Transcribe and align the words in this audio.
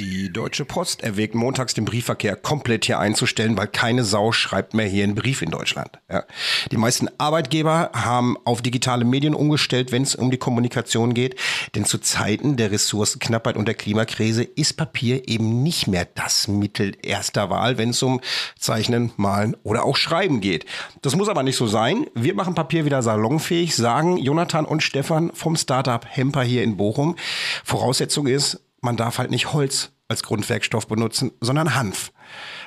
Die 0.00 0.32
Deutsche 0.32 0.64
Post 0.64 1.02
erwägt 1.02 1.34
montags 1.34 1.74
den 1.74 1.84
Briefverkehr 1.84 2.34
komplett 2.34 2.86
hier 2.86 2.98
einzustellen, 2.98 3.58
weil 3.58 3.66
keine 3.66 4.02
Sau 4.02 4.32
schreibt 4.32 4.72
mehr 4.72 4.86
hier 4.86 5.04
einen 5.04 5.14
Brief 5.14 5.42
in 5.42 5.50
Deutschland. 5.50 5.98
Ja. 6.10 6.24
Die 6.72 6.78
meisten 6.78 7.08
Arbeitgeber 7.18 7.90
haben 7.92 8.38
auf 8.46 8.62
digitale 8.62 9.04
Medien 9.04 9.34
umgestellt, 9.34 9.92
wenn 9.92 10.02
es 10.02 10.14
um 10.14 10.30
die 10.30 10.38
Kommunikation 10.38 11.12
geht. 11.12 11.38
Denn 11.74 11.84
zu 11.84 11.98
Zeiten 11.98 12.56
der 12.56 12.70
Ressourcenknappheit 12.70 13.58
und 13.58 13.66
der 13.66 13.74
Klimakrise 13.74 14.42
ist 14.42 14.78
Papier 14.78 15.28
eben 15.28 15.62
nicht 15.62 15.86
mehr 15.86 16.08
das 16.14 16.48
Mittel 16.48 16.96
erster 17.02 17.50
Wahl, 17.50 17.76
wenn 17.76 17.90
es 17.90 18.02
um 18.02 18.22
Zeichnen, 18.58 19.12
Malen 19.18 19.54
oder 19.64 19.84
auch 19.84 19.96
Schreiben 19.96 20.40
geht. 20.40 20.64
Das 21.02 21.14
muss 21.14 21.28
aber 21.28 21.42
nicht 21.42 21.56
so 21.56 21.66
sein. 21.66 22.06
Wir 22.14 22.34
machen 22.34 22.54
Papier 22.54 22.86
wieder 22.86 23.02
salonfähig, 23.02 23.76
sagen 23.76 24.16
Jonathan 24.16 24.64
und 24.64 24.82
Stefan 24.82 25.30
vom 25.34 25.56
Startup 25.56 26.06
Hemper 26.08 26.42
hier 26.42 26.62
in 26.62 26.78
Bochum. 26.78 27.16
Voraussetzung 27.64 28.28
ist, 28.28 28.60
man 28.80 28.96
darf 28.96 29.18
halt 29.18 29.30
nicht 29.30 29.52
Holz 29.52 29.92
als 30.10 30.22
Grundwerkstoff 30.22 30.88
benutzen, 30.88 31.32
sondern 31.40 31.74
Hanf. 31.74 32.12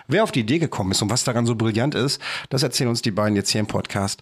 Wer 0.07 0.23
auf 0.23 0.31
die 0.31 0.39
Idee 0.39 0.59
gekommen 0.59 0.91
ist 0.91 1.01
und 1.01 1.09
was 1.09 1.23
daran 1.23 1.45
so 1.45 1.55
brillant 1.55 1.93
ist, 1.93 2.21
das 2.49 2.63
erzählen 2.63 2.89
uns 2.89 3.01
die 3.01 3.11
beiden 3.11 3.35
jetzt 3.35 3.49
hier 3.49 3.59
im 3.59 3.67
Podcast. 3.67 4.21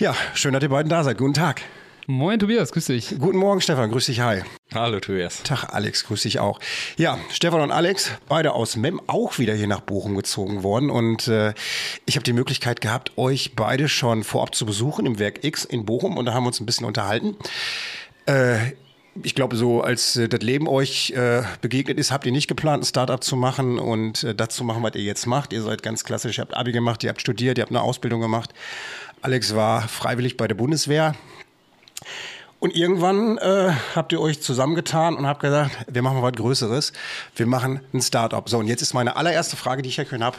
Ja, 0.00 0.14
schön, 0.34 0.52
dass 0.52 0.62
ihr 0.62 0.68
beiden 0.68 0.90
da 0.90 1.04
seid. 1.04 1.18
Guten 1.18 1.34
Tag. 1.34 1.62
Moin 2.06 2.40
Tobias, 2.40 2.72
grüß 2.72 2.86
dich. 2.86 3.14
Guten 3.20 3.38
Morgen 3.38 3.60
Stefan, 3.60 3.90
grüß 3.90 4.06
dich, 4.06 4.20
hi. 4.20 4.42
Hallo 4.74 4.98
Tobias. 4.98 5.44
Tag 5.44 5.72
Alex, 5.72 6.04
grüß 6.04 6.22
dich 6.22 6.40
auch. 6.40 6.58
Ja, 6.96 7.18
Stefan 7.30 7.60
und 7.60 7.70
Alex, 7.70 8.10
beide 8.28 8.52
aus 8.52 8.74
Mem, 8.74 9.00
auch 9.06 9.38
wieder 9.38 9.54
hier 9.54 9.68
nach 9.68 9.80
Bochum 9.80 10.16
gezogen 10.16 10.64
worden 10.64 10.90
und 10.90 11.28
äh, 11.28 11.54
ich 12.06 12.16
habe 12.16 12.24
die 12.24 12.32
Möglichkeit 12.32 12.80
gehabt, 12.80 13.16
euch 13.16 13.54
beide 13.54 13.88
schon 13.88 14.24
vorab 14.24 14.56
zu 14.56 14.66
besuchen 14.66 15.06
im 15.06 15.20
Werk 15.20 15.44
X 15.44 15.64
in 15.64 15.84
Bochum 15.84 16.16
und 16.16 16.24
da 16.24 16.34
haben 16.34 16.42
wir 16.44 16.48
uns 16.48 16.58
ein 16.58 16.66
bisschen 16.66 16.86
unterhalten. 16.86 17.36
Äh, 18.26 18.72
ich 19.22 19.34
glaube, 19.34 19.56
so 19.56 19.82
als 19.82 20.16
äh, 20.16 20.28
das 20.28 20.40
Leben 20.40 20.68
euch 20.68 21.10
äh, 21.10 21.42
begegnet 21.60 21.98
ist, 21.98 22.10
habt 22.10 22.26
ihr 22.26 22.32
nicht 22.32 22.48
geplant, 22.48 22.82
ein 22.82 22.86
Startup 22.86 23.22
zu 23.22 23.36
machen 23.36 23.78
und 23.78 24.24
äh, 24.24 24.34
das 24.34 24.50
zu 24.50 24.64
machen, 24.64 24.82
was 24.82 24.94
ihr 24.94 25.02
jetzt 25.02 25.26
macht. 25.26 25.52
Ihr 25.52 25.62
seid 25.62 25.82
ganz 25.82 26.04
klassisch, 26.04 26.38
ihr 26.38 26.42
habt 26.42 26.56
Abi 26.56 26.72
gemacht, 26.72 27.02
ihr 27.02 27.10
habt 27.10 27.20
studiert, 27.20 27.58
ihr 27.58 27.62
habt 27.62 27.72
eine 27.72 27.82
Ausbildung 27.82 28.20
gemacht. 28.20 28.52
Alex 29.22 29.54
war 29.54 29.86
freiwillig 29.88 30.36
bei 30.36 30.48
der 30.48 30.54
Bundeswehr. 30.54 31.14
Und 32.58 32.76
irgendwann 32.76 33.38
äh, 33.38 33.72
habt 33.94 34.12
ihr 34.12 34.20
euch 34.20 34.42
zusammengetan 34.42 35.14
und 35.16 35.26
habt 35.26 35.40
gesagt, 35.40 35.86
wir 35.88 36.02
machen 36.02 36.22
was 36.22 36.32
Größeres. 36.32 36.92
Wir 37.34 37.46
machen 37.46 37.80
ein 37.94 38.02
Startup. 38.02 38.46
So, 38.48 38.58
und 38.58 38.66
jetzt 38.66 38.82
ist 38.82 38.92
meine 38.92 39.16
allererste 39.16 39.56
Frage, 39.56 39.82
die 39.82 39.88
ich 39.88 39.96
hier 39.96 40.06
habe. 40.20 40.36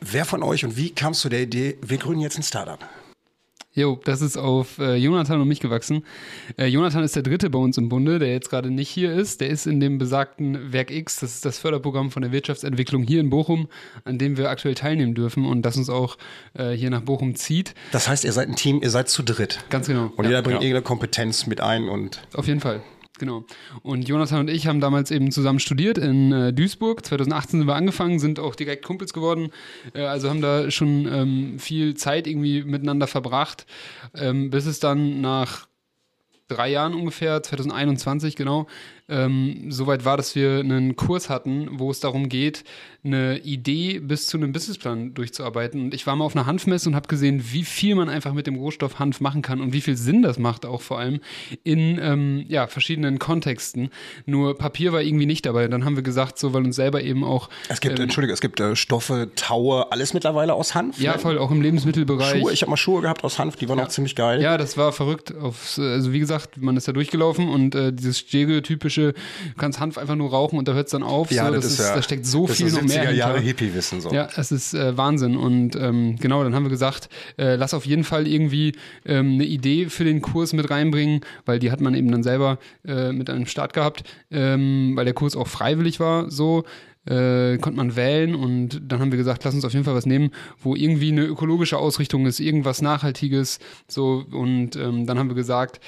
Wer 0.00 0.24
von 0.24 0.42
euch 0.42 0.64
und 0.64 0.76
wie 0.76 0.90
kam 0.90 1.12
es 1.12 1.20
zu 1.20 1.28
der 1.28 1.42
Idee, 1.42 1.78
wir 1.80 1.98
gründen 1.98 2.22
jetzt 2.22 2.38
ein 2.38 2.42
Startup? 2.42 2.80
Jo, 3.74 3.98
das 4.04 4.20
ist 4.20 4.36
auf 4.36 4.78
äh, 4.78 4.96
Jonathan 4.96 5.40
und 5.40 5.48
mich 5.48 5.60
gewachsen. 5.60 6.04
Äh, 6.58 6.66
Jonathan 6.66 7.02
ist 7.04 7.16
der 7.16 7.22
dritte 7.22 7.48
bei 7.48 7.58
uns 7.58 7.78
im 7.78 7.88
Bunde, 7.88 8.18
der 8.18 8.30
jetzt 8.30 8.50
gerade 8.50 8.70
nicht 8.70 8.90
hier 8.90 9.14
ist. 9.14 9.40
Der 9.40 9.48
ist 9.48 9.66
in 9.66 9.80
dem 9.80 9.96
besagten 9.96 10.74
Werk 10.74 10.90
X, 10.90 11.16
das 11.20 11.36
ist 11.36 11.46
das 11.46 11.58
Förderprogramm 11.58 12.10
von 12.10 12.20
der 12.20 12.32
Wirtschaftsentwicklung 12.32 13.02
hier 13.02 13.20
in 13.20 13.30
Bochum, 13.30 13.68
an 14.04 14.18
dem 14.18 14.36
wir 14.36 14.50
aktuell 14.50 14.74
teilnehmen 14.74 15.14
dürfen 15.14 15.46
und 15.46 15.62
das 15.62 15.78
uns 15.78 15.88
auch 15.88 16.18
äh, 16.52 16.72
hier 16.72 16.90
nach 16.90 17.00
Bochum 17.00 17.34
zieht. 17.34 17.74
Das 17.92 18.08
heißt, 18.08 18.24
ihr 18.24 18.32
seid 18.32 18.48
ein 18.48 18.56
Team, 18.56 18.80
ihr 18.82 18.90
seid 18.90 19.08
zu 19.08 19.22
dritt. 19.22 19.64
Ganz 19.70 19.86
genau. 19.86 20.12
Und 20.16 20.24
ja, 20.24 20.30
jeder 20.30 20.42
bringt 20.42 20.60
ja. 20.60 20.68
irgendeine 20.68 20.82
Kompetenz 20.82 21.46
mit 21.46 21.62
ein 21.62 21.88
und. 21.88 22.20
Auf 22.34 22.46
jeden 22.48 22.60
Fall. 22.60 22.82
Genau. 23.22 23.44
Und 23.82 24.08
Jonathan 24.08 24.40
und 24.40 24.50
ich 24.50 24.66
haben 24.66 24.80
damals 24.80 25.12
eben 25.12 25.30
zusammen 25.30 25.60
studiert 25.60 25.96
in 25.96 26.32
äh, 26.32 26.52
Duisburg. 26.52 27.06
2018 27.06 27.60
sind 27.60 27.68
wir 27.68 27.76
angefangen, 27.76 28.18
sind 28.18 28.40
auch 28.40 28.56
direkt 28.56 28.84
Kumpels 28.84 29.12
geworden. 29.12 29.52
Äh, 29.94 30.02
also 30.06 30.28
haben 30.28 30.40
da 30.40 30.72
schon 30.72 31.06
ähm, 31.06 31.60
viel 31.60 31.94
Zeit 31.94 32.26
irgendwie 32.26 32.64
miteinander 32.64 33.06
verbracht, 33.06 33.64
ähm, 34.16 34.50
bis 34.50 34.66
es 34.66 34.80
dann 34.80 35.20
nach 35.20 35.68
drei 36.48 36.70
Jahren 36.70 36.94
ungefähr, 36.94 37.40
2021 37.40 38.34
genau, 38.34 38.66
ähm, 39.08 39.66
soweit 39.70 40.04
war, 40.04 40.16
dass 40.16 40.34
wir 40.34 40.60
einen 40.60 40.96
Kurs 40.96 41.28
hatten, 41.28 41.68
wo 41.72 41.90
es 41.90 42.00
darum 42.00 42.28
geht, 42.28 42.64
eine 43.04 43.38
Idee 43.38 43.98
bis 43.98 44.28
zu 44.28 44.36
einem 44.36 44.52
Businessplan 44.52 45.14
durchzuarbeiten. 45.14 45.80
Und 45.82 45.94
ich 45.94 46.06
war 46.06 46.14
mal 46.14 46.24
auf 46.24 46.36
einer 46.36 46.46
Hanfmesse 46.46 46.88
und 46.88 46.94
habe 46.94 47.08
gesehen, 47.08 47.42
wie 47.50 47.64
viel 47.64 47.96
man 47.96 48.08
einfach 48.08 48.32
mit 48.32 48.46
dem 48.46 48.54
Rohstoff 48.54 49.00
Hanf 49.00 49.20
machen 49.20 49.42
kann 49.42 49.60
und 49.60 49.72
wie 49.72 49.80
viel 49.80 49.96
Sinn 49.96 50.22
das 50.22 50.38
macht 50.38 50.64
auch 50.64 50.82
vor 50.82 51.00
allem 51.00 51.20
in 51.64 51.98
ähm, 52.00 52.44
ja, 52.48 52.68
verschiedenen 52.68 53.18
Kontexten. 53.18 53.90
Nur 54.24 54.56
Papier 54.56 54.92
war 54.92 55.02
irgendwie 55.02 55.26
nicht 55.26 55.44
dabei. 55.46 55.66
Dann 55.66 55.84
haben 55.84 55.96
wir 55.96 56.04
gesagt, 56.04 56.38
so 56.38 56.54
weil 56.54 56.64
uns 56.64 56.76
selber 56.76 57.02
eben 57.02 57.24
auch. 57.24 57.48
Es 57.68 57.80
gibt, 57.80 57.98
ähm, 57.98 58.04
Entschuldige, 58.04 58.32
es 58.32 58.40
gibt 58.40 58.60
äh, 58.60 58.76
Stoffe, 58.76 59.30
Taue, 59.34 59.90
alles 59.90 60.14
mittlerweile 60.14 60.54
aus 60.54 60.76
Hanf. 60.76 61.00
Ja, 61.00 61.14
ne? 61.14 61.18
voll, 61.18 61.38
auch 61.38 61.50
im 61.50 61.60
Lebensmittelbereich. 61.60 62.40
Schuhe, 62.40 62.52
ich 62.52 62.62
habe 62.62 62.70
mal 62.70 62.76
Schuhe 62.76 63.02
gehabt 63.02 63.24
aus 63.24 63.38
Hanf, 63.40 63.56
die 63.56 63.68
waren 63.68 63.78
ja. 63.78 63.84
auch 63.84 63.88
ziemlich 63.88 64.14
geil. 64.14 64.40
Ja, 64.40 64.56
das 64.56 64.76
war 64.76 64.92
verrückt. 64.92 65.34
Aufs, 65.34 65.78
also 65.78 66.12
wie 66.12 66.20
gesagt, 66.20 66.62
man 66.62 66.76
ist 66.76 66.86
da 66.86 66.92
durchgelaufen 66.92 67.48
und 67.48 67.74
äh, 67.74 67.92
dieses 67.92 68.20
stereotypische 68.20 68.91
typische, 68.92 69.12
du 69.12 69.54
kannst 69.58 69.80
Hanf 69.80 69.98
einfach 69.98 70.14
nur 70.14 70.30
rauchen 70.30 70.58
und 70.58 70.68
da 70.68 70.74
hört 70.74 70.86
es 70.86 70.92
dann 70.92 71.02
auf. 71.02 71.30
Ja, 71.30 71.46
so, 71.46 71.54
das, 71.54 71.64
das 71.64 71.72
ist, 71.72 71.78
ja, 71.80 71.94
da 71.96 72.02
steckt 72.02 72.26
so 72.26 72.46
das 72.46 72.56
viel 72.56 72.70
noch 72.70 72.82
mehr. 72.82 73.12
Jahre 73.12 73.40
Hippie-Wissen 73.40 74.00
so. 74.00 74.10
Ja, 74.10 74.28
es 74.36 74.52
ist 74.52 74.74
äh, 74.74 74.96
Wahnsinn. 74.96 75.36
Und 75.36 75.76
ähm, 75.76 76.16
genau, 76.16 76.44
dann 76.44 76.54
haben 76.54 76.64
wir 76.64 76.70
gesagt, 76.70 77.08
äh, 77.38 77.56
lass 77.56 77.74
auf 77.74 77.86
jeden 77.86 78.04
Fall 78.04 78.26
irgendwie 78.26 78.72
ähm, 79.04 79.34
eine 79.34 79.44
Idee 79.44 79.88
für 79.88 80.04
den 80.04 80.22
Kurs 80.22 80.52
mit 80.52 80.70
reinbringen, 80.70 81.20
weil 81.44 81.58
die 81.58 81.70
hat 81.70 81.80
man 81.80 81.94
eben 81.94 82.10
dann 82.10 82.22
selber 82.22 82.58
äh, 82.86 83.12
mit 83.12 83.30
einem 83.30 83.46
Start 83.46 83.72
gehabt, 83.72 84.04
ähm, 84.30 84.92
weil 84.94 85.04
der 85.04 85.14
Kurs 85.14 85.36
auch 85.36 85.48
freiwillig 85.48 86.00
war, 86.00 86.30
so. 86.30 86.64
Äh, 87.04 87.58
konnte 87.58 87.78
man 87.78 87.96
wählen 87.96 88.36
und 88.36 88.80
dann 88.86 89.00
haben 89.00 89.10
wir 89.10 89.18
gesagt, 89.18 89.42
lass 89.42 89.54
uns 89.54 89.64
auf 89.64 89.72
jeden 89.72 89.84
Fall 89.84 89.96
was 89.96 90.06
nehmen, 90.06 90.30
wo 90.62 90.76
irgendwie 90.76 91.10
eine 91.10 91.24
ökologische 91.24 91.76
Ausrichtung 91.76 92.26
ist, 92.26 92.38
irgendwas 92.38 92.80
Nachhaltiges, 92.80 93.58
so 93.88 94.24
und 94.30 94.76
ähm, 94.76 95.04
dann 95.04 95.18
haben 95.18 95.26
wir 95.26 95.34
gesagt, 95.34 95.80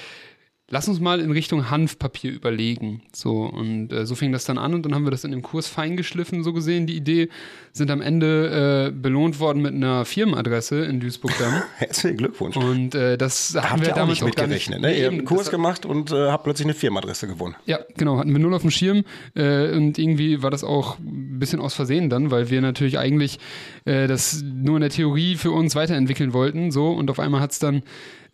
lass 0.67 0.87
uns 0.87 0.99
mal 0.99 1.19
in 1.19 1.31
Richtung 1.31 1.69
Hanfpapier 1.69 2.31
überlegen. 2.31 3.01
So, 3.13 3.43
und 3.43 3.93
äh, 3.93 4.05
so 4.05 4.15
fing 4.15 4.31
das 4.31 4.45
dann 4.45 4.57
an 4.57 4.73
und 4.73 4.83
dann 4.83 4.95
haben 4.95 5.03
wir 5.03 5.11
das 5.11 5.23
in 5.23 5.31
dem 5.31 5.43
Kurs 5.43 5.67
feingeschliffen, 5.67 6.43
so 6.43 6.53
gesehen, 6.53 6.87
die 6.87 6.95
Idee, 6.95 7.29
sind 7.71 7.91
am 7.91 8.01
Ende 8.01 8.87
äh, 8.87 8.91
belohnt 8.91 9.39
worden 9.39 9.61
mit 9.61 9.73
einer 9.73 10.05
Firmenadresse 10.05 10.85
in 10.85 10.99
Duisburg 10.99 11.33
dann. 11.37 11.61
Herzlichen 11.77 12.17
Glückwunsch. 12.17 12.57
Und 12.57 12.95
äh, 12.95 13.17
das 13.17 13.51
da 13.53 13.69
hatten 13.69 13.81
wir 13.81 13.91
auch 13.91 13.95
damals 13.95 14.21
nicht 14.21 14.25
mitgerechnet. 14.25 14.81
Ne? 14.81 14.97
Ihr 14.97 15.05
habt 15.05 15.13
einen 15.13 15.25
Kurs 15.25 15.51
gemacht 15.51 15.85
und 15.85 16.11
äh, 16.11 16.29
habt 16.29 16.45
plötzlich 16.45 16.65
eine 16.65 16.73
Firmenadresse 16.73 17.27
gewonnen. 17.27 17.55
Ja, 17.65 17.79
genau, 17.97 18.17
hatten 18.17 18.31
wir 18.31 18.39
null 18.39 18.53
auf 18.53 18.61
dem 18.61 18.71
Schirm 18.71 19.03
äh, 19.35 19.75
und 19.75 19.99
irgendwie 19.99 20.41
war 20.41 20.51
das 20.51 20.63
auch 20.63 20.97
ein 20.99 21.37
bisschen 21.37 21.59
aus 21.59 21.73
Versehen 21.73 22.09
dann, 22.09 22.31
weil 22.31 22.49
wir 22.49 22.61
natürlich 22.61 22.97
eigentlich 22.97 23.39
äh, 23.83 24.07
das 24.07 24.41
nur 24.41 24.77
in 24.77 24.81
der 24.81 24.89
Theorie 24.89 25.35
für 25.35 25.51
uns 25.51 25.75
weiterentwickeln 25.75 26.33
wollten, 26.33 26.71
so 26.71 26.91
und 26.91 27.11
auf 27.11 27.19
einmal 27.19 27.41
hat 27.41 27.51
es 27.51 27.59
dann 27.59 27.83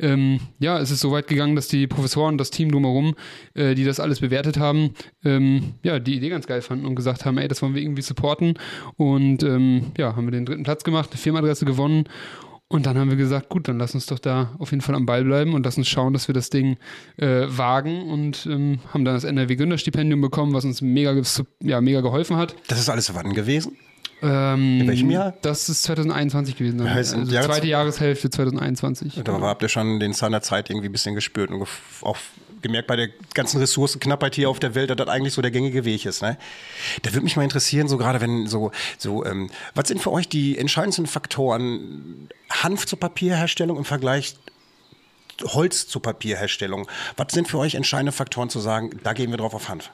ähm, 0.02 0.40
ja, 0.60 0.80
es 0.80 0.92
ist 0.92 1.00
so 1.00 1.12
weit 1.12 1.28
gegangen, 1.28 1.56
dass 1.56 1.68
die 1.68 1.88
Professoren, 1.88 2.38
das 2.38 2.50
Team 2.50 2.72
drumherum, 2.72 3.16
äh, 3.54 3.76
die 3.76 3.84
das 3.84 4.00
alles 4.00 4.20
bewertet 4.20 4.58
haben, 4.58 4.94
ähm, 5.24 5.76
ja, 5.84 6.00
die 6.00 6.16
Idee 6.16 6.30
ganz 6.30 6.48
geil 6.48 6.62
fanden 6.62 6.86
und 6.86 6.96
gesagt 6.96 7.26
haben, 7.26 7.38
ey, 7.38 7.48
das 7.48 7.62
wollen 7.62 7.76
wir 7.76 7.82
irgendwie 7.82 8.02
supporten. 8.02 8.56
Und 8.98 9.44
ähm, 9.44 9.92
ja, 9.98 10.16
haben 10.16 10.26
wir 10.26 10.32
den 10.32 10.46
dritten 10.46 10.64
Platz 10.64 10.84
gemacht, 10.84 11.12
eine 11.12 11.18
Firmenadresse 11.18 11.66
gewonnen. 11.66 12.06
Und 12.68 12.86
dann 12.86 12.98
haben 12.98 13.10
wir 13.10 13.18
gesagt, 13.18 13.50
gut, 13.50 13.68
dann 13.68 13.78
lass 13.78 13.94
uns 13.96 14.06
doch 14.06 14.20
da 14.20 14.56
auf 14.58 14.72
jeden 14.72 14.80
Fall 14.80 14.96
am 14.96 15.06
Ball 15.06 15.26
bleiben 15.26 15.54
und 15.54 15.66
lass 15.66 15.78
uns 15.78 15.90
schauen, 15.90 16.14
dass 16.14 16.30
wir 16.30 16.34
das 16.34 16.50
Ding 16.50 16.78
äh, 17.18 17.44
wagen 17.48 18.10
und 18.10 18.46
ähm, 18.46 18.80
haben 18.94 19.04
dann 19.04 19.16
das 19.16 19.26
NRW 19.26 19.58
Gründerstipendium 19.58 20.22
bekommen, 20.22 20.54
was 20.54 20.64
uns 20.64 20.82
mega, 20.82 21.14
ja, 21.62 21.82
mega 21.82 22.00
geholfen 22.00 22.38
hat. 22.38 22.56
Das 22.70 22.80
ist 22.80 22.90
alles 22.90 23.14
wann 23.14 23.34
gewesen? 23.34 23.78
Ähm, 24.22 24.82
In 24.82 24.88
welchem 24.88 25.12
Jahr? 25.12 25.34
Das 25.42 25.70
ist 25.70 25.84
2021 25.84 26.56
gewesen. 26.56 26.78
Dann. 26.80 26.94
Heißt, 26.94 27.16
also 27.16 27.32
Jahre 27.32 27.48
zweite 27.48 27.68
Jahreshälfte 27.68 28.30
2021. 28.30 29.16
Da 29.16 29.22
genau. 29.22 29.42
habt 29.42 29.62
ihr 29.64 29.70
schon 29.70 30.00
den 30.00 30.14
Zahn 30.14 30.32
der 30.32 30.42
Zeit 30.42 30.70
irgendwie 30.70 30.90
ein 30.90 30.92
bisschen 30.92 31.16
gespürt 31.16 31.50
und 31.50 31.68
auch 32.02 32.18
gemerkt 32.62 32.88
bei 32.88 32.96
der 32.96 33.10
ganzen 33.34 33.60
Ressourcenknappheit 33.60 34.36
hier 34.36 34.50
auf 34.50 34.60
der 34.60 34.76
Welt, 34.76 34.90
dass 34.90 34.98
das 34.98 35.08
eigentlich 35.08 35.34
so 35.34 35.42
der 35.42 35.52
gängige 35.52 35.86
Weg 35.86 36.06
ist. 36.06 36.22
Ne? 36.22 36.38
Da 37.02 37.12
würde 37.12 37.24
mich 37.24 37.36
mal 37.36 37.44
interessieren, 37.44 37.88
so 37.88 37.98
gerade 37.98 38.22
wenn 38.22 38.48
so, 38.48 38.72
so 38.98 39.26
ähm, 39.26 39.50
was 39.74 39.88
sind 39.88 40.02
für 40.02 40.12
euch 40.12 40.30
die 40.30 40.58
entscheidendsten 40.58 41.08
Faktoren 41.08 42.30
Hanf 42.50 42.86
zur 42.86 43.00
Papierherstellung 43.00 43.78
im 43.78 43.86
Vergleich 43.86 44.36
Holz 45.44 45.88
zur 45.88 46.02
Papierherstellung? 46.02 46.88
Was 47.18 47.34
sind 47.34 47.48
für 47.48 47.58
euch 47.58 47.76
entscheidende 47.76 48.12
Faktoren 48.12 48.50
zu 48.50 48.60
sagen, 48.60 48.92
da 49.04 49.14
gehen 49.14 49.32
wir 49.32 49.38
drauf 49.38 49.54
auf 49.54 49.70
Hanf? 49.70 49.92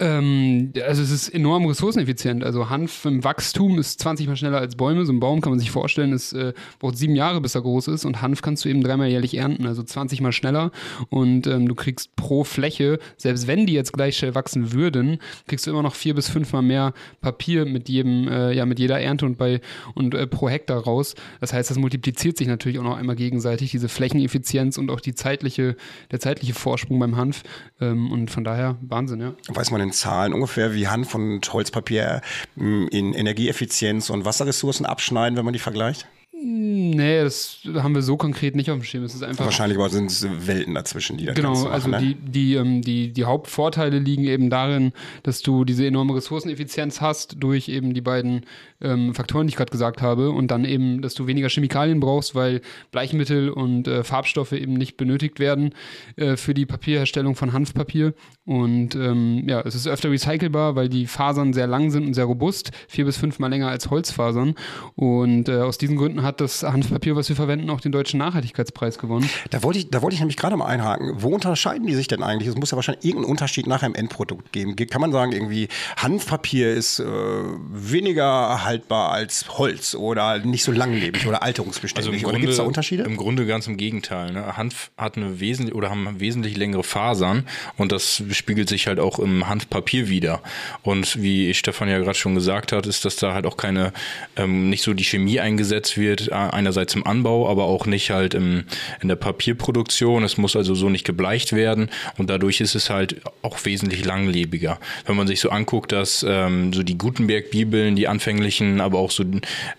Ähm, 0.00 0.72
also 0.86 1.02
es 1.02 1.10
ist 1.10 1.28
enorm 1.28 1.66
ressourceneffizient. 1.66 2.44
Also 2.44 2.70
Hanf 2.70 3.04
im 3.04 3.24
Wachstum 3.24 3.78
ist 3.78 4.00
20 4.00 4.28
mal 4.28 4.36
schneller 4.36 4.58
als 4.58 4.76
Bäume. 4.76 5.04
So 5.04 5.12
ein 5.12 5.18
Baum 5.18 5.40
kann 5.40 5.50
man 5.50 5.58
sich 5.58 5.72
vorstellen, 5.72 6.12
es 6.12 6.32
äh, 6.32 6.52
braucht 6.78 6.96
sieben 6.96 7.16
Jahre, 7.16 7.40
bis 7.40 7.56
er 7.56 7.62
groß 7.62 7.88
ist. 7.88 8.04
Und 8.04 8.22
Hanf 8.22 8.40
kannst 8.40 8.64
du 8.64 8.68
eben 8.68 8.82
dreimal 8.82 9.08
jährlich 9.08 9.36
ernten, 9.36 9.66
also 9.66 9.82
20 9.82 10.20
mal 10.20 10.32
schneller. 10.32 10.70
Und 11.08 11.46
ähm, 11.48 11.66
du 11.66 11.74
kriegst 11.74 12.14
pro 12.14 12.44
Fläche, 12.44 13.00
selbst 13.16 13.48
wenn 13.48 13.66
die 13.66 13.72
jetzt 13.72 13.92
gleich 13.92 14.16
schnell 14.16 14.36
wachsen 14.36 14.72
würden, 14.72 15.18
kriegst 15.48 15.66
du 15.66 15.70
immer 15.72 15.82
noch 15.82 15.96
vier 15.96 16.14
bis 16.14 16.28
fünfmal 16.28 16.62
mehr 16.62 16.94
Papier 17.20 17.64
mit 17.64 17.88
jedem, 17.88 18.28
äh, 18.28 18.52
ja, 18.52 18.66
mit 18.66 18.78
jeder 18.78 19.00
Ernte 19.00 19.26
und 19.26 19.36
bei 19.36 19.60
und 19.94 20.14
äh, 20.14 20.28
pro 20.28 20.48
Hektar 20.48 20.84
raus. 20.84 21.16
Das 21.40 21.52
heißt, 21.52 21.70
das 21.70 21.78
multipliziert 21.78 22.36
sich 22.36 22.46
natürlich 22.46 22.78
auch 22.78 22.84
noch 22.84 22.96
einmal 22.96 23.16
gegenseitig, 23.16 23.72
diese 23.72 23.88
Flächeneffizienz 23.88 24.78
und 24.78 24.90
auch 24.90 25.00
die 25.00 25.14
zeitliche, 25.14 25.76
der 26.12 26.20
zeitliche 26.20 26.54
Vorsprung 26.54 27.00
beim 27.00 27.16
Hanf. 27.16 27.42
Ähm, 27.80 28.12
und 28.12 28.30
von 28.30 28.44
daher 28.44 28.76
Wahnsinn, 28.80 29.20
ja. 29.20 29.34
Weiß 29.48 29.72
man 29.72 29.87
in 29.88 29.92
Zahlen 29.92 30.32
ungefähr, 30.32 30.74
wie 30.74 30.88
Hanf 30.88 31.14
und 31.14 31.52
Holzpapier 31.52 32.20
hm, 32.56 32.88
in 32.90 33.14
Energieeffizienz 33.14 34.10
und 34.10 34.24
Wasserressourcen 34.24 34.86
abschneiden, 34.86 35.36
wenn 35.36 35.44
man 35.44 35.54
die 35.54 35.58
vergleicht? 35.58 36.06
Nee, 36.40 37.22
das 37.22 37.60
haben 37.74 37.94
wir 37.94 38.02
so 38.02 38.16
konkret 38.16 38.54
nicht 38.54 38.70
auf 38.70 38.78
dem 38.78 38.84
Schirm. 38.84 39.02
Es 39.02 39.14
ist 39.14 39.24
einfach 39.24 39.44
Wahrscheinlich 39.44 39.78
sind 39.90 40.10
es 40.10 40.26
Welten 40.46 40.74
dazwischen, 40.74 41.16
die 41.16 41.26
da 41.26 41.32
Genau, 41.32 41.66
also 41.66 41.88
ne? 41.88 41.98
die, 41.98 42.14
die, 42.14 42.54
ähm, 42.54 42.80
die, 42.82 43.12
die 43.12 43.24
Hauptvorteile 43.24 43.98
liegen 43.98 44.24
eben 44.24 44.48
darin, 44.48 44.92
dass 45.24 45.42
du 45.42 45.64
diese 45.64 45.84
enorme 45.84 46.14
Ressourceneffizienz 46.14 47.00
hast 47.00 47.36
durch 47.40 47.68
eben 47.68 47.92
die 47.92 48.00
beiden 48.00 48.42
ähm, 48.80 49.14
Faktoren, 49.14 49.46
die 49.46 49.50
ich 49.50 49.56
gerade 49.56 49.72
gesagt 49.72 50.00
habe, 50.00 50.30
und 50.30 50.50
dann 50.50 50.64
eben, 50.64 51.02
dass 51.02 51.14
du 51.14 51.26
weniger 51.26 51.48
Chemikalien 51.48 51.98
brauchst, 51.98 52.36
weil 52.36 52.60
Bleichmittel 52.92 53.50
und 53.50 53.88
äh, 53.88 54.04
Farbstoffe 54.04 54.52
eben 54.52 54.74
nicht 54.74 54.96
benötigt 54.96 55.40
werden 55.40 55.74
äh, 56.16 56.36
für 56.36 56.54
die 56.54 56.66
Papierherstellung 56.66 57.34
von 57.34 57.52
Hanfpapier. 57.52 58.14
Und 58.44 58.94
ähm, 58.94 59.44
ja, 59.48 59.60
es 59.62 59.74
ist 59.74 59.88
öfter 59.88 60.10
recycelbar, 60.10 60.76
weil 60.76 60.88
die 60.88 61.06
Fasern 61.06 61.52
sehr 61.52 61.66
lang 61.66 61.90
sind 61.90 62.06
und 62.06 62.14
sehr 62.14 62.24
robust, 62.24 62.70
vier 62.86 63.04
bis 63.04 63.16
fünfmal 63.16 63.50
länger 63.50 63.68
als 63.68 63.90
Holzfasern. 63.90 64.54
Und 64.94 65.48
äh, 65.48 65.60
aus 65.60 65.78
diesen 65.78 65.96
Gründen 65.96 66.22
hat 66.28 66.40
das 66.40 66.62
Hanfpapier, 66.62 67.16
was 67.16 67.28
wir 67.28 67.36
verwenden, 67.36 67.68
auch 67.70 67.80
den 67.80 67.92
deutschen 67.92 68.18
Nachhaltigkeitspreis 68.18 68.98
gewonnen. 68.98 69.28
Da 69.50 69.62
wollte 69.62 69.80
ich, 69.80 69.90
da 69.90 70.02
wollte 70.02 70.14
ich 70.14 70.20
nämlich 70.20 70.36
gerade 70.36 70.56
mal 70.56 70.66
einhaken. 70.66 71.14
Wo 71.16 71.28
unterscheiden 71.28 71.86
die 71.86 71.94
sich 71.94 72.06
denn 72.06 72.22
eigentlich? 72.22 72.48
Es 72.48 72.56
muss 72.56 72.70
ja 72.70 72.76
wahrscheinlich 72.76 73.04
irgendeinen 73.04 73.30
Unterschied 73.30 73.66
nachher 73.66 73.86
im 73.86 73.94
Endprodukt 73.94 74.52
geben. 74.52 74.76
Kann 74.76 75.00
man 75.00 75.10
sagen, 75.12 75.32
irgendwie 75.32 75.68
Hanfpapier 75.96 76.72
ist 76.72 77.00
äh, 77.00 77.04
weniger 77.04 78.64
haltbar 78.64 79.10
als 79.10 79.58
Holz 79.58 79.94
oder 79.94 80.38
nicht 80.38 80.62
so 80.62 80.72
langlebig 80.72 81.26
oder 81.26 81.42
alterungsbeständig? 81.42 82.12
Also 82.14 82.26
im 82.26 82.30
oder 82.30 82.38
gibt 82.38 82.52
es 82.52 82.58
da 82.58 82.62
Unterschiede? 82.64 83.02
Im 83.02 83.16
Grunde 83.16 83.46
ganz 83.46 83.66
im 83.66 83.76
Gegenteil. 83.76 84.32
Ne? 84.32 84.56
Hanf 84.56 84.90
hat 84.96 85.16
eine 85.16 85.40
wesentlich 85.40 85.74
oder 85.74 85.90
haben 85.90 86.20
wesentlich 86.20 86.56
längere 86.56 86.84
Fasern 86.84 87.46
und 87.76 87.92
das 87.92 88.22
spiegelt 88.32 88.68
sich 88.68 88.86
halt 88.86 89.00
auch 89.00 89.18
im 89.18 89.48
Hanfpapier 89.48 90.08
wieder. 90.08 90.42
Und 90.82 91.22
wie 91.22 91.54
Stefan 91.54 91.88
ja 91.88 91.98
gerade 91.98 92.18
schon 92.18 92.34
gesagt 92.34 92.72
hat, 92.72 92.86
ist, 92.86 93.04
dass 93.04 93.16
da 93.16 93.32
halt 93.34 93.46
auch 93.46 93.56
keine, 93.56 93.92
ähm, 94.36 94.68
nicht 94.68 94.82
so 94.82 94.94
die 94.94 95.04
Chemie 95.04 95.40
eingesetzt 95.40 95.96
wird, 95.96 96.17
einerseits 96.30 96.94
im 96.94 97.06
Anbau, 97.06 97.48
aber 97.48 97.64
auch 97.64 97.86
nicht 97.86 98.10
halt 98.10 98.34
im, 98.34 98.64
in 99.00 99.08
der 99.08 99.16
Papierproduktion. 99.16 100.24
Es 100.24 100.36
muss 100.36 100.56
also 100.56 100.74
so 100.74 100.88
nicht 100.88 101.04
gebleicht 101.04 101.52
werden 101.52 101.90
und 102.16 102.30
dadurch 102.30 102.60
ist 102.60 102.74
es 102.74 102.90
halt 102.90 103.20
auch 103.42 103.64
wesentlich 103.64 104.04
langlebiger. 104.04 104.78
Wenn 105.06 105.16
man 105.16 105.26
sich 105.26 105.40
so 105.40 105.50
anguckt, 105.50 105.92
dass 105.92 106.24
ähm, 106.28 106.72
so 106.72 106.82
die 106.82 106.98
Gutenberg-Bibeln, 106.98 107.96
die 107.96 108.08
anfänglichen, 108.08 108.80
aber 108.80 108.98
auch 108.98 109.10
so 109.10 109.24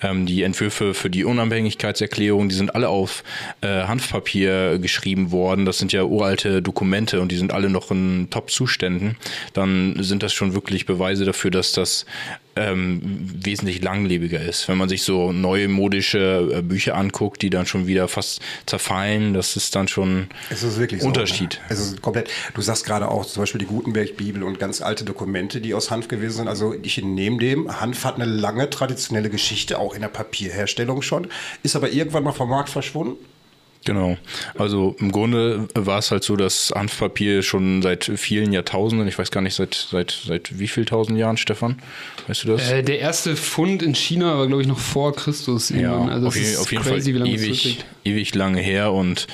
ähm, 0.01 0.25
die 0.25 0.44
Entwürfe 0.44 0.94
für 0.94 1.09
die 1.09 1.24
Unabhängigkeitserklärung, 1.24 2.50
die 2.50 2.56
sind 2.56 2.75
alle 2.75 2.89
auf 2.89 3.24
äh, 3.62 3.68
Hanfpapier 3.68 4.80
geschrieben 4.80 5.31
worden. 5.31 5.65
Das 5.65 5.77
sind 5.77 5.91
ja 5.91 6.03
uralte 6.03 6.62
Dokumente 6.62 7.21
und 7.21 7.31
die 7.31 7.38
sind 7.38 7.53
alle 7.53 7.69
noch 7.69 7.91
in 7.91 8.27
Top-Zuständen. 8.30 9.18
Dann 9.53 9.95
sind 10.00 10.24
das 10.24 10.33
schon 10.33 10.53
wirklich 10.53 10.86
Beweise 10.86 11.25
dafür, 11.25 11.51
dass 11.51 11.71
das 11.71 12.06
ähm, 12.56 13.01
wesentlich 13.44 13.81
langlebiger 13.81 14.42
ist. 14.42 14.68
Wenn 14.68 14.78
man 14.78 14.90
sich 14.90 15.04
so 15.04 15.31
neue 15.31 15.68
modische 15.68 16.50
äh, 16.54 16.62
Bücher 16.62 16.96
anguckt, 16.96 17.42
die 17.42 17.50
dann 17.50 17.66
schon 17.66 17.88
wieder 17.88 18.07
fast 18.07 18.42
zerfallen, 18.66 19.34
das 19.34 19.56
ist 19.56 19.75
dann 19.75 19.88
schon 19.88 20.28
es 20.50 20.63
ist 20.63 20.80
wirklich 20.80 21.01
Unterschied. 21.04 21.54
So, 21.54 21.60
ne? 21.60 21.66
Es 21.69 21.80
ist 21.80 22.01
komplett. 22.01 22.30
Du 22.54 22.62
sagst 22.62 22.86
gerade 22.86 23.07
auch 23.07 23.25
zum 23.25 23.44
Beispiel 23.44 23.60
die 23.60 23.68
Gutenberg-Bibel 23.68 24.44
und 24.44 24.60
ganz 24.60 24.81
alte 24.81 25.06
Dokumente, 25.06 25.62
die 25.62 25.74
aus 25.74 25.92
Hanf 25.92 26.07
gewesen 26.07 26.38
sind. 26.38 26.48
Also 26.48 26.75
ich 26.81 27.01
nehme 27.01 27.38
dem, 27.38 27.80
Hanf 27.80 28.04
hat 28.06 28.16
eine 28.16 28.25
lange 28.25 28.69
traditionelle 28.69 29.30
Geschichte, 29.30 29.80
auch 29.80 29.94
in 29.94 30.01
der 30.01 30.10
Papierherstellung 30.10 31.01
schon, 31.01 31.28
ist 31.63 31.75
aber 31.75 31.92
irgendwann 31.92 32.24
mal 32.24 32.34
vom 32.34 32.50
Markt 32.50 32.69
verschwunden. 32.69 33.18
Genau. 33.85 34.17
Also 34.57 34.95
im 34.99 35.11
Grunde 35.11 35.67
war 35.73 35.99
es 35.99 36.11
halt 36.11 36.23
so, 36.23 36.35
dass 36.35 36.71
Hanfpapier 36.75 37.43
schon 37.43 37.81
seit 37.81 38.11
vielen 38.15 38.51
Jahrtausenden, 38.51 39.07
ich 39.07 39.17
weiß 39.17 39.31
gar 39.31 39.41
nicht, 39.41 39.55
seit, 39.55 39.73
seit, 39.73 40.11
seit 40.25 40.59
wie 40.59 40.67
viel 40.67 40.85
tausend 40.85 41.17
Jahren, 41.17 41.37
Stefan? 41.37 41.81
Weißt 42.27 42.43
du 42.43 42.49
das? 42.49 42.69
Äh, 42.69 42.83
der 42.83 42.99
erste 42.99 43.35
Fund 43.35 43.81
in 43.81 43.95
China 43.95 44.37
war, 44.37 44.47
glaube 44.47 44.61
ich, 44.61 44.67
noch 44.67 44.79
vor 44.79 45.15
Christus. 45.15 45.69
Ja, 45.69 46.05
also 46.05 46.27
auf, 46.27 46.35
je, 46.35 46.57
auf 46.57 46.71
jeden 46.71 46.83
crazy, 46.83 47.13
Fall 47.13 47.27
ewig, 47.27 47.85
ewig 48.03 48.35
lange 48.35 48.59
her 48.59 48.91
und 48.91 49.27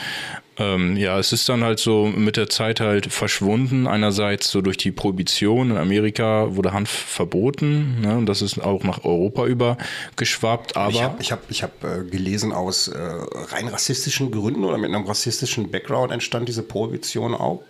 ähm, 0.57 0.95
ja, 0.95 1.19
es 1.19 1.33
ist 1.33 1.49
dann 1.49 1.63
halt 1.63 1.79
so 1.79 2.05
mit 2.05 2.37
der 2.37 2.49
Zeit 2.49 2.79
halt 2.79 3.11
verschwunden. 3.11 3.87
Einerseits 3.87 4.49
so 4.49 4.61
durch 4.61 4.77
die 4.77 4.91
Prohibition 4.91 5.71
in 5.71 5.77
Amerika 5.77 6.55
wurde 6.55 6.71
Hanf 6.71 6.89
verboten 6.89 8.01
ne, 8.01 8.17
und 8.17 8.25
das 8.25 8.41
ist 8.41 8.59
auch 8.59 8.83
nach 8.83 9.03
Europa 9.03 9.45
über 9.45 9.77
geschwappt. 10.15 10.77
Aber 10.77 10.91
ich 10.91 11.01
habe 11.01 11.21
ich 11.21 11.31
hab, 11.31 11.51
ich 11.51 11.63
hab, 11.63 11.83
äh, 11.83 12.03
gelesen, 12.05 12.53
aus 12.53 12.87
äh, 12.87 12.97
rein 12.97 13.67
rassistischen 13.67 14.31
Gründen 14.31 14.63
oder 14.63 14.77
mit 14.77 14.93
einem 14.93 15.05
rassistischen 15.05 15.71
Background 15.71 16.11
entstand 16.11 16.47
diese 16.47 16.63
Prohibition 16.63 17.33
auch. 17.33 17.63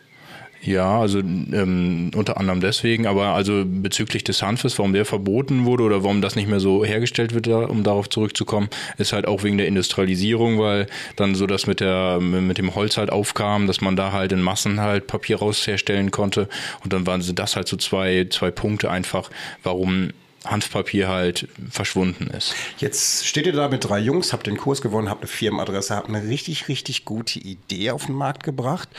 Ja, 0.62 1.00
also 1.00 1.20
ähm, 1.20 2.12
unter 2.16 2.38
anderem 2.38 2.60
deswegen, 2.60 3.06
aber 3.06 3.28
also 3.28 3.64
bezüglich 3.66 4.24
des 4.24 4.42
Hanfes, 4.42 4.80
warum 4.80 4.94
der 4.94 5.06
verboten 5.06 5.66
wurde 5.66 5.84
oder 5.84 6.04
warum 6.04 6.22
das 6.22 6.36
nicht 6.36 6.48
mehr 6.48 6.60
so 6.60 6.84
hergestellt 6.84 7.34
wird, 7.34 7.48
um 7.48 7.84
darauf 7.84 8.10
zurückzukommen, 8.10 8.70
ist 8.98 9.14
halt 9.14 9.28
auch 9.28 9.44
wegen 9.44 9.58
der 9.58 9.68
Industrialisierung, 9.68 10.60
weil 10.60 10.88
dann 11.16 11.36
so 11.36 11.46
das 11.46 11.68
mit 11.68 11.82
der 11.82 12.20
mit 12.20 12.58
dem 12.58 12.74
Holz 12.74 12.98
halt 12.98 13.12
aufkam, 13.12 13.68
dass 13.68 13.82
man 13.82 13.96
da 13.96 14.12
halt 14.12 14.32
in 14.32 14.42
Massen 14.42 14.80
halt 14.80 15.06
Papier 15.06 15.38
raus 15.38 15.68
herstellen 15.68 16.10
konnte 16.10 16.50
und 16.84 16.94
dann 16.94 17.06
waren 17.06 17.24
das 17.36 17.56
halt 17.56 17.68
so 17.68 17.78
zwei 17.78 18.26
zwei 18.30 18.50
Punkte 18.50 18.90
einfach, 18.90 19.30
warum 19.62 20.10
Hanfpapier 20.46 21.08
halt 21.08 21.48
verschwunden 21.70 22.28
ist. 22.28 22.54
Jetzt 22.78 23.26
steht 23.26 23.48
ihr 23.48 23.54
da 23.54 23.68
mit 23.68 23.84
drei 23.84 24.00
Jungs, 24.00 24.32
habt 24.32 24.48
den 24.48 24.58
Kurs 24.58 24.82
gewonnen, 24.82 25.10
habt 25.10 25.22
eine 25.22 25.28
Firmenadresse, 25.28 25.96
habt 25.96 26.10
eine 26.10 26.24
richtig, 26.28 26.68
richtig 26.68 27.06
gute 27.06 27.40
Idee 27.40 27.92
auf 27.92 28.06
den 28.06 28.16
Markt 28.16 28.44
gebracht. 28.44 28.90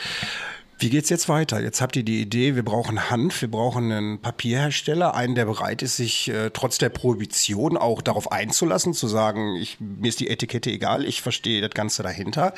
Wie 0.79 0.91
geht's 0.91 1.09
jetzt 1.09 1.27
weiter? 1.27 1.59
Jetzt 1.59 1.81
habt 1.81 1.95
ihr 1.95 2.03
die 2.03 2.21
Idee, 2.21 2.55
wir 2.55 2.63
brauchen 2.63 3.09
Hanf, 3.09 3.41
wir 3.41 3.49
brauchen 3.49 3.91
einen 3.91 4.21
Papierhersteller, 4.21 5.15
einen, 5.15 5.33
der 5.33 5.45
bereit 5.45 5.81
ist, 5.81 5.97
sich 5.97 6.29
äh, 6.29 6.51
trotz 6.51 6.77
der 6.77 6.89
Prohibition 6.89 7.77
auch 7.77 8.03
darauf 8.03 8.31
einzulassen, 8.31 8.93
zu 8.93 9.07
sagen, 9.07 9.55
ich, 9.55 9.79
mir 9.79 10.09
ist 10.09 10.19
die 10.19 10.29
Etikette 10.29 10.69
egal, 10.69 11.03
ich 11.05 11.23
verstehe 11.23 11.61
das 11.61 11.71
Ganze 11.71 12.03
dahinter. 12.03 12.53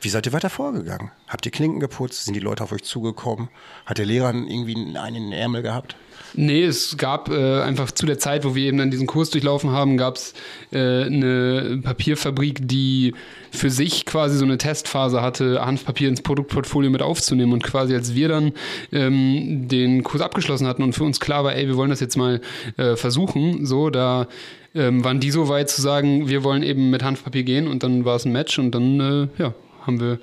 Wie 0.00 0.08
seid 0.08 0.24
ihr 0.24 0.32
weiter 0.32 0.48
vorgegangen? 0.48 1.10
Habt 1.28 1.44
ihr 1.44 1.52
Klinken 1.52 1.80
geputzt? 1.80 2.24
Sind 2.24 2.32
die 2.32 2.40
Leute 2.40 2.64
auf 2.64 2.72
euch 2.72 2.82
zugekommen? 2.82 3.50
Hat 3.84 3.98
der 3.98 4.06
Lehrer 4.06 4.32
irgendwie 4.32 4.96
einen 4.96 5.32
Ärmel 5.32 5.60
gehabt? 5.60 5.96
Nee, 6.34 6.64
es 6.64 6.96
gab 6.96 7.28
äh, 7.28 7.60
einfach 7.60 7.90
zu 7.90 8.06
der 8.06 8.18
Zeit, 8.18 8.44
wo 8.44 8.54
wir 8.54 8.64
eben 8.64 8.78
dann 8.78 8.90
diesen 8.90 9.06
Kurs 9.06 9.30
durchlaufen 9.30 9.70
haben, 9.70 9.96
gab 9.96 10.16
es 10.16 10.34
äh, 10.72 11.04
eine 11.04 11.80
Papierfabrik, 11.82 12.68
die 12.68 13.14
für 13.50 13.70
sich 13.70 14.06
quasi 14.06 14.38
so 14.38 14.44
eine 14.44 14.58
Testphase 14.58 15.22
hatte, 15.22 15.64
Hanfpapier 15.64 16.08
ins 16.08 16.22
Produktportfolio 16.22 16.90
mit 16.90 17.02
aufzunehmen. 17.02 17.52
Und 17.52 17.64
quasi 17.64 17.94
als 17.94 18.14
wir 18.14 18.28
dann 18.28 18.52
ähm, 18.92 19.68
den 19.68 20.04
Kurs 20.04 20.22
abgeschlossen 20.22 20.66
hatten 20.66 20.82
und 20.82 20.92
für 20.92 21.04
uns 21.04 21.20
klar 21.20 21.44
war, 21.44 21.54
ey, 21.54 21.66
wir 21.66 21.76
wollen 21.76 21.90
das 21.90 22.00
jetzt 22.00 22.16
mal 22.16 22.40
äh, 22.76 22.96
versuchen, 22.96 23.66
so, 23.66 23.90
da 23.90 24.28
ähm, 24.74 25.04
waren 25.04 25.20
die 25.20 25.30
so 25.30 25.48
weit 25.48 25.68
zu 25.68 25.82
sagen, 25.82 26.28
wir 26.28 26.44
wollen 26.44 26.62
eben 26.62 26.90
mit 26.90 27.02
Hanfpapier 27.02 27.42
gehen 27.42 27.66
und 27.66 27.82
dann 27.82 28.04
war 28.04 28.16
es 28.16 28.24
ein 28.24 28.32
Match 28.32 28.58
und 28.58 28.72
dann, 28.72 29.00
äh, 29.00 29.42
ja, 29.42 29.54
haben 29.86 30.00
wir 30.00 30.18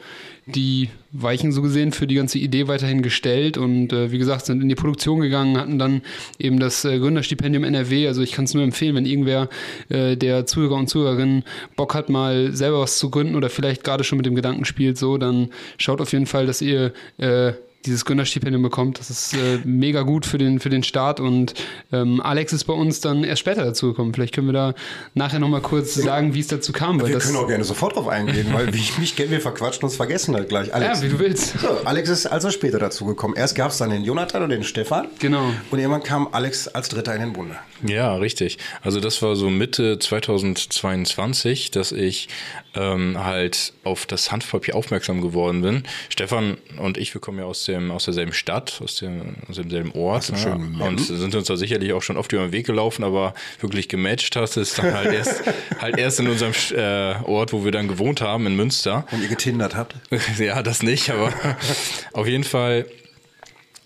die 0.46 0.90
Weichen 1.12 1.52
so 1.52 1.62
gesehen 1.62 1.92
für 1.92 2.08
die 2.08 2.16
ganze 2.16 2.38
Idee 2.40 2.68
weiterhin 2.68 3.02
gestellt 3.02 3.58
und 3.58 3.92
äh, 3.92 4.12
wie 4.12 4.18
gesagt 4.18 4.46
sind 4.46 4.62
in 4.62 4.70
die 4.70 4.76
Produktion 4.76 5.20
gegangen, 5.20 5.58
hatten 5.58 5.78
dann 5.78 6.02
eben 6.40 6.60
das 6.60 6.86
äh, 6.86 7.00
Gründerstipendium 7.00 7.64
NRW. 7.64 8.08
Also 8.08 8.22
ich 8.22 8.32
kann 8.32 8.46
es 8.46 8.54
nur 8.54 8.64
empfehlen, 8.64 8.96
wenn 8.96 9.06
irgendwer 9.06 9.50
äh, 9.90 10.16
der 10.16 10.46
Zuhörer 10.46 10.76
und 10.76 10.88
Zuhörerinnen 10.88 11.44
Bock 11.76 11.96
hat, 11.96 12.10
mal 12.10 12.54
selber 12.54 12.80
was 12.80 12.98
zu 12.98 13.10
gründen 13.10 13.36
oder 13.36 13.50
vielleicht 13.50 13.84
gerade 13.84 14.04
schon 14.04 14.18
mit 14.18 14.26
dem 14.26 14.36
Gedanken 14.36 14.66
spielt, 14.66 14.98
so 14.98 15.18
dann 15.18 15.50
schaut 15.78 16.02
auf 16.02 16.14
jeden 16.14 16.28
Fall, 16.28 16.46
dass 16.46 16.62
ihr 16.62 16.94
äh, 17.18 17.54
dieses 17.88 18.06
Gründerstipendium 18.06 18.62
bekommt. 18.62 19.00
Das 19.00 19.10
ist 19.10 19.34
äh, 19.34 19.60
mega 19.63 20.03
gut 20.03 20.25
für 20.25 20.38
den, 20.38 20.60
für 20.60 20.70
den 20.70 20.84
Start 20.84 21.20
und 21.20 21.53
ähm, 21.91 22.22
Alex 22.22 22.53
ist 22.53 22.65
bei 22.65 22.74
uns 22.74 23.01
dann 23.01 23.24
erst 23.24 23.39
später 23.39 23.63
dazu 23.63 23.88
gekommen. 23.88 24.13
Vielleicht 24.13 24.34
können 24.34 24.48
wir 24.48 24.53
da 24.53 24.74
nachher 25.13 25.39
nochmal 25.39 25.62
kurz 25.62 25.96
sagen, 25.96 26.34
wie 26.34 26.39
es 26.39 26.48
dazu 26.48 26.72
kam. 26.72 27.00
wir 27.06 27.17
können 27.17 27.36
auch 27.38 27.48
gerne 27.48 27.63
sofort 27.63 27.96
drauf 27.96 28.08
eingehen, 28.08 28.48
weil 28.51 28.74
wie 28.74 28.79
ich 28.79 28.98
mich 28.98 29.15
kenne, 29.15 29.32
wir 29.32 29.41
verquatschen 29.41 29.84
uns 29.84 29.96
vergessen 29.96 30.36
halt 30.36 30.50
gleich. 30.50 30.74
Alex. 30.74 31.00
Ja, 31.00 31.06
wie 31.06 31.10
du 31.10 31.20
willst. 31.20 31.60
So, 31.60 31.70
Alex 31.86 32.10
ist 32.10 32.25
also 32.25 32.51
später 32.51 32.79
dazu 32.79 33.06
gekommen. 33.06 33.36
Erst 33.36 33.56
gab 33.56 33.72
es 33.72 33.77
dann 33.77 33.89
den 33.89 34.03
Jonathan 34.03 34.44
und 34.44 34.50
den 34.50 34.63
Stefan. 34.63 35.08
Genau. 35.20 35.51
Und 35.72 35.79
irgendwann 35.79 36.03
kam 36.03 36.27
Alex 36.32 36.67
als 36.67 36.89
Dritter 36.89 37.13
in 37.15 37.22
den 37.22 37.34
Bunde. 37.34 37.56
Ja, 37.84 38.15
richtig. 38.15 38.58
Also 38.82 39.00
das 39.00 39.22
war 39.22 39.36
so 39.36 39.50
Mitte 39.50 40.00
2022, 40.00 41.72
dass 41.72 41.91
ich 41.91 42.27
ähm, 42.75 43.24
halt 43.24 43.74
auf 43.84 44.06
das 44.06 44.32
Hanfpapier 44.32 44.75
aufmerksam 44.75 45.22
geworden 45.22 45.62
bin. 45.62 45.84
Stefan 46.10 46.58
und 46.79 46.98
ich, 46.98 47.13
wir 47.13 47.22
kommen 47.22 47.39
ja 47.39 47.46
aus 47.46 47.65
der 47.65 47.76
dem, 47.77 47.91
aus 47.91 48.05
derselben 48.05 48.34
Stadt, 48.34 48.79
aus, 48.84 48.96
dem, 48.96 49.36
aus 49.50 49.55
demselben 49.55 49.91
Ort. 49.91 50.31
Ach, 50.34 50.38
schön, 50.38 50.77
ne? 50.77 50.84
Und 50.84 51.00
sind 51.00 51.34
uns 51.36 51.48
da 51.48 51.55
sicherlich 51.55 51.93
auch 51.93 52.01
schon 52.01 52.17
oft 52.17 52.31
über 52.34 52.43
den 52.43 52.51
Weg 52.51 52.65
gelaufen, 52.65 53.03
aber 53.03 53.34
wirklich 53.60 53.89
gematcht 53.89 54.36
hast 54.36 54.57
es 54.57 54.74
dann 54.74 54.93
halt 54.93 55.13
erst, 55.13 55.43
halt 55.79 55.98
erst 55.98 56.19
in 56.19 56.27
unserem 56.27 56.53
äh, 56.72 57.15
Ort, 57.24 57.53
wo 57.53 57.63
wir 57.63 57.72
dann 57.72 57.88
gewohnt 57.88 58.22
haben, 58.22 58.46
in 58.48 58.55
Münster. 58.55 59.05
Und 59.12 59.22
ihr 59.22 59.29
getindert 59.29 59.75
habt? 59.75 59.96
ja, 60.39 60.62
das 60.63 60.84
nicht, 60.84 61.10
aber 61.10 61.34
auf 62.13 62.27
jeden 62.27 62.43
Fall 62.43 62.86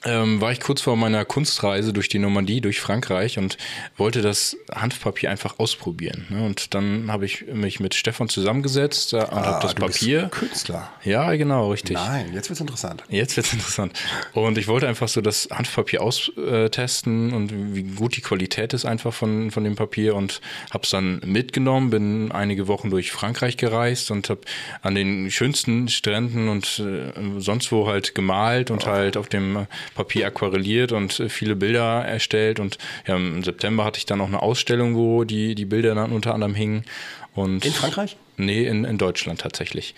ähm, 0.03 0.41
war 0.41 0.51
ich 0.51 0.59
kurz 0.59 0.81
vor 0.81 0.95
meiner 0.97 1.25
Kunstreise 1.25 1.93
durch 1.93 2.09
die 2.09 2.19
Normandie, 2.19 2.61
durch 2.61 2.79
Frankreich 2.79 3.37
und 3.37 3.57
wollte 3.97 4.21
das 4.21 4.57
Hanfpapier 4.73 5.29
einfach 5.29 5.59
ausprobieren. 5.59 6.25
Ne? 6.29 6.43
Und 6.45 6.73
dann 6.73 7.11
habe 7.11 7.25
ich 7.25 7.45
mich 7.47 7.79
mit 7.79 7.93
Stefan 7.93 8.27
zusammengesetzt 8.29 9.13
äh, 9.13 9.17
und 9.17 9.23
Ah, 9.31 9.45
habe 9.45 9.61
das 9.61 9.75
du 9.75 9.85
bist 9.85 9.99
Papier. 9.99 10.29
Künstler. 10.29 10.91
Ja, 11.03 11.31
genau, 11.35 11.71
richtig. 11.71 11.95
Nein, 11.95 12.31
jetzt 12.33 12.49
wird's 12.49 12.61
interessant. 12.61 13.03
Jetzt 13.09 13.37
wird's 13.37 13.53
interessant. 13.53 13.93
Und 14.33 14.57
ich 14.57 14.67
wollte 14.67 14.87
einfach 14.87 15.07
so 15.07 15.21
das 15.21 15.49
Hanfpapier 15.51 16.01
austesten 16.01 17.33
und 17.33 17.75
wie 17.75 17.83
gut 17.83 18.15
die 18.17 18.21
Qualität 18.21 18.73
ist 18.73 18.85
einfach 18.85 19.13
von, 19.13 19.51
von 19.51 19.63
dem 19.63 19.75
Papier 19.75 20.15
und 20.15 20.41
habe 20.71 20.83
es 20.83 20.89
dann 20.89 21.19
mitgenommen, 21.25 21.89
bin 21.89 22.31
einige 22.31 22.67
Wochen 22.67 22.89
durch 22.89 23.11
Frankreich 23.11 23.57
gereist 23.57 24.11
und 24.11 24.29
habe 24.29 24.41
an 24.81 24.95
den 24.95 25.29
schönsten 25.31 25.87
Stränden 25.89 26.49
und 26.49 26.79
äh, 26.79 27.11
sonst 27.39 27.71
wo 27.71 27.87
halt 27.87 28.15
gemalt 28.15 28.71
und 28.71 28.85
halt 28.85 29.17
auf 29.17 29.29
dem 29.29 29.67
Papier 29.95 30.27
aquarelliert 30.27 30.91
und 30.91 31.19
äh, 31.19 31.29
viele 31.29 31.55
Bilder 31.55 32.05
erstellt 32.05 32.59
und 32.59 32.77
ja, 33.07 33.15
im 33.15 33.43
September 33.43 33.83
hatte 33.83 33.97
ich 33.97 34.05
dann 34.05 34.21
auch 34.21 34.27
eine 34.27 34.41
Ausstellung, 34.41 34.95
wo 34.95 35.23
die, 35.23 35.55
die 35.55 35.65
Bilder 35.65 35.95
dann 35.95 36.11
unter 36.11 36.33
anderem 36.33 36.55
hingen. 36.55 36.85
Und 37.33 37.65
In 37.65 37.71
Frankreich? 37.71 38.17
Nee, 38.35 38.65
in, 38.65 38.83
in 38.83 38.97
Deutschland 38.97 39.39
tatsächlich. 39.39 39.93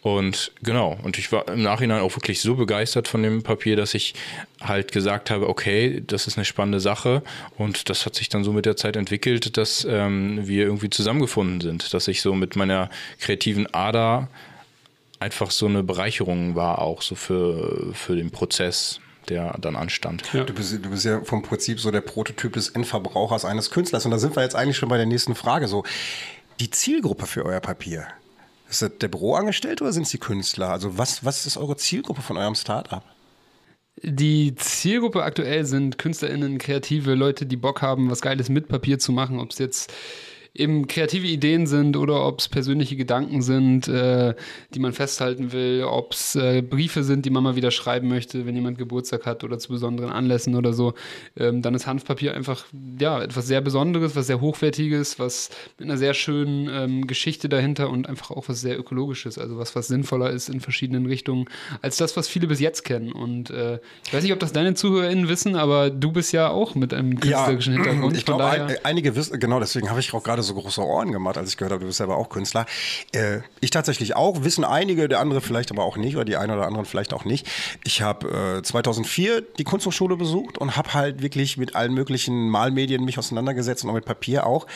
Und 0.00 0.50
genau, 0.62 0.98
und 1.02 1.18
ich 1.18 1.30
war 1.30 1.46
im 1.48 1.62
Nachhinein 1.62 2.00
auch 2.00 2.16
wirklich 2.16 2.40
so 2.40 2.56
begeistert 2.56 3.06
von 3.06 3.22
dem 3.22 3.42
Papier, 3.42 3.76
dass 3.76 3.94
ich 3.94 4.14
halt 4.60 4.90
gesagt 4.90 5.30
habe, 5.30 5.48
okay, 5.48 6.02
das 6.04 6.26
ist 6.26 6.38
eine 6.38 6.44
spannende 6.44 6.80
Sache. 6.80 7.22
Und 7.56 7.88
das 7.88 8.06
hat 8.06 8.14
sich 8.14 8.28
dann 8.28 8.42
so 8.42 8.52
mit 8.52 8.66
der 8.66 8.76
Zeit 8.76 8.96
entwickelt, 8.96 9.56
dass 9.56 9.86
ähm, 9.88 10.40
wir 10.48 10.64
irgendwie 10.64 10.90
zusammengefunden 10.90 11.60
sind, 11.60 11.92
dass 11.94 12.08
ich 12.08 12.22
so 12.22 12.34
mit 12.34 12.56
meiner 12.56 12.90
kreativen 13.20 13.72
Ader 13.72 14.28
einfach 15.20 15.52
so 15.52 15.66
eine 15.66 15.84
Bereicherung 15.84 16.56
war, 16.56 16.80
auch 16.80 17.00
so 17.00 17.14
für, 17.14 17.92
für 17.94 18.16
den 18.16 18.32
Prozess, 18.32 19.00
der 19.28 19.56
dann 19.60 19.76
anstand. 19.76 20.24
Du, 20.32 20.44
bist, 20.52 20.72
du 20.72 20.90
bist 20.90 21.04
ja 21.04 21.22
vom 21.22 21.42
Prinzip 21.42 21.80
so 21.80 21.90
der 21.90 22.00
Prototyp 22.00 22.52
des 22.52 22.70
Endverbrauchers 22.70 23.44
eines 23.44 23.70
Künstlers. 23.70 24.04
Und 24.04 24.10
da 24.10 24.18
sind 24.18 24.36
wir 24.36 24.42
jetzt 24.42 24.54
eigentlich 24.54 24.76
schon 24.76 24.88
bei 24.88 24.96
der 24.96 25.06
nächsten 25.06 25.34
Frage. 25.34 25.68
So, 25.68 25.84
die 26.60 26.70
Zielgruppe 26.70 27.26
für 27.26 27.44
euer 27.44 27.60
Papier. 27.60 28.06
Ist 28.68 28.82
das 28.82 28.92
der 28.98 29.08
Büroangestellte 29.08 29.84
oder 29.84 29.92
sind 29.92 30.04
es 30.04 30.10
die 30.10 30.18
Künstler? 30.18 30.70
Also 30.70 30.96
was, 30.96 31.24
was 31.24 31.46
ist 31.46 31.56
eure 31.56 31.76
Zielgruppe 31.76 32.22
von 32.22 32.36
eurem 32.36 32.54
Startup? 32.54 33.04
Die 34.02 34.54
Zielgruppe 34.54 35.22
aktuell 35.22 35.64
sind 35.66 35.98
KünstlerInnen, 35.98 36.58
kreative 36.58 37.14
Leute, 37.14 37.44
die 37.46 37.56
Bock 37.56 37.82
haben, 37.82 38.10
was 38.10 38.22
Geiles 38.22 38.48
mit 38.48 38.68
Papier 38.68 38.98
zu 38.98 39.12
machen. 39.12 39.38
Ob 39.38 39.50
es 39.50 39.58
jetzt 39.58 39.92
eben 40.54 40.86
kreative 40.86 41.26
Ideen 41.26 41.66
sind 41.66 41.96
oder 41.96 42.26
ob 42.26 42.40
es 42.40 42.48
persönliche 42.48 42.94
Gedanken 42.96 43.40
sind, 43.40 43.88
äh, 43.88 44.34
die 44.74 44.80
man 44.80 44.92
festhalten 44.92 45.52
will, 45.52 45.84
ob 45.84 46.12
es 46.12 46.34
äh, 46.34 46.60
Briefe 46.60 47.04
sind, 47.04 47.24
die 47.24 47.30
man 47.30 47.42
mal 47.42 47.56
wieder 47.56 47.70
schreiben 47.70 48.08
möchte, 48.08 48.44
wenn 48.44 48.54
jemand 48.54 48.76
Geburtstag 48.76 49.24
hat 49.24 49.44
oder 49.44 49.58
zu 49.58 49.70
besonderen 49.72 50.10
Anlässen 50.10 50.54
oder 50.54 50.74
so, 50.74 50.92
ähm, 51.36 51.62
dann 51.62 51.74
ist 51.74 51.86
Hanfpapier 51.86 52.34
einfach 52.34 52.66
ja 52.98 53.22
etwas 53.22 53.46
sehr 53.46 53.62
Besonderes, 53.62 54.14
was 54.14 54.26
sehr 54.26 54.42
hochwertiges, 54.42 55.18
was 55.18 55.48
mit 55.78 55.88
einer 55.88 55.96
sehr 55.96 56.12
schönen 56.12 56.68
ähm, 56.70 57.06
Geschichte 57.06 57.48
dahinter 57.48 57.88
und 57.88 58.06
einfach 58.06 58.30
auch 58.30 58.48
was 58.48 58.60
sehr 58.60 58.78
ökologisches, 58.78 59.38
also 59.38 59.56
was 59.56 59.74
was 59.74 59.88
sinnvoller 59.88 60.30
ist 60.30 60.50
in 60.50 60.60
verschiedenen 60.60 61.06
Richtungen 61.06 61.46
als 61.80 61.96
das, 61.96 62.14
was 62.16 62.28
viele 62.28 62.46
bis 62.46 62.60
jetzt 62.60 62.84
kennen. 62.84 63.12
Und 63.12 63.48
äh, 63.50 63.78
ich 64.04 64.12
weiß 64.12 64.22
nicht, 64.22 64.32
ob 64.32 64.38
das 64.38 64.52
deine 64.52 64.74
ZuhörerInnen 64.74 65.28
wissen, 65.28 65.56
aber 65.56 65.88
du 65.88 66.12
bist 66.12 66.32
ja 66.32 66.50
auch 66.50 66.74
mit 66.74 66.92
einem 66.92 67.18
künstlerischen 67.18 67.72
Hintergrund. 67.72 68.16
Ich 68.18 68.26
glaube, 68.26 68.44
ein, 68.44 68.76
einige 68.82 69.16
wissen, 69.16 69.40
genau 69.40 69.58
deswegen 69.58 69.88
habe 69.88 70.00
ich 70.00 70.12
auch 70.12 70.22
gerade 70.22 70.41
so 70.42 70.54
große 70.54 70.82
Ohren 70.82 71.12
gemacht, 71.12 71.36
als 71.36 71.50
ich 71.50 71.56
gehört 71.56 71.72
habe, 71.72 71.80
du 71.80 71.86
bist 71.86 71.98
selber 71.98 72.16
auch 72.16 72.28
Künstler. 72.28 72.66
Äh, 73.12 73.40
ich 73.60 73.70
tatsächlich 73.70 74.16
auch, 74.16 74.44
wissen 74.44 74.64
einige, 74.64 75.08
der 75.08 75.20
andere 75.20 75.40
vielleicht 75.40 75.70
aber 75.70 75.84
auch 75.84 75.96
nicht, 75.96 76.16
oder 76.16 76.24
die 76.24 76.36
einen 76.36 76.52
oder 76.52 76.66
anderen 76.66 76.86
vielleicht 76.86 77.12
auch 77.12 77.24
nicht. 77.24 77.46
Ich 77.84 78.02
habe 78.02 78.58
äh, 78.58 78.62
2004 78.62 79.42
die 79.58 79.64
Kunsthochschule 79.64 80.16
besucht 80.16 80.58
und 80.58 80.76
habe 80.76 80.94
halt 80.94 81.22
wirklich 81.22 81.56
mit 81.56 81.76
allen 81.76 81.94
möglichen 81.94 82.48
Malmedien 82.48 83.04
mich 83.04 83.18
auseinandergesetzt 83.18 83.84
und 83.84 83.90
auch 83.90 83.94
mit 83.94 84.04
Papier 84.04 84.46
auch. 84.46 84.66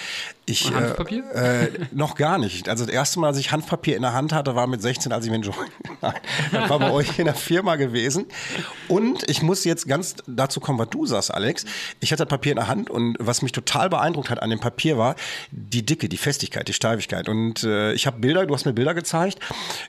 Ich, 0.49 0.67
Und 0.67 0.77
Hanfpapier? 0.77 1.25
Äh, 1.35 1.65
äh, 1.65 1.71
noch 1.93 2.15
gar 2.15 2.39
nicht. 2.39 2.69
Also 2.69 2.85
das 2.85 2.95
erste 2.95 3.19
Mal, 3.19 3.29
als 3.29 3.39
ich 3.39 3.51
Handpapier 3.51 3.97
in 3.97 4.03
der 4.03 4.13
Hand 4.13 4.33
hatte, 4.33 4.55
war 4.55 4.67
mit 4.67 4.81
16, 4.81 5.13
als 5.13 5.27
ich. 5.27 5.33
Nein, 5.33 5.43
das 6.53 6.71
war 6.71 6.79
bei 6.79 6.91
euch 6.93 7.19
in 7.19 7.25
der 7.25 7.35
Firma 7.35 7.77
gewesen. 7.77 8.27
Und 8.89 9.29
ich 9.29 9.43
muss 9.43 9.65
jetzt 9.65 9.89
ganz 9.89 10.17
dazu 10.27 10.61
kommen, 10.61 10.79
was 10.79 10.91
du 10.91 11.05
sagst, 11.05 11.35
Alex. 11.35 11.65
Ich 12.01 12.13
hatte 12.13 12.25
das 12.25 12.31
Papier 12.31 12.53
in 12.53 12.57
der 12.57 12.69
Hand 12.69 12.91
und 12.91 13.17
was 13.19 13.43
mich 13.43 13.53
total 13.53 13.89
beeindruckt 13.91 14.31
hat 14.31 14.41
an 14.41 14.51
dem 14.51 14.61
Papier 14.61 14.97
war 14.97 15.17
die 15.59 15.85
Dicke, 15.85 16.09
die 16.11 16.19
Festigkeit, 16.19 16.69
die 16.69 16.75
Steifigkeit. 16.75 17.31
Und 17.31 17.65
äh, 17.65 17.95
ich 17.95 18.07
habe 18.07 18.21
Bilder, 18.21 18.45
du 18.45 18.55
hast 18.55 18.67
mir 18.67 18.75
Bilder 18.75 18.93
gezeigt. 18.93 19.39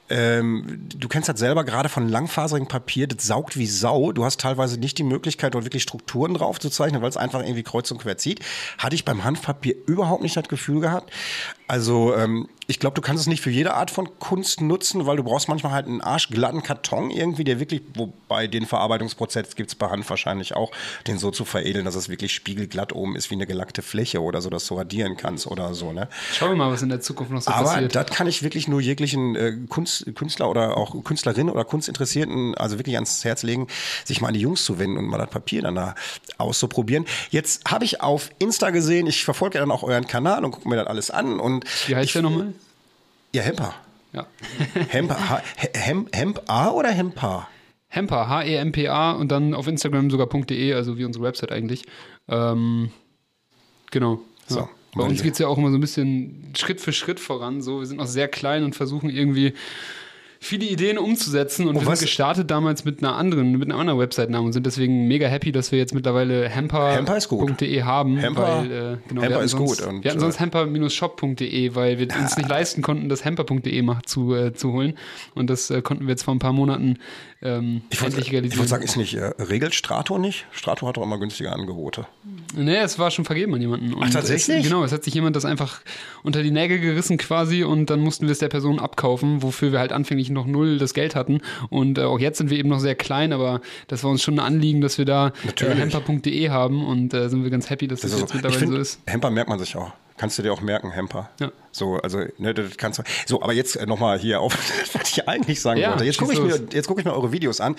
Ähm, 0.09 0.87
du 0.95 1.09
kennst 1.09 1.27
das 1.27 1.37
selber 1.37 1.65
gerade 1.65 1.89
von 1.89 2.07
langfaserigem 2.07 2.69
Papier, 2.69 3.05
das 3.05 3.27
saugt 3.27 3.57
wie 3.57 3.67
Sau. 3.67 4.13
Du 4.13 4.23
hast 4.23 4.39
teilweise 4.39 4.79
nicht 4.79 4.97
die 4.97 5.03
Möglichkeit, 5.03 5.55
dort 5.55 5.65
wirklich 5.65 5.83
Strukturen 5.83 6.33
drauf 6.33 6.59
zu 6.59 6.69
zeichnen, 6.69 7.01
weil 7.01 7.09
es 7.09 7.17
einfach 7.17 7.41
irgendwie 7.41 7.63
kreuz 7.63 7.91
und 7.91 7.97
quer 7.97 8.17
zieht. 8.17 8.39
Hatte 8.77 8.95
ich 8.95 9.03
beim 9.03 9.25
Hanfpapier 9.25 9.75
überhaupt 9.87 10.23
nicht 10.23 10.37
das 10.37 10.47
Gefühl 10.47 10.79
gehabt. 10.79 11.11
Also 11.67 12.15
ähm, 12.15 12.47
ich 12.69 12.79
glaube, 12.79 12.95
du 12.95 13.01
kannst 13.01 13.21
es 13.21 13.27
nicht 13.27 13.41
für 13.41 13.49
jede 13.49 13.75
Art 13.75 13.91
von 13.91 14.19
Kunst 14.19 14.59
nutzen, 14.59 15.05
weil 15.05 15.15
du 15.15 15.23
brauchst 15.23 15.47
manchmal 15.47 15.71
halt 15.71 15.87
einen 15.87 16.01
arschglatten 16.01 16.63
Karton 16.63 17.09
irgendwie, 17.09 17.45
der 17.45 17.61
wirklich, 17.61 17.81
wobei 17.93 18.47
den 18.47 18.65
Verarbeitungsprozess 18.65 19.55
gibt 19.55 19.69
es 19.69 19.75
bei 19.75 19.89
Hand 19.89 20.07
wahrscheinlich 20.09 20.53
auch, 20.53 20.71
den 21.07 21.17
so 21.17 21.31
zu 21.31 21.45
veredeln, 21.45 21.85
dass 21.85 21.95
es 21.95 22.09
wirklich 22.09 22.33
spiegelglatt 22.33 22.91
oben 22.93 23.15
ist 23.15 23.31
wie 23.31 23.35
eine 23.35 23.47
gelackte 23.47 23.81
Fläche 23.81 24.21
oder 24.21 24.41
so, 24.41 24.49
dass 24.49 24.67
du 24.67 24.75
radieren 24.75 25.15
kannst 25.15 25.47
oder 25.47 25.73
so. 25.73 25.93
Ne? 25.93 26.09
Schauen 26.33 26.49
wir 26.49 26.55
mal, 26.57 26.71
was 26.71 26.81
in 26.81 26.89
der 26.89 26.99
Zukunft 26.99 27.31
noch 27.31 27.41
so 27.41 27.51
Aber 27.51 27.69
passiert. 27.69 27.95
das 27.95 28.07
kann 28.07 28.27
ich 28.27 28.43
wirklich 28.43 28.67
nur 28.67 28.81
jeglichen 28.81 29.35
äh, 29.37 29.53
Kunst, 29.69 30.05
Künstler 30.15 30.49
oder 30.49 30.75
auch 30.75 31.01
Künstlerin 31.05 31.49
oder 31.49 31.63
Kunstinteressierten, 31.63 32.53
also 32.55 32.77
wirklich 32.77 32.95
ans 32.95 33.23
Herz 33.23 33.43
legen, 33.43 33.67
sich 34.03 34.19
mal 34.19 34.27
an 34.27 34.33
die 34.33 34.41
Jungs 34.41 34.65
zu 34.65 34.77
wenden 34.77 34.97
und 34.97 35.05
mal 35.05 35.17
das 35.17 35.29
Papier 35.29 35.61
dann 35.61 35.75
da 35.75 35.95
auszuprobieren. 36.37 37.05
Jetzt 37.29 37.63
habe 37.71 37.85
ich 37.85 38.01
auf 38.01 38.29
Insta 38.39 38.71
gesehen, 38.71 39.07
ich 39.07 39.23
verfolge 39.23 39.55
ja 39.55 39.61
dann 39.61 39.71
auch 39.71 39.83
euren 39.83 40.05
Kanal 40.05 40.43
und 40.43 40.51
gucke 40.51 40.67
mir 40.67 40.75
das 40.75 40.87
alles 40.87 41.11
an 41.11 41.39
und 41.39 41.63
Wie 41.87 41.95
heißt 41.95 42.13
der 42.13 42.23
nochmal? 42.23 42.53
Ja, 43.33 43.43
Hemper. 43.43 43.73
Ja. 44.13 44.27
Hemper, 44.89 45.41
Hem, 45.75 46.07
Hemp 46.13 46.41
A 46.47 46.71
oder 46.71 46.89
Hemper? 46.89 47.47
Hemper, 47.89 48.27
H-E-M-P-A 48.27 49.11
und 49.11 49.31
dann 49.31 49.53
auf 49.53 49.67
Instagram 49.67 50.09
sogar 50.09 50.27
.de, 50.27 50.73
also 50.73 50.97
wie 50.97 51.05
unsere 51.05 51.23
Website 51.23 51.51
eigentlich. 51.51 51.83
Ähm, 52.27 52.91
genau. 53.91 54.19
So. 54.45 54.59
Ja. 54.59 54.69
Bei 54.95 55.03
uns 55.03 55.21
geht 55.21 55.33
es 55.33 55.39
ja 55.39 55.47
auch 55.47 55.57
immer 55.57 55.69
so 55.69 55.77
ein 55.77 55.81
bisschen 55.81 56.53
Schritt 56.55 56.81
für 56.81 56.91
Schritt 56.91 57.19
voran. 57.19 57.61
So, 57.61 57.79
wir 57.79 57.85
sind 57.85 57.97
noch 57.97 58.07
sehr 58.07 58.27
klein 58.27 58.63
und 58.63 58.75
versuchen 58.75 59.09
irgendwie 59.09 59.53
viele 60.39 60.65
Ideen 60.65 60.97
umzusetzen 60.97 61.67
und, 61.67 61.75
Und 61.75 61.81
wir 61.83 61.87
was- 61.91 61.99
sind 61.99 62.07
gestartet 62.07 62.49
damals 62.51 62.85
mit 62.85 63.03
einer 63.03 63.15
anderen, 63.15 63.51
mit 63.53 63.63
einem 63.69 63.79
anderen 63.79 63.99
Website-Namen 63.99 64.47
und 64.47 64.53
sind 64.53 64.65
deswegen 64.65 65.07
mega 65.07 65.27
happy, 65.27 65.51
dass 65.51 65.71
wir 65.71 65.79
jetzt 65.79 65.93
mittlerweile 65.93 66.47
hemper.de 66.49 67.81
haben. 67.83 68.17
Hemper- 68.17 68.59
weil, 68.61 68.71
äh, 68.71 68.97
genau, 69.07 69.21
hatten 69.23 69.43
ist 69.43 69.51
sonst, 69.51 69.79
gut 69.79 69.87
und, 69.87 70.03
wir 70.03 70.11
hatten 70.11 70.19
äh, 70.19 70.21
sonst 70.21 70.39
hemper-shop.de, 70.39 71.75
weil 71.75 71.99
wir 71.99 72.07
uns 72.19 72.37
nicht 72.37 72.49
leisten 72.49 72.81
konnten, 72.81 73.09
das 73.09 73.23
hemper.de 73.25 73.81
mal 73.81 73.99
zu, 74.05 74.33
äh, 74.33 74.53
zu 74.53 74.71
holen. 74.73 74.97
Und 75.35 75.49
das 75.49 75.69
äh, 75.69 75.81
konnten 75.81 76.05
wir 76.05 76.11
jetzt 76.11 76.23
vor 76.23 76.33
ein 76.35 76.39
paar 76.39 76.53
Monaten 76.53 76.97
ähm, 77.41 77.81
Ich 77.89 78.01
wollte 78.01 78.13
endlich 78.15 78.27
ich 78.27 78.33
realisieren. 78.33 78.59
wollte 78.59 78.69
sagen, 78.69 78.83
ist 78.83 78.97
nicht, 78.97 79.13
äh, 79.15 79.25
regelt 79.39 79.75
Strato 79.75 80.17
nicht? 80.17 80.45
Strato 80.51 80.87
hat 80.87 80.97
doch 80.97 81.03
immer 81.03 81.19
günstige 81.19 81.51
Angebote. 81.51 82.07
Nee, 82.55 82.77
es 82.77 82.97
war 82.97 83.11
schon 83.11 83.25
vergeben 83.25 83.53
an 83.53 83.61
jemanden. 83.61 83.93
Und 83.93 84.03
Ach, 84.03 84.09
tatsächlich? 84.09 84.57
Es, 84.57 84.63
genau, 84.63 84.83
es 84.83 84.91
hat 84.91 85.03
sich 85.03 85.13
jemand 85.13 85.35
das 85.35 85.45
einfach 85.45 85.81
unter 86.23 86.41
die 86.41 86.51
Nägel 86.51 86.79
gerissen 86.79 87.17
quasi 87.17 87.63
und 87.63 87.89
dann 87.89 87.99
mussten 87.99 88.25
wir 88.25 88.31
es 88.31 88.39
der 88.39 88.49
Person 88.49 88.79
abkaufen, 88.79 89.43
wofür 89.43 89.71
wir 89.71 89.79
halt 89.79 89.91
anfänglich 89.91 90.26
noch 90.33 90.45
null 90.45 90.77
das 90.77 90.93
Geld 90.93 91.15
hatten. 91.15 91.39
Und 91.69 91.97
äh, 91.97 92.03
auch 92.03 92.19
jetzt 92.19 92.37
sind 92.37 92.49
wir 92.49 92.57
eben 92.57 92.69
noch 92.69 92.79
sehr 92.79 92.95
klein, 92.95 93.33
aber 93.33 93.61
das 93.87 94.03
war 94.03 94.11
uns 94.11 94.23
schon 94.23 94.35
ein 94.35 94.39
Anliegen, 94.39 94.81
dass 94.81 94.97
wir 94.97 95.05
da 95.05 95.31
äh, 95.59 95.65
hemper.de 95.65 96.49
haben 96.49 96.85
und 96.85 97.13
äh, 97.13 97.29
sind 97.29 97.43
wir 97.43 97.49
ganz 97.49 97.69
happy, 97.69 97.87
dass 97.87 98.01
das, 98.01 98.11
Das 98.11 98.19
jetzt 98.21 98.29
so. 98.29 98.35
Mittlerweile 98.35 98.67
so 98.67 98.77
ist. 98.77 99.01
Hemper 99.05 99.29
merkt 99.29 99.49
man 99.49 99.59
sich 99.59 99.75
auch. 99.75 99.91
Kannst 100.17 100.37
du 100.39 100.41
dir 100.41 100.51
auch 100.51 100.61
merken, 100.61 100.91
Hemper. 100.91 101.29
Ja. 101.39 101.51
So, 101.71 101.97
also, 101.97 102.25
ne, 102.39 102.53
das 102.53 102.75
kannst 102.77 102.97
du. 102.97 103.03
So, 103.27 103.43
aber 103.43 103.53
jetzt 103.53 103.79
nochmal 103.85 104.17
hier 104.17 104.41
auf, 104.41 104.53
was 104.93 105.11
ich 105.11 105.27
eigentlich 105.27 105.61
sagen 105.61 105.79
Ja, 105.79 105.91
wollte. 105.91 106.05
Jetzt 106.05 106.17
gucke 106.17 106.33
ich, 106.33 106.41
mir, 106.41 106.59
jetzt 106.71 106.87
guck 106.87 106.97
ich 106.97 107.05
mir 107.05 107.13
eure 107.13 107.31
Videos 107.31 107.61
an. 107.61 107.75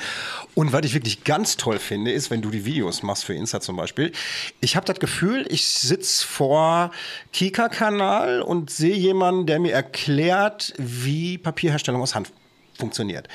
Und 0.54 0.72
was 0.72 0.82
ich 0.84 0.94
wirklich 0.94 1.24
ganz 1.24 1.56
toll 1.56 1.80
finde, 1.80 2.12
ist, 2.12 2.30
wenn 2.30 2.40
du 2.40 2.50
die 2.50 2.64
Videos 2.64 3.02
machst 3.02 3.24
für 3.24 3.34
Insta 3.34 3.60
zum 3.60 3.76
Beispiel. 3.76 4.12
Ich 4.60 4.76
habe 4.76 4.86
das 4.86 5.00
Gefühl, 5.00 5.46
ich 5.48 5.66
sitze 5.66 6.24
vor 6.24 6.92
Kika-Kanal 7.32 8.42
und 8.42 8.70
sehe 8.70 8.94
jemanden, 8.94 9.46
der 9.46 9.58
mir 9.58 9.72
erklärt, 9.72 10.74
wie 10.78 11.38
Papierherstellung 11.38 12.00
aus 12.00 12.14
Hand 12.14 12.32
funktioniert. 12.78 13.28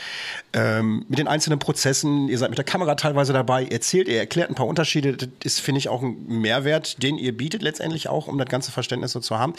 Ähm, 0.54 1.06
mit 1.10 1.20
den 1.20 1.28
einzelnen 1.28 1.60
Prozessen, 1.60 2.30
ihr 2.30 2.38
seid 2.38 2.50
mit 2.50 2.58
der 2.58 2.66
Kamera 2.66 2.96
teilweise 2.96 3.34
dabei, 3.34 3.66
erzählt, 3.66 4.08
ihr 4.08 4.20
erklärt 4.20 4.50
ein 4.50 4.56
paar 4.56 4.68
Unterschiede. 4.68 5.16
Das 5.18 5.30
ist, 5.44 5.60
finde 5.60 5.80
ich, 5.80 5.90
auch 5.90 6.02
ein 6.02 6.26
Mehrwert, 6.28 7.04
den 7.04 7.18
ihr 7.18 7.36
bietet 7.36 7.62
letztendlich 7.62 8.08
auch, 8.08 8.28
um 8.28 8.38
das 8.38 8.48
ganze 8.48 8.72
Verständnis 8.72 9.12
so 9.12 9.20
zu 9.20 9.38
haben. 9.38 9.54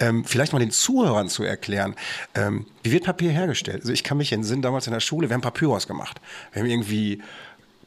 Ähm, 0.00 0.24
vielleicht 0.24 0.52
mal 0.52 0.58
den 0.58 0.70
Zuhörern 0.70 1.28
zu 1.28 1.44
erklären, 1.44 1.94
ähm, 2.34 2.66
wie 2.82 2.92
wird 2.92 3.04
Papier 3.04 3.30
hergestellt? 3.30 3.80
Also 3.80 3.92
ich 3.92 4.02
kann 4.02 4.16
mich 4.16 4.32
entsinnen, 4.32 4.62
damals 4.62 4.86
in 4.86 4.92
der 4.92 5.00
Schule, 5.00 5.28
wir 5.28 5.34
haben 5.34 5.42
Papyrus 5.42 5.86
gemacht. 5.86 6.20
Wir 6.52 6.62
haben 6.62 6.70
irgendwie 6.70 7.22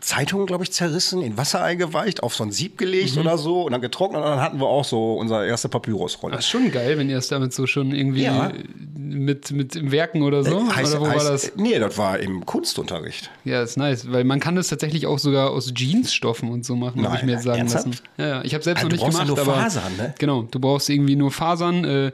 Zeitungen, 0.02 0.46
glaube 0.48 0.64
ich, 0.64 0.72
zerrissen, 0.72 1.22
in 1.22 1.38
Wasser 1.38 1.62
eingeweicht, 1.64 2.24
auf 2.24 2.36
so 2.36 2.44
ein 2.44 2.52
Sieb 2.52 2.78
gelegt 2.78 3.16
Mhm. 3.16 3.22
oder 3.22 3.38
so 3.38 3.64
und 3.64 3.72
dann 3.72 3.82
getrocknet 3.82 4.22
und 4.22 4.28
dann 4.28 4.42
hatten 4.42 4.60
wir 4.60 4.68
auch 4.68 4.84
so 4.84 5.14
unsere 5.14 5.48
erste 5.48 5.70
Papyrusrolle. 5.70 6.36
Das 6.36 6.46
ist 6.46 6.50
schon 6.52 6.72
geil, 6.72 6.98
wenn 6.98 7.10
ihr 7.10 7.18
es 7.18 7.28
damit 7.28 7.54
so 7.54 7.68
schon 7.68 7.94
irgendwie 7.94 8.24
Ja. 8.24 8.52
mit, 8.98 9.52
mit 9.52 9.76
im 9.76 9.92
Werken 9.92 10.22
oder 10.24 10.44
so. 10.44 10.58
Äh, 10.60 10.70
heißt, 10.76 10.92
oder 10.96 11.02
wo 11.02 11.08
heißt, 11.08 11.26
war 11.26 11.32
das? 11.32 11.52
Nee, 11.56 11.78
das 11.80 11.98
war 11.98 12.20
im 12.20 12.46
Kunstunterricht. 12.46 13.30
Ja, 13.46 13.62
ist 13.62 13.78
nice, 13.78 14.12
weil 14.12 14.24
man 14.24 14.40
kann 14.40 14.56
das 14.56 14.68
tatsächlich 14.70 15.06
auch 15.08 15.20
sogar 15.20 15.52
aus 15.52 15.72
Jeansstoffen 15.76 16.50
und 16.52 16.66
so 16.66 16.76
machen, 16.76 17.06
habe 17.06 17.18
ich 17.18 17.24
mir 17.24 17.34
jetzt 17.34 17.44
sagen 17.44 17.60
ernsthaft? 17.60 17.86
lassen. 17.88 18.00
Ja, 18.18 18.28
ja, 18.28 18.42
ich 18.44 18.54
habe 18.54 18.64
selbst 18.64 18.82
Ah, 18.82 18.84
noch 18.84 18.90
du 18.90 18.96
nicht 18.96 19.04
brauchst 19.06 19.18
ja 19.20 19.24
gemacht, 19.26 19.46
nur 19.46 19.54
aber 19.56 19.64
Fasern, 19.64 19.98
ne? 19.98 20.14
genau, 20.18 20.42
du 20.44 20.60
brauchst 20.60 20.90
irgendwie 20.90 21.16
nur 21.16 21.32
Fasern. 21.32 21.84
Äh, 21.86 22.12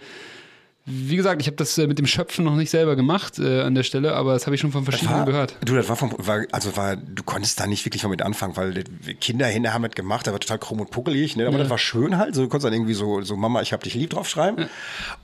wie 0.89 1.17
gesagt, 1.17 1.41
ich 1.41 1.47
habe 1.47 1.57
das 1.57 1.77
äh, 1.77 1.85
mit 1.85 1.99
dem 1.99 2.07
Schöpfen 2.07 2.45
noch 2.45 2.55
nicht 2.55 2.69
selber 2.69 2.95
gemacht 2.95 3.39
äh, 3.39 3.61
an 3.61 3.75
der 3.75 3.83
Stelle, 3.83 4.15
aber 4.15 4.31
das 4.33 4.45
habe 4.45 4.55
ich 4.55 4.61
schon 4.61 4.71
von 4.71 4.85
verschiedenen 4.85 5.19
War- 5.19 5.25
gehört. 5.25 5.55
Du, 5.65 5.75
das 5.75 5.89
war 5.89 5.97
vom, 5.97 6.13
war, 6.17 6.45
also 6.53 6.77
war, 6.77 6.95
du 6.95 7.23
konntest 7.23 7.59
da 7.59 7.67
nicht 7.67 7.83
wirklich 7.85 8.01
von 8.01 8.09
mit 8.09 8.21
anfangen, 8.21 8.55
weil 8.55 8.85
Kinderhände 9.19 9.73
haben 9.73 9.83
das 9.83 9.91
gemacht, 9.95 10.27
das 10.27 10.31
war 10.31 10.39
total 10.39 10.59
krumm 10.59 10.79
und 10.79 10.89
puckelig, 10.89 11.35
ne? 11.35 11.45
aber 11.45 11.57
das 11.57 11.69
war 11.69 11.77
schön 11.77 12.17
halt, 12.17 12.35
so, 12.35 12.43
du 12.43 12.47
konntest 12.47 12.65
dann 12.65 12.73
irgendwie 12.73 12.93
so, 12.93 13.21
so 13.21 13.35
Mama, 13.35 13.61
ich 13.61 13.73
hab 13.73 13.83
dich 13.83 13.95
lieb 13.95 14.11
draufschreiben. 14.11 14.67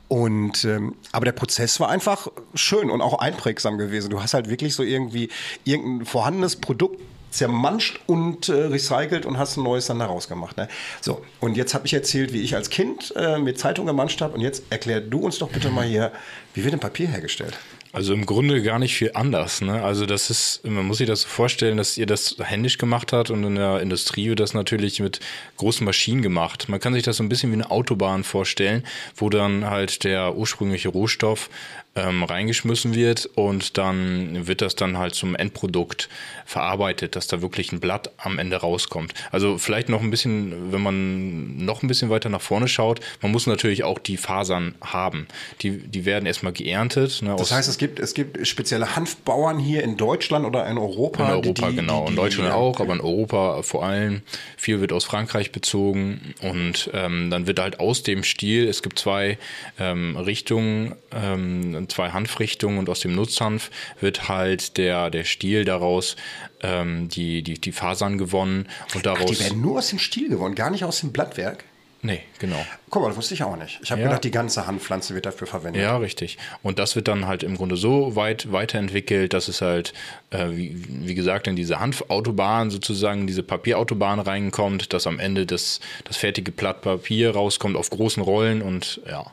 Und, 0.09 0.65
ähm, 0.65 0.95
aber 1.13 1.23
der 1.23 1.31
Prozess 1.31 1.79
war 1.79 1.89
einfach 1.89 2.27
schön 2.53 2.89
und 2.89 3.01
auch 3.01 3.19
einprägsam 3.19 3.77
gewesen. 3.77 4.09
Du 4.09 4.21
hast 4.21 4.33
halt 4.33 4.49
wirklich 4.49 4.75
so 4.75 4.83
irgendwie 4.83 5.29
irgendein 5.63 6.05
vorhandenes 6.05 6.57
Produkt 6.57 6.99
zermanscht 7.33 7.99
und 8.05 8.49
äh, 8.49 8.53
recycelt 8.53 9.25
und 9.25 9.37
hast 9.37 9.57
ein 9.57 9.63
neues 9.63 9.87
dann 9.87 9.99
daraus 9.99 10.27
gemacht. 10.27 10.57
Ne? 10.57 10.67
So, 11.01 11.23
und 11.39 11.57
jetzt 11.57 11.73
habe 11.73 11.85
ich 11.85 11.93
erzählt, 11.93 12.33
wie 12.33 12.41
ich 12.41 12.55
als 12.55 12.69
Kind 12.69 13.13
äh, 13.15 13.39
mit 13.39 13.59
Zeitung 13.59 13.85
gemanscht 13.85 14.21
habe 14.21 14.35
und 14.35 14.41
jetzt 14.41 14.63
erklär 14.69 15.01
du 15.01 15.19
uns 15.19 15.39
doch 15.39 15.49
bitte 15.49 15.69
mal 15.69 15.85
hier, 15.85 16.11
wie 16.53 16.63
wird 16.63 16.73
denn 16.73 16.79
Papier 16.79 17.07
hergestellt? 17.07 17.57
Also 17.93 18.15
im 18.15 18.25
Grunde 18.25 18.63
gar 18.63 18.79
nicht 18.79 18.95
viel 18.95 19.11
anders. 19.13 19.61
Ne? 19.61 19.83
Also 19.83 20.07
das 20.07 20.31
ist, 20.31 20.65
man 20.65 20.83
muss 20.83 20.97
sich 20.97 21.05
das 21.05 21.21
so 21.21 21.27
vorstellen, 21.27 21.77
dass 21.77 21.95
ihr 21.95 22.07
das 22.07 22.37
händisch 22.39 22.79
gemacht 22.79 23.13
habt 23.13 23.29
und 23.29 23.43
in 23.43 23.53
der 23.53 23.81
Industrie 23.81 24.29
wird 24.29 24.39
das 24.39 24.55
natürlich 24.55 24.99
mit 24.99 25.19
großen 25.57 25.85
Maschinen 25.85 26.23
gemacht. 26.23 26.69
Man 26.69 26.79
kann 26.79 26.95
sich 26.95 27.03
das 27.03 27.17
so 27.17 27.23
ein 27.23 27.29
bisschen 27.29 27.51
wie 27.51 27.55
eine 27.55 27.69
Autobahn 27.69 28.23
vorstellen, 28.23 28.83
wo 29.15 29.29
dann 29.29 29.69
halt 29.69 30.03
der 30.05 30.35
ursprüngliche 30.35 30.89
Rohstoff 30.89 31.51
ähm, 31.95 32.23
reingeschmissen 32.23 32.95
wird 32.95 33.27
und 33.35 33.77
dann 33.77 34.47
wird 34.47 34.61
das 34.61 34.75
dann 34.75 34.97
halt 34.97 35.13
zum 35.13 35.35
Endprodukt 35.35 36.09
verarbeitet, 36.45 37.15
dass 37.15 37.27
da 37.27 37.41
wirklich 37.41 37.71
ein 37.71 37.79
Blatt 37.79 38.09
am 38.17 38.39
Ende 38.39 38.57
rauskommt. 38.57 39.13
Also 39.31 39.57
vielleicht 39.59 39.89
noch 39.89 40.01
ein 40.01 40.09
bisschen, 40.09 40.71
wenn 40.71 40.81
man 40.81 41.57
noch 41.63 41.83
ein 41.83 41.87
bisschen 41.87 42.09
weiter 42.09 42.29
nach 42.29 42.41
vorne 42.41 42.67
schaut, 42.67 42.99
man 43.21 43.31
muss 43.31 43.45
natürlich 43.45 43.83
auch 43.83 43.99
die 43.99 44.17
Fasern 44.17 44.73
haben. 44.81 45.27
Die, 45.61 45.77
die 45.77 46.05
werden 46.05 46.25
erstmal 46.25 46.53
geerntet. 46.53 47.21
Ne, 47.21 47.35
Das 47.37 47.51
heißt, 47.51 47.69
es 47.69 47.77
gibt, 47.77 47.99
es 47.99 48.13
gibt 48.15 48.45
spezielle 48.47 48.95
Hanfbauern 48.95 49.59
hier 49.59 49.83
in 49.83 49.95
Deutschland 49.95 50.45
oder 50.45 50.65
in 50.67 50.77
Europa. 50.79 51.23
in 51.25 51.31
Europa, 51.31 51.67
die, 51.67 51.71
die, 51.71 51.75
genau. 51.75 52.05
Die, 52.05 52.09
in 52.11 52.15
Deutschland 52.15 52.51
auch, 52.51 52.79
aber 52.79 52.93
in 52.93 53.01
Europa 53.01 53.61
vor 53.61 53.85
allem. 53.85 54.21
Viel 54.57 54.81
wird 54.81 54.93
aus 54.93 55.05
Frankreich 55.05 55.51
bezogen 55.51 56.33
und 56.41 56.89
ähm, 56.93 57.29
dann 57.29 57.47
wird 57.47 57.59
halt 57.59 57.79
aus 57.79 58.03
dem 58.03 58.23
Stiel, 58.23 58.67
es 58.67 58.81
gibt 58.81 58.97
zwei 58.97 59.37
ähm, 59.79 60.17
Richtungen, 60.17 60.95
ähm, 61.11 61.82
zwei 61.89 62.09
Hanfrichtungen 62.11 62.77
und 62.79 62.89
aus 62.89 62.99
dem 63.01 63.15
Nutzhanf 63.15 63.71
wird 63.99 64.27
halt 64.29 64.77
der, 64.77 65.09
der 65.09 65.23
Stiel 65.23 65.65
daraus, 65.65 66.15
ähm, 66.61 67.09
die, 67.09 67.41
die, 67.43 67.59
die 67.59 67.71
Fasern 67.71 68.17
gewonnen 68.17 68.67
und 68.93 68.99
Ach, 68.99 69.01
daraus. 69.01 69.31
die 69.31 69.39
werden 69.39 69.61
nur 69.61 69.77
aus 69.79 69.89
dem 69.89 69.99
Stiel 69.99 70.29
gewonnen, 70.29 70.55
gar 70.55 70.69
nicht 70.69 70.83
aus 70.83 70.99
dem 71.01 71.11
Blattwerk. 71.11 71.63
nee, 72.05 72.19
genau. 72.37 72.65
Guck 72.89 73.01
mal, 73.01 73.07
das 73.07 73.17
wusste 73.17 73.33
ich 73.33 73.43
auch 73.43 73.55
nicht. 73.55 73.79
Ich 73.81 73.91
habe 73.91 74.01
Ja. 74.01 74.07
gedacht, 74.07 74.23
die 74.25 74.29
ganze 74.31 74.67
Hanfpflanze 74.67 75.15
wird 75.15 75.25
dafür 75.25 75.47
verwendet. 75.47 75.81
Ja, 75.81 75.95
richtig. 75.97 76.37
Und 76.61 76.77
das 76.77 76.95
wird 76.97 77.07
dann 77.07 77.27
halt 77.27 77.43
im 77.43 77.55
Grunde 77.57 77.75
so 77.77 78.15
weit 78.17 78.51
weiterentwickelt, 78.51 79.31
dass 79.33 79.47
es 79.47 79.61
halt, 79.61 79.93
äh, 80.29 80.47
wie, 80.51 80.75
wie 80.87 81.15
gesagt, 81.15 81.47
in 81.47 81.55
diese 81.55 81.79
Hanfautobahn 81.79 82.69
sozusagen, 82.71 83.25
diese 83.25 83.41
Papierautobahn 83.41 84.19
reinkommt, 84.19 84.91
dass 84.93 85.07
am 85.07 85.17
Ende 85.19 85.45
das, 85.45 85.79
das 86.03 86.17
fertige 86.17 86.51
Blatt 86.51 86.81
Papier 86.81 87.31
rauskommt 87.31 87.77
auf 87.77 87.89
großen 87.89 88.21
Rollen 88.21 88.61
und 88.61 88.99
ja, 89.09 89.25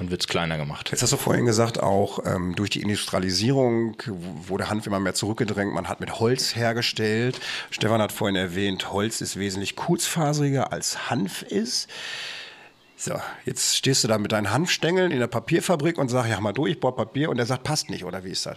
dann 0.00 0.10
wird 0.10 0.22
es 0.22 0.28
kleiner 0.28 0.56
gemacht. 0.56 0.90
Jetzt 0.90 1.02
hast 1.02 1.12
du 1.12 1.18
vorhin 1.18 1.44
gesagt, 1.44 1.78
auch 1.82 2.20
ähm, 2.24 2.54
durch 2.56 2.70
die 2.70 2.80
Industrialisierung 2.80 3.98
wurde 4.06 4.70
Hanf 4.70 4.86
immer 4.86 4.98
mehr 4.98 5.12
zurückgedrängt. 5.12 5.74
Man 5.74 5.88
hat 5.88 6.00
mit 6.00 6.18
Holz 6.20 6.56
hergestellt. 6.56 7.38
Stefan 7.70 8.00
hat 8.00 8.10
vorhin 8.10 8.34
erwähnt, 8.34 8.92
Holz 8.92 9.20
ist 9.20 9.38
wesentlich 9.38 9.76
kurzfaseriger 9.76 10.72
als 10.72 11.10
Hanf 11.10 11.42
ist. 11.42 11.90
So, 12.96 13.20
jetzt 13.44 13.76
stehst 13.76 14.02
du 14.02 14.08
da 14.08 14.16
mit 14.16 14.32
deinen 14.32 14.50
Hanfstängeln 14.50 15.10
in 15.10 15.20
der 15.20 15.26
Papierfabrik 15.26 15.98
und 15.98 16.08
sagst, 16.08 16.30
ja, 16.30 16.40
mal 16.40 16.52
durch, 16.52 16.72
ich 16.72 16.80
bohr 16.80 16.96
Papier. 16.96 17.28
Und 17.28 17.36
der 17.36 17.44
sagt, 17.44 17.64
passt 17.64 17.90
nicht, 17.90 18.04
oder 18.04 18.24
wie 18.24 18.30
ist 18.30 18.46
das? 18.46 18.56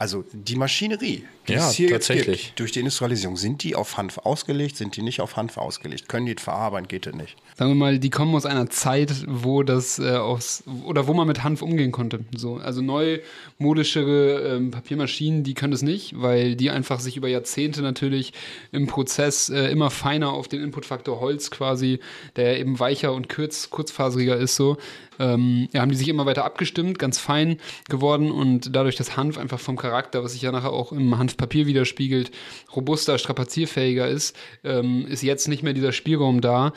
Also 0.00 0.24
die 0.32 0.56
Maschinerie, 0.56 1.24
die 1.46 1.52
Ja, 1.52 1.68
es 1.68 1.74
hier 1.74 1.90
tatsächlich. 1.90 2.26
jetzt 2.26 2.46
gibt, 2.46 2.60
durch 2.60 2.72
die 2.72 2.78
Industrialisierung, 2.78 3.36
sind 3.36 3.62
die 3.62 3.76
auf 3.76 3.98
Hanf 3.98 4.16
ausgelegt, 4.16 4.78
sind 4.78 4.96
die 4.96 5.02
nicht 5.02 5.20
auf 5.20 5.36
Hanf 5.36 5.58
ausgelegt? 5.58 6.08
Können 6.08 6.24
die 6.24 6.34
das 6.34 6.42
verarbeiten, 6.42 6.88
geht 6.88 7.04
das 7.04 7.14
nicht? 7.14 7.36
Sagen 7.54 7.72
wir 7.72 7.74
mal, 7.74 7.98
die 7.98 8.08
kommen 8.08 8.34
aus 8.34 8.46
einer 8.46 8.70
Zeit, 8.70 9.12
wo 9.28 9.62
das 9.62 9.98
äh, 9.98 10.12
aus 10.12 10.62
oder 10.86 11.06
wo 11.06 11.12
man 11.12 11.28
mit 11.28 11.44
Hanf 11.44 11.60
umgehen 11.60 11.92
konnte. 11.92 12.20
So, 12.34 12.54
also 12.54 12.80
neumodischere 12.80 14.56
ähm, 14.56 14.70
Papiermaschinen, 14.70 15.44
die 15.44 15.52
können 15.52 15.72
das 15.72 15.82
nicht, 15.82 16.18
weil 16.18 16.56
die 16.56 16.70
einfach 16.70 16.98
sich 16.98 17.18
über 17.18 17.28
Jahrzehnte 17.28 17.82
natürlich 17.82 18.32
im 18.72 18.86
Prozess 18.86 19.50
äh, 19.50 19.66
immer 19.66 19.90
feiner 19.90 20.32
auf 20.32 20.48
den 20.48 20.62
Inputfaktor 20.62 21.20
Holz 21.20 21.50
quasi, 21.50 22.00
der 22.36 22.58
eben 22.58 22.78
weicher 22.80 23.12
und 23.12 23.28
kurz, 23.28 23.68
kurzfaseriger 23.68 24.38
ist, 24.38 24.56
so, 24.56 24.78
ähm, 25.20 25.68
ja, 25.72 25.82
haben 25.82 25.90
die 25.90 25.96
sich 25.96 26.08
immer 26.08 26.26
weiter 26.26 26.44
abgestimmt, 26.44 26.98
ganz 26.98 27.18
fein 27.18 27.58
geworden 27.88 28.32
und 28.32 28.74
dadurch 28.74 28.96
das 28.96 29.16
Hanf 29.16 29.38
einfach 29.38 29.60
vom 29.60 29.76
Charakter, 29.76 30.24
was 30.24 30.32
sich 30.32 30.42
ja 30.42 30.50
nachher 30.50 30.72
auch 30.72 30.92
im 30.92 31.16
Hanfpapier 31.18 31.66
widerspiegelt, 31.66 32.30
robuster, 32.74 33.18
strapazierfähiger 33.18 34.08
ist, 34.08 34.34
ähm, 34.64 35.06
ist 35.06 35.22
jetzt 35.22 35.46
nicht 35.46 35.62
mehr 35.62 35.74
dieser 35.74 35.92
Spielraum 35.92 36.40
da, 36.40 36.72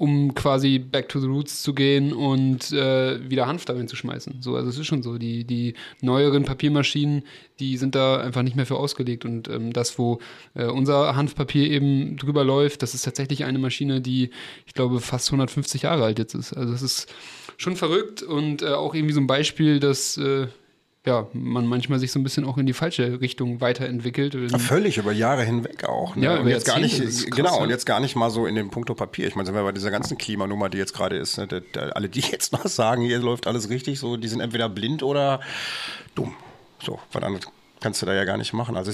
um 0.00 0.34
quasi 0.34 0.78
back 0.78 1.10
to 1.10 1.20
the 1.20 1.26
roots 1.26 1.62
zu 1.62 1.74
gehen 1.74 2.14
und 2.14 2.72
äh, 2.72 3.28
wieder 3.28 3.46
Hanf 3.46 3.66
darin 3.66 3.86
zu 3.86 3.96
schmeißen. 3.96 4.40
So, 4.40 4.56
also 4.56 4.70
es 4.70 4.78
ist 4.78 4.86
schon 4.86 5.02
so, 5.02 5.18
die, 5.18 5.44
die 5.44 5.74
neueren 6.00 6.46
Papiermaschinen, 6.46 7.22
die 7.58 7.76
sind 7.76 7.94
da 7.94 8.18
einfach 8.18 8.40
nicht 8.40 8.56
mehr 8.56 8.64
für 8.64 8.76
ausgelegt 8.76 9.26
und 9.26 9.48
ähm, 9.48 9.74
das, 9.74 9.98
wo 9.98 10.20
äh, 10.54 10.64
unser 10.64 11.16
Hanfpapier 11.16 11.70
eben 11.70 12.16
drüber 12.16 12.44
läuft, 12.44 12.80
das 12.82 12.94
ist 12.94 13.02
tatsächlich 13.02 13.44
eine 13.44 13.58
Maschine, 13.58 14.00
die, 14.00 14.30
ich 14.64 14.72
glaube, 14.72 15.00
fast 15.00 15.28
150 15.28 15.82
Jahre 15.82 16.04
alt 16.04 16.18
jetzt 16.18 16.34
ist. 16.34 16.54
Also 16.54 16.72
es 16.72 16.80
ist 16.80 17.12
schon 17.60 17.76
verrückt 17.76 18.22
und 18.22 18.62
äh, 18.62 18.68
auch 18.68 18.94
irgendwie 18.94 19.12
so 19.12 19.20
ein 19.20 19.26
Beispiel, 19.26 19.80
dass 19.80 20.16
äh, 20.16 20.46
ja, 21.04 21.28
man 21.34 21.66
manchmal 21.66 21.98
sich 21.98 22.10
so 22.10 22.18
ein 22.18 22.22
bisschen 22.22 22.44
auch 22.44 22.56
in 22.56 22.64
die 22.64 22.72
falsche 22.72 23.20
Richtung 23.20 23.60
weiterentwickelt. 23.60 24.34
Völlig 24.60 24.96
über 24.96 25.12
Jahre 25.12 25.44
hinweg 25.44 25.84
auch. 25.84 26.16
Ne? 26.16 26.24
Ja, 26.24 26.36
und 26.38 26.48
jetzt 26.48 26.66
gar 26.66 26.78
nicht, 26.78 27.00
krass, 27.00 27.26
genau, 27.26 27.56
ja. 27.56 27.62
und 27.62 27.68
jetzt 27.68 27.84
gar 27.84 28.00
nicht 28.00 28.16
mal 28.16 28.30
so 28.30 28.46
in 28.46 28.54
dem 28.54 28.70
Punkto 28.70 28.94
Papier. 28.94 29.26
Ich 29.26 29.34
meine, 29.34 29.46
sind 29.46 29.54
wir 29.54 29.62
bei 29.62 29.72
dieser 29.72 29.90
ganzen 29.90 30.16
Klimanummer, 30.16 30.70
die 30.70 30.78
jetzt 30.78 30.94
gerade 30.94 31.16
ist, 31.16 31.36
ne? 31.36 31.62
alle, 31.92 32.08
die 32.08 32.20
jetzt 32.32 32.52
noch 32.54 32.66
sagen, 32.66 33.02
hier 33.02 33.18
läuft 33.18 33.46
alles 33.46 33.68
richtig, 33.68 33.98
so, 33.98 34.16
die 34.16 34.28
sind 34.28 34.40
entweder 34.40 34.70
blind 34.70 35.02
oder 35.02 35.40
dumm. 36.14 36.34
So, 36.82 36.98
was 37.12 37.22
anderes 37.22 37.46
kannst 37.80 38.02
du 38.02 38.06
da 38.06 38.14
ja 38.14 38.24
gar 38.24 38.36
nicht 38.36 38.52
machen. 38.52 38.76
Also 38.76 38.92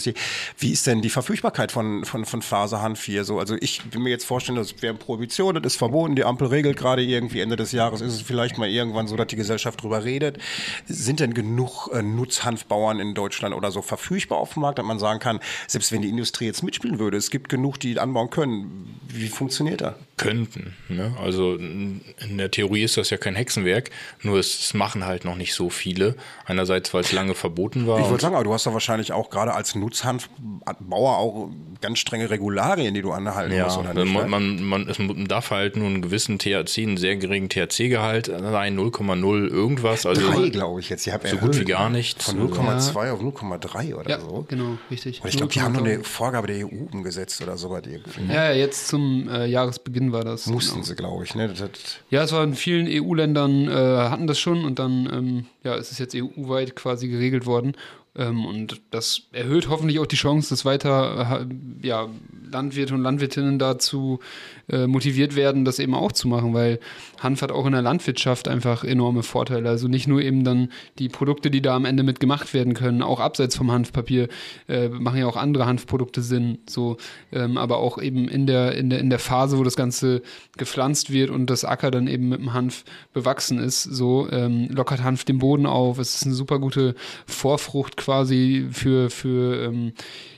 wie 0.59 0.70
ist 0.70 0.87
denn 0.87 1.03
die 1.03 1.11
Verfügbarkeit 1.11 1.72
von, 1.72 2.05
von, 2.05 2.25
von 2.25 2.42
Faserhanf 2.42 3.05
hier 3.05 3.25
so? 3.25 3.38
Also 3.38 3.57
ich 3.61 3.83
will 3.92 4.01
mir 4.01 4.11
jetzt 4.11 4.25
vorstellen, 4.25 4.57
das 4.57 4.81
wäre 4.83 4.94
Prohibition, 4.94 5.55
das 5.55 5.75
ist 5.75 5.77
verboten, 5.77 6.16
die 6.16 6.25
Ampel 6.25 6.49
regelt 6.49 6.77
gerade 6.77 7.03
irgendwie 7.03 7.40
Ende 7.40 7.57
des 7.57 7.72
Jahres, 7.72 8.01
ist 8.01 8.12
es 8.12 8.22
vielleicht 8.22 8.59
mal 8.59 8.68
irgendwann 8.68 9.09
so, 9.09 9.16
dass 9.16 9.27
die 9.27 9.37
Gesellschaft 9.37 9.83
drüber 9.83 10.05
redet. 10.05 10.38
Sind 10.87 11.20
denn 11.20 11.35
genug 11.35 11.88
äh, 11.92 12.03
Nutzhanfbauern 12.03 13.01
in 13.01 13.14
Deutschland 13.14 13.55
oder 13.55 13.70
so 13.70 13.83
verfügbar 13.83 14.38
auf 14.38 14.55
dem 14.55 14.62
Markt, 14.62 14.79
dass 14.79 14.87
man 14.87 14.99
sagen 14.99 15.18
kann, 15.18 15.40
selbst 15.66 15.92
wenn 15.92 16.03
die 16.03 16.09
Industrie 16.09 16.46
jetzt 16.46 16.62
mitspielen 16.62 16.99
würde, 16.99 17.16
es 17.16 17.31
gibt 17.31 17.49
genug, 17.49 17.81
die 17.81 17.99
anbauen 17.99 18.31
können. 18.31 19.01
Wie 19.09 19.29
funktioniert 19.29 19.81
das? 19.81 19.94
Könnten. 20.16 20.75
Ne? 20.88 21.14
Also 21.22 21.57
in 21.57 22.03
der 22.38 22.51
Theorie 22.51 22.83
ist 22.83 22.96
das 22.96 23.11
ja 23.11 23.16
kein 23.16 23.35
Hexenwerk, 23.35 23.90
nur 24.22 24.38
es, 24.38 24.72
machen 24.75 25.05
halt 25.05 25.25
noch 25.25 25.37
nicht 25.37 25.55
so 25.55 25.70
viele. 25.70 26.16
Einerseits, 26.44 26.92
weil 26.94 27.03
es 27.03 27.12
lange 27.12 27.35
verboten 27.35 27.87
war. 27.87 28.01
Ich 28.01 28.09
würde 28.09 28.22
sagen, 28.22 28.35
aber 28.35 28.44
du 28.44 28.53
hast 28.53 28.66
doch 28.66 28.75
wahrscheinlich 28.76 29.12
auch 29.12 29.30
gerade 29.30 29.54
als 29.54 29.74
Nutzhanfbauer 29.74 31.18
auch 31.18 31.50
ganz 31.80 31.98
strenge 31.98 32.30
Regularien, 32.30 32.94
die 32.94 33.02
du 33.02 33.12
anhalten 33.12 33.54
Ja, 33.54 33.64
musst, 33.64 33.78
oder 33.78 33.94
nicht? 33.94 34.12
man, 34.12 34.56
ne? 34.56 34.62
man, 34.62 34.86
man, 34.86 34.88
es 34.88 34.98
darf 35.28 35.50
halt 35.50 35.76
nur 35.76 35.86
einen 35.86 36.02
gewissen 36.02 36.38
THC, 36.38 36.82
einen 36.82 36.96
sehr 36.96 37.16
geringen 37.16 37.48
THC-Gehalt 37.48 38.26
sein, 38.26 38.78
0,0 38.78 39.48
irgendwas. 39.48 40.06
Also 40.06 40.30
Drei, 40.30 40.48
glaube 40.50 40.80
ich 40.80 40.90
jetzt. 40.90 41.06
Habt 41.06 41.28
so 41.28 41.36
erhöht, 41.36 41.52
gut 41.52 41.60
wie 41.60 41.64
gar 41.64 41.88
ne? 41.88 41.98
nicht. 41.98 42.22
Von 42.22 42.50
0,2 42.50 43.10
auf 43.12 43.20
0,3 43.20 43.94
oder 43.94 44.10
ja, 44.10 44.20
so. 44.20 44.44
genau, 44.48 44.78
richtig. 44.90 45.22
Und 45.22 45.28
ich 45.28 45.36
glaube, 45.36 45.52
die 45.52 45.60
haben 45.60 45.72
noch 45.72 45.84
eine 45.84 46.02
Vorgabe 46.02 46.46
der 46.48 46.66
EU 46.66 46.86
umgesetzt 46.92 47.40
oder 47.42 47.56
so. 47.56 47.74
irgendwie. 47.74 48.32
Ja, 48.32 48.52
jetzt 48.52 48.88
zum 48.88 49.28
äh, 49.28 49.46
Jahresbeginn 49.46 50.12
war 50.12 50.24
das. 50.24 50.46
Mussten 50.46 50.74
genau. 50.74 50.86
sie, 50.86 50.94
glaube 50.94 51.24
ich. 51.24 51.34
Ne? 51.34 51.48
Das, 51.48 51.58
das, 51.58 51.70
Ja, 52.10 52.22
es 52.22 52.32
war 52.32 52.44
in 52.44 52.54
vielen 52.54 52.86
EU-Ländern, 52.88 53.68
äh, 53.68 53.72
hatten 53.72 54.26
das 54.26 54.38
schon 54.38 54.64
und 54.64 54.78
dann 54.78 55.08
ähm, 55.12 55.46
ja, 55.62 55.74
ist 55.74 55.92
es 55.92 55.98
jetzt 55.98 56.14
EU-weit 56.14 56.76
quasi 56.76 57.08
geregelt 57.08 57.46
worden. 57.46 57.74
Ähm, 58.16 58.44
und 58.46 58.81
das 58.90 59.22
erhöht 59.33 59.68
hoffentlich 59.68 59.98
auch 59.98 60.07
die 60.07 60.16
Chance, 60.16 60.50
dass 60.50 60.64
weiter 60.64 61.46
äh, 61.46 61.87
ja, 61.87 62.09
Landwirte 62.50 62.94
und 62.94 63.02
Landwirtinnen 63.02 63.59
dazu 63.59 64.20
äh, 64.68 64.87
motiviert 64.87 65.37
werden, 65.37 65.64
das 65.64 65.79
eben 65.79 65.94
auch 65.94 66.12
zu 66.12 66.29
machen, 66.29 66.55
weil 66.55 66.81
Hanf 67.20 67.42
hat 67.42 67.52
auch 67.52 67.66
in 67.66 67.72
der 67.72 67.83
Landwirtschaft 67.83 68.48
einfach 68.48 68.85
enorme 68.85 69.22
Vorteile. 69.22 69.68
Also 69.68 69.88
nicht 69.88 70.09
nur 70.09 70.20
eben 70.20 70.44
dann 70.44 70.70
die 70.98 71.09
Produkte, 71.09 71.50
die 71.50 71.62
da 71.62 71.76
am 71.76 71.85
Ende 71.85 72.02
mit 72.02 72.20
gemacht 72.20 72.52
werden 72.52 72.74
können, 72.74 73.02
auch 73.02 73.20
abseits 73.20 73.57
vom 73.57 73.70
Hanfpapier 73.70 74.29
äh, 74.68 74.88
machen 74.88 75.20
ja 75.20 75.26
auch 75.26 75.37
andere 75.37 75.66
Hanfprodukte 75.66 76.22
Sinn. 76.22 76.59
So, 76.68 76.96
ähm, 77.33 77.59
aber 77.59 77.79
auch 77.79 78.00
eben 78.02 78.29
in 78.29 78.46
der, 78.46 78.74
in, 78.74 78.90
der, 78.90 78.98
in 78.98 79.11
der 79.11 79.18
Phase, 79.18 79.59
wo 79.59 79.64
das 79.64 79.76
Ganze 79.76 80.22
gepflanzt 80.57 81.12
wird 81.12 81.31
und 81.31 81.48
das 81.48 81.64
Acker 81.64 81.90
dann 81.90 82.07
eben 82.09 82.29
mit 82.29 82.40
dem 82.40 82.52
Hanf 82.52 82.85
bewachsen 83.12 83.59
ist, 83.59 83.83
so 83.83 84.29
ähm, 84.31 84.68
lockert 84.70 85.02
Hanf 85.02 85.24
den 85.24 85.38
Boden 85.38 85.66
auf. 85.66 85.98
Es 85.98 86.16
ist 86.16 86.26
eine 86.26 86.35
super 86.35 86.59
gute 86.59 86.94
Vorfrucht 87.26 87.96
quasi 87.96 88.66
für, 88.72 89.11
für 89.11 89.66
ähm, 89.66 89.92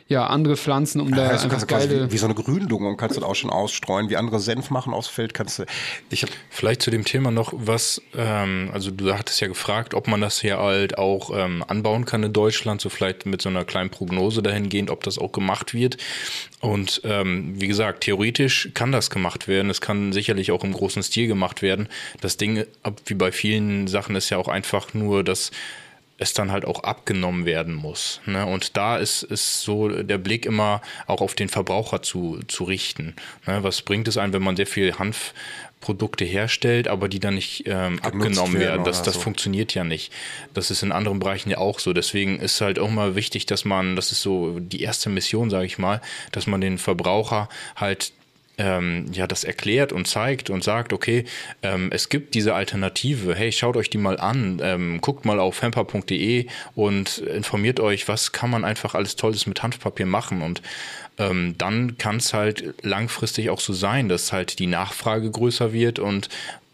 ja, 0.09 0.27
andere 0.27 0.57
Pflanzen, 0.57 1.03
um 1.03 1.11
da 1.15 1.29
heißt, 1.29 1.45
du 1.45 1.51
einfach 1.51 1.67
kannst 1.67 1.89
geile. 1.89 2.07
wie, 2.09 2.13
wie 2.13 2.17
so 2.19 2.25
eine 2.25 2.35
Gründung 2.35 2.87
und 2.87 2.97
kannst 2.97 3.19
du 3.19 3.23
auch 3.23 3.35
schon 3.35 3.51
ausstreuen, 3.51 4.09
wie 4.09 4.17
andere 4.17 4.41
Senf 4.41 4.71
machen 4.71 4.95
aus 4.95 5.07
Feld, 5.07 5.35
kannst 5.35 5.59
du. 5.59 5.65
Ich 6.09 6.23
habe 6.23 6.33
Vielleicht 6.49 6.81
zu 6.81 6.91
dem 6.91 7.05
Thema 7.05 7.31
noch 7.31 7.53
was, 7.55 8.01
ähm, 8.17 8.71
also 8.73 8.91
du 8.91 9.13
hattest 9.13 9.41
ja 9.41 9.49
gefragt, 9.49 9.93
ob 9.93 10.09
man 10.09 10.21
das 10.23 10.41
hier 10.41 10.59
halt 10.59 10.97
auch 10.97 11.31
ähm, 11.37 11.63
anbauen 11.69 12.07
kann 12.07 12.23
in 12.23 12.33
Deutschland, 12.33 12.81
so 12.81 12.89
vielleicht 12.89 13.27
mit 13.27 13.43
so 13.43 13.51
einer 13.51 13.65
kleinen 13.67 13.91
Prognose 13.91 14.43
dahingehend, 14.43 14.91
ob 14.91 15.05
das 15.05 15.19
auch 15.19 15.31
gemacht 15.31 15.75
wird. 15.75 15.99
Und 16.61 17.03
ähm, 17.05 17.61
wie 17.61 17.69
gesagt, 17.69 18.03
theoretisch 18.05 18.71
kann 18.75 18.91
das 18.93 19.11
gemacht 19.11 19.47
werden. 19.47 19.71
Es 19.71 19.81
kann 19.81 20.13
sicherlich 20.15 20.51
auch 20.53 20.65
im 20.65 20.73
großen 20.73 21.03
Stil 21.03 21.29
gemacht 21.29 21.61
werden. 21.63 21.89
Das 22.21 22.37
Ding, 22.39 22.65
ab- 22.83 23.01
wie 23.07 23.15
bei 23.15 23.31
vielen 23.31 23.87
Sachen, 23.87 24.17
ist 24.17 24.31
ja 24.31 24.39
auch 24.39 24.49
einfach 24.49 24.95
nur, 24.95 25.23
dass 25.23 25.51
es 26.19 26.35
dann 26.35 26.51
halt 26.51 26.65
auch 26.65 26.83
abgenommen 26.83 27.47
werden 27.47 27.75
muss. 27.75 28.21
Ne? 28.27 28.45
Und 28.45 28.77
da 28.77 28.99
ist, 28.99 29.23
ist 29.23 29.63
so 29.63 29.89
der 29.89 30.19
Blick 30.19 30.47
immer 30.47 30.83
auch 31.07 31.21
auf 31.21 31.35
den 31.35 31.49
Verbraucher 31.49 32.03
zu, 32.03 32.41
zu 32.49 32.65
richten. 32.65 33.15
Ne? 33.47 33.63
Was 33.63 33.83
bringt 33.83 34.09
es 34.09 34.19
einem, 34.19 34.33
wenn 34.33 34.43
man 34.43 34.57
sehr 34.57 34.67
viel 34.67 34.99
Hanfprodukte 34.99 36.25
herstellt, 36.25 36.89
aber 36.89 37.09
die 37.09 37.21
dann 37.21 37.37
nicht 37.37 37.65
ähm, 37.67 38.01
abgenommen 38.03 38.55
werden 38.55 38.79
werden? 38.79 38.85
Das, 38.85 39.03
das 39.05 39.15
so. 39.15 39.21
funktioniert 39.21 39.75
ja 39.75 39.85
nicht. 39.85 40.13
Das 40.55 40.73
ist 40.73 40.83
in 40.83 40.91
anderen 40.91 41.21
Bereichen 41.21 41.51
ja 41.51 41.59
auch 41.59 41.79
so. 41.79 41.93
Deswegen 41.93 42.41
ist 42.41 42.61
halt 42.61 42.81
auch 42.81 42.91
mal 42.91 43.15
wichtig, 43.15 43.47
dass 43.47 43.65
man, 43.65 43.95
das 43.95 44.11
ist 44.11 44.23
so 44.23 44.59
die 44.59 44.83
erste 44.83 45.11
Mission, 45.11 45.51
sage 45.51 45.67
ich 45.67 45.79
mal, 45.79 46.01
dass 46.33 46.49
man 46.49 46.61
den 46.61 46.79
Verbraucher 46.79 47.49
halt 47.77 48.13
ähm, 48.59 49.07
ja, 49.13 49.27
das 49.27 49.45
erklärt 49.45 49.93
und 49.93 50.07
zeigt 50.07 50.51
und 50.51 50.65
sagt, 50.65 50.93
okay, 50.93 51.25
ähm, 51.63 51.91
es 51.93 52.09
gibt 52.09 52.35
diese 52.35 52.55
Alternative, 52.55 53.35
hey, 53.35 53.53
schaut 53.53 53.77
euch 53.77 53.89
die 53.89 53.99
mal 53.99 54.19
an, 54.19 54.61
ähm, 54.63 55.01
guckt 55.01 55.25
mal 55.25 55.39
auf 55.39 55.63
hemper.de 55.63 56.47
und 56.75 57.19
informiert 57.19 57.81
euch, 57.81 58.09
was 58.09 58.33
kann 58.33 58.51
man 58.51 58.65
einfach 58.65 58.95
alles 58.95 59.17
Tolles 59.17 59.47
mit 59.47 59.63
Hanfpapier 59.63 60.07
machen 60.07 60.43
und 60.43 60.61
ähm, 61.19 61.55
dann 61.59 61.99
kann 61.99 62.17
es 62.17 62.35
halt 62.35 62.75
langfristig 62.83 63.51
auch 63.51 63.61
so 63.61 63.73
sein, 63.73 64.09
dass 64.09 64.33
halt 64.33 64.59
die 64.59 64.67
Nachfrage 64.67 65.31
größer 65.31 65.73
wird 65.73 65.99
und 65.99 66.29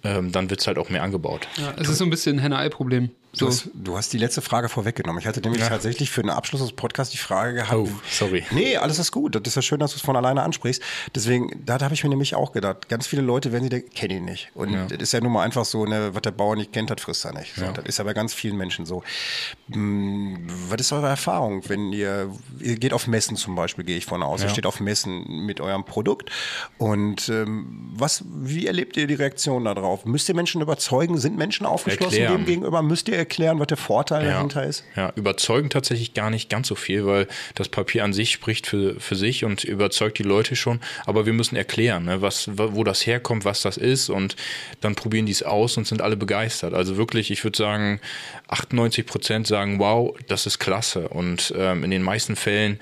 ähm, 0.04 0.32
dann 0.32 0.50
wird 0.50 0.60
es 0.60 0.66
halt 0.66 0.78
auch 0.78 0.90
mehr 0.90 1.02
angebaut. 1.02 1.48
Ja, 1.56 1.74
es 1.78 1.88
ist 1.88 1.98
so 1.98 2.04
ein 2.04 2.10
bisschen 2.10 2.36
ein 2.36 2.40
Henne-Ei-Problem. 2.40 3.10
Du, 3.38 3.38
So. 3.38 3.46
hast, 3.48 3.68
du 3.74 3.96
hast 3.96 4.12
die 4.12 4.18
letzte 4.18 4.42
Frage 4.42 4.68
vorweggenommen. 4.68 5.20
Ich 5.20 5.26
hatte 5.26 5.40
nämlich 5.40 5.62
tatsächlich 5.62 6.10
für 6.10 6.22
den 6.22 6.30
Abschluss 6.30 6.60
des 6.62 6.72
Podcasts 6.72 7.10
die 7.12 7.18
Frage 7.18 7.54
gehabt. 7.54 7.74
Oh, 7.74 7.88
sorry. 8.10 8.44
Nee, 8.50 8.76
alles 8.76 8.98
ist 8.98 9.12
gut. 9.12 9.34
Das 9.34 9.42
ist 9.44 9.56
ja 9.56 9.62
schön, 9.62 9.80
dass 9.80 9.92
du 9.92 9.96
es 9.96 10.02
von 10.02 10.16
alleine 10.16 10.42
ansprichst. 10.42 10.82
Deswegen, 11.14 11.50
da 11.64 11.80
habe 11.80 11.94
ich 11.94 12.04
mir 12.04 12.10
nämlich 12.10 12.34
auch 12.34 12.52
gedacht, 12.52 12.88
ganz 12.88 13.06
viele 13.06 13.22
Leute, 13.22 13.52
wenn 13.52 13.62
sie 13.62 13.68
denken, 13.68 13.90
kennen 13.94 14.18
ihn 14.18 14.24
nicht. 14.24 14.50
Und 14.54 14.72
das 14.88 14.98
ist 14.98 15.12
ja 15.12 15.20
nun 15.20 15.32
mal 15.32 15.42
einfach 15.42 15.64
so, 15.64 15.84
ne, 15.84 16.10
was 16.14 16.22
der 16.22 16.30
Bauer 16.30 16.56
nicht 16.56 16.72
kennt, 16.72 16.90
das 16.90 17.00
frisst 17.00 17.24
er 17.24 17.32
nicht. 17.34 17.54
So, 17.56 17.66
Das 17.72 17.84
ist 17.86 17.98
ja 17.98 18.04
bei 18.04 18.14
ganz 18.14 18.32
vielen 18.34 18.56
Menschen 18.56 18.86
so. 18.86 19.02
Hm, 19.72 20.46
was 20.68 20.80
ist 20.80 20.92
eure 20.92 21.08
Erfahrung, 21.08 21.68
wenn 21.68 21.92
ihr, 21.92 22.30
ihr 22.60 22.76
geht 22.76 22.92
auf 22.92 23.06
Messen 23.06 23.36
zum 23.36 23.54
Beispiel, 23.54 23.84
gehe 23.84 23.96
ich 23.96 24.06
von 24.06 24.22
aus. 24.22 24.42
Ihr 24.42 24.48
steht 24.48 24.66
auf 24.66 24.80
Messen 24.80 25.44
mit 25.46 25.60
eurem 25.60 25.84
Produkt. 25.84 26.30
Und 26.78 27.28
ähm, 27.28 27.90
was, 27.94 28.22
wie 28.26 28.66
erlebt 28.66 28.96
ihr 28.96 29.06
die 29.06 29.14
Reaktion 29.14 29.64
darauf? 29.64 30.04
Müsst 30.04 30.28
ihr 30.28 30.34
Menschen 30.34 30.60
überzeugen? 30.60 31.18
Sind 31.18 31.36
Menschen 31.36 31.66
aufgeschlossen 31.66 32.18
Erklären. 32.18 32.42
dem 32.42 32.46
gegenüber? 32.46 32.82
Müsst 32.82 33.08
ihr 33.08 33.16
erklären, 33.24 33.58
was 33.58 33.66
der 33.66 33.76
Vorteil 33.76 34.24
dahinter 34.24 34.64
ist? 34.64 34.84
Ja, 34.96 35.12
überzeugen 35.16 35.70
tatsächlich 35.70 36.14
gar 36.14 36.30
nicht 36.30 36.48
ganz 36.48 36.68
so 36.68 36.74
viel, 36.74 37.06
weil 37.06 37.26
das 37.54 37.68
Papier 37.68 38.04
an 38.04 38.12
sich 38.12 38.30
spricht 38.30 38.66
für, 38.66 39.00
für 39.00 39.16
sich 39.16 39.44
und 39.44 39.64
überzeugt 39.64 40.18
die 40.18 40.22
Leute 40.22 40.56
schon. 40.56 40.80
Aber 41.06 41.26
wir 41.26 41.32
müssen 41.32 41.56
erklären, 41.56 42.04
ne, 42.04 42.22
was, 42.22 42.50
wo 42.54 42.84
das 42.84 43.06
herkommt, 43.06 43.44
was 43.44 43.62
das 43.62 43.76
ist 43.76 44.10
und 44.10 44.36
dann 44.80 44.94
probieren 44.94 45.26
die 45.26 45.32
es 45.32 45.42
aus 45.42 45.76
und 45.76 45.86
sind 45.86 46.02
alle 46.02 46.16
begeistert. 46.16 46.74
Also 46.74 46.96
wirklich, 46.96 47.30
ich 47.30 47.42
würde 47.42 47.56
sagen, 47.56 48.00
98 48.48 49.06
Prozent 49.06 49.46
sagen, 49.46 49.78
wow, 49.78 50.14
das 50.28 50.46
ist 50.46 50.58
klasse. 50.58 51.08
Und 51.08 51.52
ähm, 51.56 51.84
in 51.84 51.90
den 51.90 52.02
meisten 52.02 52.36
Fällen 52.36 52.78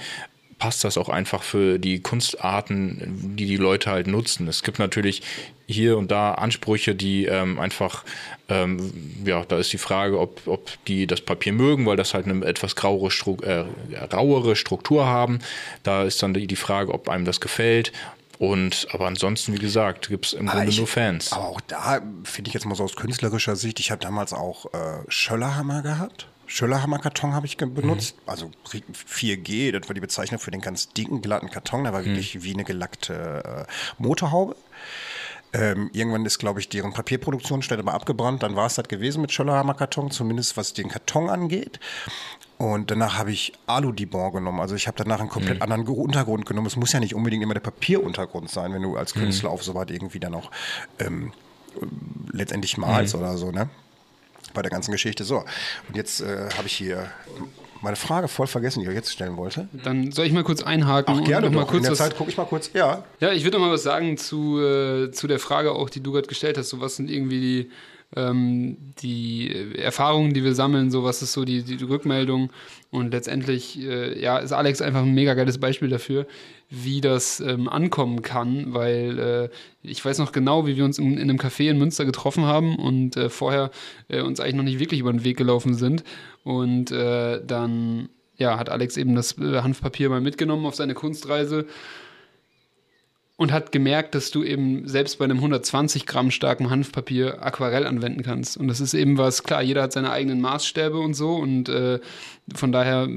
passt 0.62 0.84
das 0.84 0.96
auch 0.96 1.08
einfach 1.08 1.42
für 1.42 1.80
die 1.80 1.98
Kunstarten, 2.00 3.34
die 3.36 3.46
die 3.46 3.56
Leute 3.56 3.90
halt 3.90 4.06
nutzen. 4.06 4.46
Es 4.46 4.62
gibt 4.62 4.78
natürlich 4.78 5.20
hier 5.66 5.98
und 5.98 6.12
da 6.12 6.34
Ansprüche, 6.34 6.94
die 6.94 7.24
ähm, 7.26 7.58
einfach, 7.58 8.04
ähm, 8.48 8.92
ja, 9.24 9.44
da 9.44 9.58
ist 9.58 9.72
die 9.72 9.78
Frage, 9.78 10.20
ob, 10.20 10.46
ob 10.46 10.70
die 10.86 11.08
das 11.08 11.20
Papier 11.20 11.52
mögen, 11.52 11.84
weil 11.84 11.96
das 11.96 12.14
halt 12.14 12.26
eine 12.26 12.44
etwas 12.46 12.76
grauere, 12.76 13.10
Stru 13.10 13.38
äh, 13.42 13.64
rauere 14.12 14.54
Struktur 14.54 15.04
haben. 15.06 15.40
Da 15.82 16.04
ist 16.04 16.22
dann 16.22 16.32
die, 16.32 16.46
die 16.46 16.54
Frage, 16.54 16.94
ob 16.94 17.08
einem 17.08 17.24
das 17.24 17.40
gefällt. 17.40 17.90
Und 18.38 18.86
aber 18.92 19.08
ansonsten, 19.08 19.52
wie 19.54 19.58
gesagt, 19.58 20.08
gibt 20.10 20.26
es 20.26 20.32
im 20.32 20.46
Grunde 20.46 20.68
ich- 20.70 20.78
nur 20.78 20.86
Fans. 20.86 21.32
Aber 21.32 21.46
auch 21.48 21.60
da 21.60 22.00
finde 22.22 22.48
ich 22.50 22.54
jetzt 22.54 22.66
mal 22.66 22.76
so 22.76 22.84
aus 22.84 22.94
künstlerischer 22.94 23.56
Sicht, 23.56 23.80
ich 23.80 23.90
habe 23.90 24.00
damals 24.00 24.32
auch 24.32 24.66
äh, 24.74 24.78
Schöllerhammer 25.08 25.82
gehabt. 25.82 26.28
Schöllerhammer-Karton 26.52 27.32
habe 27.34 27.46
ich 27.46 27.56
ge- 27.56 27.66
benutzt. 27.68 28.14
Also 28.26 28.50
4G, 28.66 29.72
das 29.72 29.88
war 29.88 29.94
die 29.94 30.00
Bezeichnung 30.00 30.38
für 30.38 30.50
den 30.50 30.60
ganz 30.60 30.92
dicken, 30.92 31.22
glatten 31.22 31.48
Karton. 31.50 31.84
Der 31.84 31.92
war 31.94 32.04
wirklich 32.04 32.42
wie 32.42 32.52
eine 32.52 32.64
gelackte 32.64 33.66
äh, 33.68 33.72
Motorhaube. 34.02 34.54
Ähm, 35.54 35.90
irgendwann 35.94 36.24
ist, 36.26 36.38
glaube 36.38 36.60
ich, 36.60 36.68
deren 36.68 36.92
Papierproduktionsstelle 36.92 37.82
mal 37.82 37.92
abgebrannt. 37.92 38.42
Dann 38.42 38.54
war 38.56 38.66
es 38.66 38.74
das 38.74 38.86
gewesen 38.88 39.22
mit 39.22 39.32
Schöllerhammer-Karton, 39.32 40.10
zumindest 40.10 40.56
was 40.58 40.74
den 40.74 40.88
Karton 40.88 41.30
angeht. 41.30 41.80
Und 42.58 42.90
danach 42.90 43.16
habe 43.18 43.32
ich 43.32 43.52
Alu-Dibon 43.66 44.32
genommen. 44.32 44.60
Also 44.60 44.74
ich 44.74 44.86
habe 44.86 44.96
danach 44.98 45.20
einen 45.20 45.28
komplett 45.30 45.62
anderen 45.62 45.84
Ge- 45.86 45.94
Untergrund 45.96 46.44
genommen. 46.46 46.66
Es 46.66 46.76
muss 46.76 46.92
ja 46.92 47.00
nicht 47.00 47.14
unbedingt 47.14 47.42
immer 47.42 47.54
der 47.54 47.60
Papieruntergrund 47.60 48.50
sein, 48.50 48.72
wenn 48.74 48.82
du 48.82 48.96
als 48.96 49.14
Künstler 49.14 49.50
auf 49.50 49.62
so 49.64 49.74
was 49.74 49.88
irgendwie 49.90 50.20
dann 50.20 50.34
auch 50.34 50.50
ähm, 50.98 51.32
letztendlich 52.30 52.76
malst 52.76 53.14
oder 53.14 53.36
so, 53.38 53.50
ne? 53.50 53.68
Bei 54.54 54.62
der 54.62 54.70
ganzen 54.70 54.92
Geschichte. 54.92 55.24
So, 55.24 55.44
und 55.88 55.96
jetzt 55.96 56.20
äh, 56.20 56.48
habe 56.56 56.66
ich 56.66 56.72
hier 56.72 57.10
meine 57.80 57.96
Frage 57.96 58.28
voll 58.28 58.46
vergessen, 58.46 58.80
die 58.80 58.88
ich 58.88 58.94
jetzt 58.94 59.12
stellen 59.12 59.36
wollte. 59.36 59.68
Dann 59.72 60.12
soll 60.12 60.26
ich 60.26 60.32
mal 60.32 60.44
kurz 60.44 60.62
einhaken 60.62 61.20
Ach, 61.20 61.24
gerne 61.24 61.48
und 61.48 61.54
noch 61.54 61.60
mal 61.62 61.66
doch. 61.66 61.72
In 61.74 61.78
kurz 61.78 61.82
der 61.82 61.92
was, 61.92 61.98
Zeit 61.98 62.16
gucke 62.16 62.30
ich 62.30 62.36
mal 62.36 62.44
kurz. 62.44 62.70
Ja, 62.74 63.04
Ja, 63.20 63.32
ich 63.32 63.44
würde 63.44 63.58
noch 63.58 63.66
mal 63.66 63.72
was 63.72 63.82
sagen 63.82 64.16
zu, 64.16 64.60
äh, 64.60 65.10
zu 65.10 65.26
der 65.26 65.38
Frage 65.40 65.72
auch, 65.72 65.90
die 65.90 66.00
du 66.00 66.12
gerade 66.12 66.28
gestellt 66.28 66.56
hast. 66.58 66.68
So, 66.68 66.80
was 66.80 66.96
sind 66.96 67.10
irgendwie 67.10 67.40
die, 67.40 67.70
ähm, 68.16 68.76
die 69.00 69.50
äh, 69.50 69.78
Erfahrungen, 69.78 70.34
die 70.34 70.44
wir 70.44 70.54
sammeln? 70.54 70.90
So, 70.90 71.04
was 71.04 71.22
ist 71.22 71.32
so 71.32 71.44
die, 71.44 71.62
die 71.62 71.82
Rückmeldung? 71.84 72.50
Und 72.90 73.12
letztendlich, 73.12 73.80
äh, 73.80 74.20
ja, 74.20 74.38
ist 74.38 74.52
Alex 74.52 74.82
einfach 74.82 75.02
ein 75.02 75.14
mega 75.14 75.34
geiles 75.34 75.58
Beispiel 75.58 75.88
dafür, 75.88 76.26
wie 76.68 77.00
das 77.00 77.40
ähm, 77.40 77.68
ankommen 77.68 78.22
kann, 78.22 78.74
weil 78.74 79.18
äh, 79.18 79.48
ich 79.82 80.04
weiß 80.04 80.18
noch 80.18 80.32
genau, 80.32 80.66
wie 80.66 80.76
wir 80.76 80.84
uns 80.84 80.98
in, 80.98 81.14
in 81.14 81.30
einem 81.30 81.38
Café 81.38 81.70
in 81.70 81.78
Münster 81.78 82.04
getroffen 82.04 82.44
haben 82.44 82.76
und 82.76 83.16
äh, 83.16 83.28
vorher 83.28 83.70
äh, 84.08 84.20
uns 84.20 84.40
eigentlich 84.40 84.56
noch 84.56 84.64
nicht 84.64 84.78
wirklich 84.78 85.00
über 85.00 85.12
den 85.12 85.24
Weg 85.24 85.36
gelaufen 85.36 85.74
sind. 85.74 86.04
Und 86.44 86.90
äh, 86.90 87.40
dann 87.44 88.08
ja, 88.36 88.58
hat 88.58 88.70
Alex 88.70 88.96
eben 88.96 89.14
das 89.14 89.36
Hanfpapier 89.38 90.08
mal 90.08 90.20
mitgenommen 90.20 90.66
auf 90.66 90.74
seine 90.74 90.94
Kunstreise 90.94 91.66
und 93.42 93.52
hat 93.52 93.72
gemerkt, 93.72 94.14
dass 94.14 94.30
du 94.30 94.44
eben 94.44 94.86
selbst 94.86 95.18
bei 95.18 95.24
einem 95.24 95.38
120 95.38 96.06
Gramm 96.06 96.30
starken 96.30 96.70
Hanfpapier 96.70 97.42
Aquarell 97.42 97.86
anwenden 97.86 98.22
kannst. 98.22 98.56
Und 98.56 98.68
das 98.68 98.80
ist 98.80 98.94
eben 98.94 99.18
was, 99.18 99.42
klar, 99.42 99.62
jeder 99.62 99.82
hat 99.82 99.92
seine 99.92 100.12
eigenen 100.12 100.40
Maßstäbe 100.40 100.98
und 100.98 101.14
so 101.14 101.34
und 101.34 101.68
äh, 101.68 101.98
von 102.54 102.70
daher 102.70 103.08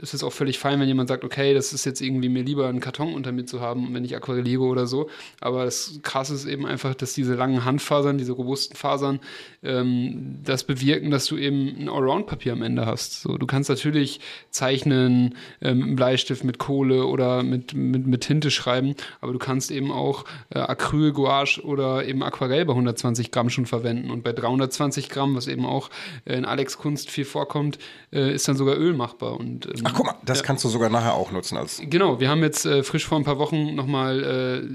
ist 0.00 0.14
es 0.14 0.22
auch 0.22 0.32
völlig 0.32 0.58
fein, 0.58 0.80
wenn 0.80 0.88
jemand 0.88 1.08
sagt, 1.08 1.24
okay, 1.24 1.54
das 1.54 1.72
ist 1.72 1.84
jetzt 1.84 2.00
irgendwie 2.00 2.28
mir 2.28 2.42
lieber 2.42 2.68
einen 2.68 2.80
Karton 2.80 3.14
unter 3.14 3.32
mir 3.32 3.44
zu 3.44 3.60
haben, 3.60 3.94
wenn 3.94 4.04
ich 4.04 4.16
aquarelliere 4.16 4.62
oder 4.62 4.86
so. 4.86 5.08
Aber 5.40 5.64
das 5.64 6.00
Krasse 6.02 6.34
ist 6.34 6.46
eben 6.46 6.66
einfach, 6.66 6.94
dass 6.94 7.12
diese 7.12 7.34
langen 7.34 7.64
Handfasern, 7.64 8.18
diese 8.18 8.32
robusten 8.32 8.76
Fasern, 8.76 9.20
ähm, 9.62 10.38
das 10.44 10.64
bewirken, 10.64 11.10
dass 11.10 11.26
du 11.26 11.36
eben 11.36 11.76
ein 11.78 11.88
Allround-Papier 11.88 12.52
am 12.52 12.62
Ende 12.62 12.86
hast. 12.86 13.22
So, 13.22 13.38
du 13.38 13.46
kannst 13.46 13.68
natürlich 13.68 14.20
zeichnen, 14.50 15.34
ähm, 15.60 15.78
mit 15.78 15.96
Bleistift 15.96 16.44
mit 16.44 16.58
Kohle 16.58 17.06
oder 17.06 17.42
mit, 17.42 17.74
mit, 17.74 18.06
mit 18.06 18.20
Tinte 18.22 18.50
schreiben, 18.50 18.94
aber 19.20 19.32
du 19.32 19.38
kannst 19.38 19.70
eben 19.70 19.90
auch 19.90 20.24
äh, 20.50 20.58
Acryl, 20.58 21.12
Gouache 21.12 21.62
oder 21.62 22.06
eben 22.06 22.22
Aquarell 22.22 22.64
bei 22.64 22.72
120 22.72 23.30
Gramm 23.30 23.50
schon 23.50 23.66
verwenden. 23.66 24.10
Und 24.10 24.22
bei 24.22 24.32
320 24.32 25.08
Gramm, 25.08 25.34
was 25.34 25.46
eben 25.46 25.66
auch 25.66 25.90
in 26.24 26.44
Alex 26.44 26.78
Kunst 26.78 27.10
viel 27.10 27.24
vorkommt, 27.24 27.78
äh, 28.12 28.34
ist 28.34 28.48
dann 28.48 28.56
sogar 28.56 28.76
Öl 28.76 28.92
machbar. 28.92 29.38
Und, 29.38 29.66
ach 29.84 29.92
guck 29.94 30.06
mal, 30.06 30.14
das 30.24 30.42
kannst 30.42 30.64
du 30.64 30.68
sogar 30.68 30.90
nachher 30.90 31.14
auch 31.14 31.30
nutzen 31.32 31.56
als. 31.56 31.80
Genau, 31.82 32.20
wir 32.20 32.28
haben 32.28 32.42
jetzt 32.42 32.66
äh, 32.66 32.82
frisch 32.82 33.06
vor 33.06 33.18
ein 33.18 33.24
paar 33.24 33.38
Wochen 33.38 33.74
nochmal 33.74 34.22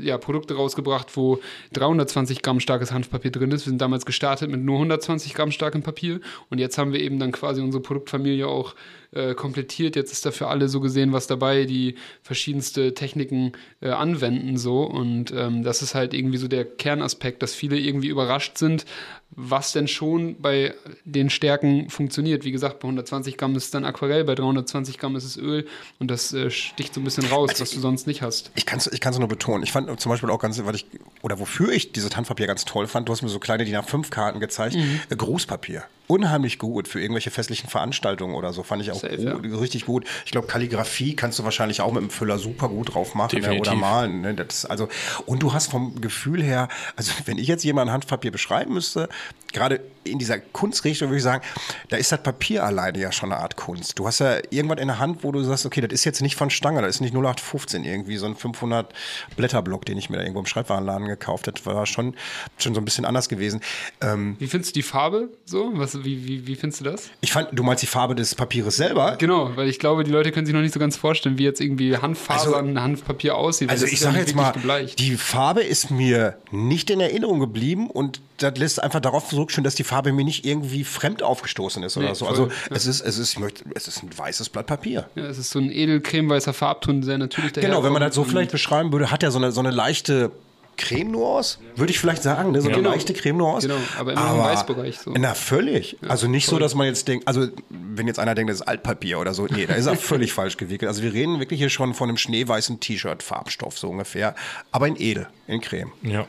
äh, 0.01 0.05
ja, 0.05 0.17
Produkte 0.17 0.55
rausgebracht, 0.55 1.15
wo 1.15 1.39
320 1.73 2.41
Gramm 2.41 2.59
starkes 2.59 2.91
Hanfpapier 2.91 3.31
drin 3.31 3.51
ist. 3.51 3.65
Wir 3.65 3.71
sind 3.71 3.81
damals 3.81 4.05
gestartet 4.05 4.49
mit 4.49 4.61
nur 4.61 4.75
120 4.75 5.33
Gramm 5.33 5.51
starkem 5.51 5.83
Papier 5.83 6.19
und 6.49 6.59
jetzt 6.59 6.77
haben 6.77 6.93
wir 6.93 7.01
eben 7.01 7.19
dann 7.19 7.31
quasi 7.31 7.61
unsere 7.61 7.81
Produktfamilie 7.81 8.47
auch 8.47 8.75
äh, 9.11 9.33
komplettiert. 9.33 9.95
Jetzt 9.95 10.11
ist 10.11 10.25
da 10.25 10.31
für 10.31 10.47
alle 10.47 10.69
so 10.69 10.79
gesehen 10.79 11.11
was 11.11 11.27
dabei, 11.27 11.65
die 11.65 11.95
verschiedenste 12.23 12.93
Techniken 12.93 13.51
äh, 13.81 13.89
anwenden 13.89 14.57
so 14.57 14.83
und 14.83 15.31
ähm, 15.31 15.63
das 15.63 15.81
ist 15.81 15.95
halt 15.95 16.13
irgendwie 16.13 16.37
so 16.37 16.47
der 16.47 16.65
Kernaspekt, 16.65 17.43
dass 17.43 17.53
viele 17.53 17.77
irgendwie 17.77 18.07
überrascht 18.07 18.57
sind, 18.57 18.85
was 19.31 19.71
denn 19.71 19.87
schon 19.87 20.41
bei 20.41 20.73
den 21.05 21.29
Stärken 21.29 21.89
funktioniert. 21.89 22.43
Wie 22.43 22.51
gesagt, 22.51 22.79
bei 22.79 22.85
120 22.85 23.37
Gramm 23.37 23.55
ist 23.55 23.65
es 23.65 23.71
dann 23.71 23.85
Aquarell, 23.85 24.23
bei 24.23 24.35
320 24.35 24.97
Gramm 24.97 25.15
ist 25.15 25.23
es 25.23 25.37
Öl 25.37 25.67
und 25.99 26.09
das 26.09 26.33
äh, 26.33 26.49
sticht 26.49 26.93
so 26.93 27.01
ein 27.01 27.03
bisschen 27.03 27.25
raus, 27.25 27.49
Also 27.49 27.63
was 27.63 27.71
du 27.71 27.79
sonst 27.79 28.07
nicht 28.07 28.21
hast. 28.21 28.51
Ich 28.55 28.65
kann 28.65 28.79
es 28.79 28.87
ich 28.87 29.01
kann's 29.01 29.19
nur 29.19 29.27
betonen. 29.27 29.63
Ich 29.63 29.71
fand 29.71 29.99
zum 29.99 30.09
Beispiel 30.09 30.29
auch 30.29 30.39
ganz, 30.39 30.63
weil 30.63 30.75
ich, 30.75 30.85
oder 31.21 31.39
wofür 31.39 31.71
ich 31.71 31.91
dieses 31.91 32.15
Handpapier 32.15 32.47
ganz 32.47 32.65
toll 32.65 32.87
fand, 32.87 33.07
du 33.07 33.13
hast 33.13 33.21
mir 33.21 33.29
so 33.29 33.39
kleine 33.39 33.65
DIN 33.65 33.75
A5-Karten 33.75 34.39
gezeigt, 34.39 34.75
äh, 34.75 35.15
Grußpapier. 35.15 35.83
Unheimlich 36.11 36.59
gut 36.59 36.89
für 36.89 36.99
irgendwelche 36.99 37.31
festlichen 37.31 37.69
Veranstaltungen 37.69 38.35
oder 38.35 38.51
so. 38.51 38.63
Fand 38.63 38.81
ich 38.81 38.91
auch 38.91 38.99
Safe, 38.99 39.15
gut, 39.15 39.45
ja. 39.45 39.57
richtig 39.57 39.85
gut. 39.85 40.05
Ich 40.25 40.31
glaube, 40.31 40.47
Kalligrafie 40.47 41.15
kannst 41.15 41.39
du 41.39 41.45
wahrscheinlich 41.45 41.79
auch 41.79 41.93
mit 41.93 42.01
dem 42.01 42.09
Füller 42.09 42.37
super 42.37 42.67
gut 42.67 42.93
drauf 42.93 43.15
machen 43.15 43.39
ne, 43.39 43.57
oder 43.57 43.75
malen. 43.75 44.19
Ne? 44.19 44.33
Das, 44.33 44.65
also, 44.65 44.89
und 45.25 45.41
du 45.41 45.53
hast 45.53 45.71
vom 45.71 46.01
Gefühl 46.01 46.43
her, 46.43 46.67
also 46.97 47.13
wenn 47.23 47.37
ich 47.37 47.47
jetzt 47.47 47.63
jemandem 47.63 47.93
Handpapier 47.93 48.31
beschreiben 48.31 48.73
müsste, 48.73 49.07
gerade 49.53 49.79
in 50.03 50.17
dieser 50.17 50.39
Kunstrichtung 50.39 51.09
würde 51.09 51.17
ich 51.17 51.23
sagen, 51.23 51.43
da 51.89 51.97
ist 51.97 52.11
das 52.11 52.23
Papier 52.23 52.63
alleine 52.63 52.97
ja 52.99 53.11
schon 53.11 53.31
eine 53.31 53.41
Art 53.41 53.55
Kunst. 53.55 53.99
Du 53.99 54.07
hast 54.07 54.19
ja 54.19 54.37
irgendwas 54.49 54.79
in 54.79 54.87
der 54.87 54.99
Hand, 54.99 55.23
wo 55.23 55.31
du 55.31 55.43
sagst, 55.43 55.65
okay, 55.65 55.81
das 55.81 55.91
ist 55.91 56.05
jetzt 56.05 56.21
nicht 56.21 56.35
von 56.35 56.49
Stange, 56.49 56.81
das 56.81 56.95
ist 56.95 57.01
nicht 57.01 57.13
0815 57.13 57.83
irgendwie, 57.83 58.17
so 58.17 58.25
ein 58.25 58.35
500 58.35 58.91
Blätterblock, 59.35 59.85
den 59.85 59.97
ich 59.97 60.09
mir 60.09 60.17
da 60.17 60.23
irgendwo 60.23 60.39
im 60.39 60.45
Schreibwarenladen 60.45 61.07
gekauft 61.07 61.47
habe, 61.47 61.65
war 61.65 61.85
schon, 61.85 62.15
schon 62.57 62.73
so 62.73 62.81
ein 62.81 62.85
bisschen 62.85 63.05
anders 63.05 63.29
gewesen. 63.29 63.61
Ähm, 64.01 64.35
Wie 64.39 64.47
findest 64.47 64.75
du 64.75 64.79
die 64.79 64.83
Farbe 64.83 65.29
so? 65.45 65.71
Was, 65.75 66.00
wie, 66.05 66.25
wie, 66.27 66.47
wie 66.47 66.55
findest 66.55 66.81
du 66.81 66.85
das? 66.85 67.09
ich 67.21 67.31
fand, 67.31 67.49
du 67.51 67.63
meinst 67.63 67.83
die 67.83 67.87
Farbe 67.87 68.15
des 68.15 68.35
Papieres 68.35 68.75
selber? 68.77 69.15
Genau, 69.17 69.51
weil 69.55 69.67
ich 69.69 69.79
glaube, 69.79 70.03
die 70.03 70.11
Leute 70.11 70.31
können 70.31 70.45
sich 70.45 70.53
noch 70.55 70.61
nicht 70.61 70.73
so 70.73 70.79
ganz 70.79 70.95
vorstellen, 70.97 71.37
wie 71.37 71.43
jetzt 71.43 71.61
irgendwie 71.61 71.97
Handfasern, 71.97 72.81
Handpapier 72.81 73.35
aussieht. 73.35 73.67
weil 73.69 73.73
Also 73.75 73.85
ich 73.85 73.93
ja 73.93 73.97
sage 73.99 74.17
nicht 74.17 74.27
jetzt 74.27 74.35
mal, 74.35 74.51
gebleicht. 74.51 74.99
die 74.99 75.15
Farbe 75.17 75.61
ist 75.61 75.91
mir 75.91 76.37
nicht 76.51 76.89
in 76.89 76.99
Erinnerung 76.99 77.39
geblieben 77.39 77.89
und 77.89 78.21
das 78.37 78.57
lässt 78.57 78.81
einfach 78.81 78.99
darauf 78.99 79.29
zurückstellen, 79.29 79.63
dass 79.63 79.75
die 79.75 79.83
Farbe 79.83 80.11
mir 80.13 80.23
nicht 80.25 80.45
irgendwie 80.45 80.83
fremd 80.83 81.21
aufgestoßen 81.21 81.83
ist 81.83 81.95
oder 81.97 82.09
Nee, 82.09 82.15
so. 82.15 82.25
voll, 82.25 82.33
Also 82.33 82.47
ja. 82.47 82.53
es 82.75 82.87
ist, 82.87 83.01
es 83.01 83.17
ist, 83.19 83.33
ich 83.33 83.39
möchte, 83.39 83.63
es 83.75 83.87
ist 83.87 84.01
ein 84.03 84.09
weißes 84.17 84.49
Blatt 84.49 84.65
Papier. 84.67 85.07
Ja, 85.15 85.25
es 85.25 85.37
ist 85.37 85.51
so 85.51 85.59
ein 85.59 85.71
edelcremeweißer 85.71 86.53
Farbton, 86.53 87.03
sehr 87.03 87.17
natürlich 87.17 87.53
Genau, 87.53 87.83
wenn 87.83 87.93
man 87.93 88.01
das 88.01 88.15
so 88.15 88.23
vielleicht 88.23 88.51
beschreiben 88.51 88.91
würde, 88.91 89.11
hat 89.11 89.21
er 89.23 89.31
so 89.31 89.37
eine, 89.37 89.51
so 89.51 89.59
eine 89.59 89.71
leichte 89.71 90.31
Creme-Nuance, 90.77 91.59
würde 91.75 91.91
ich 91.91 91.99
vielleicht 91.99 92.23
sagen, 92.23 92.51
ne? 92.51 92.61
so 92.61 92.67
eine 92.67 92.77
Genau. 92.77 92.89
leichte 92.91 93.13
Creme-Nuance. 93.13 93.67
Genau, 93.67 93.79
aber 93.97 94.13
immer 94.13 94.31
im 94.31 94.39
Weißbereich 94.39 94.97
so. 94.99 95.13
Na, 95.17 95.33
völlig. 95.33 95.97
also 96.07 96.27
nicht 96.27 96.47
so, 96.47 96.57
dass 96.59 96.75
man 96.75 96.87
jetzt 96.87 97.07
denkt, 97.07 97.27
also 97.27 97.47
wenn 97.69 98.07
jetzt 98.07 98.19
einer 98.19 98.35
denkt, 98.35 98.49
das 98.49 98.61
ist 98.61 98.67
Altpapier 98.67 99.19
oder 99.19 99.33
so, 99.33 99.45
nee, 99.45 99.65
da 99.65 99.75
ist 99.75 99.85
er 99.85 99.95
völlig 99.97 100.33
falsch 100.33 100.57
gewickelt. 100.57 100.87
Also 100.89 101.03
wir 101.03 101.13
reden 101.13 101.39
wirklich 101.39 101.59
hier 101.59 101.69
schon 101.69 101.93
von 101.93 102.09
einem 102.09 102.17
schneeweißen 102.17 102.79
T-Shirt, 102.79 103.21
Farbstoff 103.23 103.77
so 103.77 103.89
ungefähr, 103.89 104.35
aber 104.71 104.87
in 104.87 104.95
edel, 104.99 105.27
in 105.47 105.61
Creme. 105.61 105.91
Ja. 106.01 106.25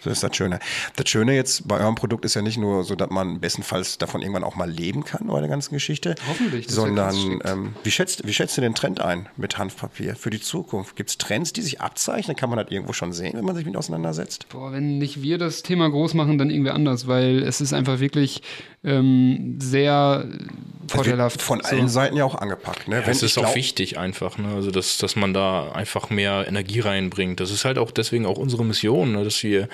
So 0.00 0.10
ist 0.10 0.22
das 0.22 0.36
Schöne. 0.36 0.60
Das 0.96 1.08
Schöne 1.08 1.34
jetzt 1.34 1.66
bei 1.66 1.80
eurem 1.80 1.94
Produkt 1.94 2.24
ist 2.24 2.34
ja 2.34 2.42
nicht 2.42 2.58
nur 2.58 2.84
so, 2.84 2.94
dass 2.94 3.10
man 3.10 3.40
bestenfalls 3.40 3.98
davon 3.98 4.22
irgendwann 4.22 4.44
auch 4.44 4.54
mal 4.54 4.70
leben 4.70 5.04
kann 5.04 5.26
bei 5.26 5.40
der 5.40 5.48
ganzen 5.48 5.74
Geschichte. 5.74 6.14
Hoffentlich, 6.28 6.66
das 6.66 6.76
Sondern 6.76 7.40
ähm, 7.44 7.74
wie, 7.82 7.90
schätzt, 7.90 8.26
wie 8.26 8.32
schätzt 8.32 8.56
du 8.56 8.60
den 8.60 8.74
Trend 8.74 9.00
ein 9.00 9.28
mit 9.36 9.58
Hanfpapier 9.58 10.14
für 10.14 10.30
die 10.30 10.40
Zukunft? 10.40 10.96
Gibt 10.96 11.10
es 11.10 11.18
Trends, 11.18 11.52
die 11.52 11.62
sich 11.62 11.80
abzeichnen? 11.80 12.36
Kann 12.36 12.50
man 12.50 12.58
das 12.58 12.70
irgendwo 12.70 12.92
schon 12.92 13.12
sehen, 13.12 13.32
wenn 13.36 13.44
man 13.44 13.56
sich 13.56 13.64
mit 13.64 13.76
auseinandersetzt? 13.76 14.48
Boah, 14.50 14.72
wenn 14.72 14.98
nicht 14.98 15.22
wir 15.22 15.38
das 15.38 15.62
Thema 15.62 15.88
groß 15.90 16.14
machen, 16.14 16.38
dann 16.38 16.50
irgendwer 16.50 16.74
anders, 16.74 17.06
weil 17.06 17.42
es 17.42 17.60
ist 17.60 17.72
einfach 17.72 17.98
wirklich 17.98 18.42
ähm, 18.84 19.58
sehr 19.60 20.26
vorteilhaft. 20.88 21.42
Von 21.42 21.60
So. 21.62 21.68
allen 21.68 21.88
Seiten 21.88 22.16
ja 22.16 22.24
auch 22.24 22.36
angepackt. 22.36 22.86
Ne? 22.88 22.96
Ja, 22.96 23.02
es 23.08 23.22
ist 23.22 23.36
auch 23.38 23.42
glaub- 23.42 23.56
wichtig 23.56 23.98
einfach, 23.98 24.38
ne? 24.38 24.48
also 24.54 24.70
dass, 24.70 24.98
dass 24.98 25.16
man 25.16 25.34
da 25.34 25.72
einfach 25.72 26.10
mehr 26.10 26.44
Energie 26.46 26.80
reinbringt. 26.80 27.40
Das 27.40 27.50
ist 27.50 27.64
halt 27.64 27.78
auch 27.78 27.90
deswegen 27.90 28.26
auch 28.26 28.38
unsere 28.38 28.64
Mission, 28.64 29.12
ne? 29.12 29.24
dass 29.24 29.42
wir 29.42 29.68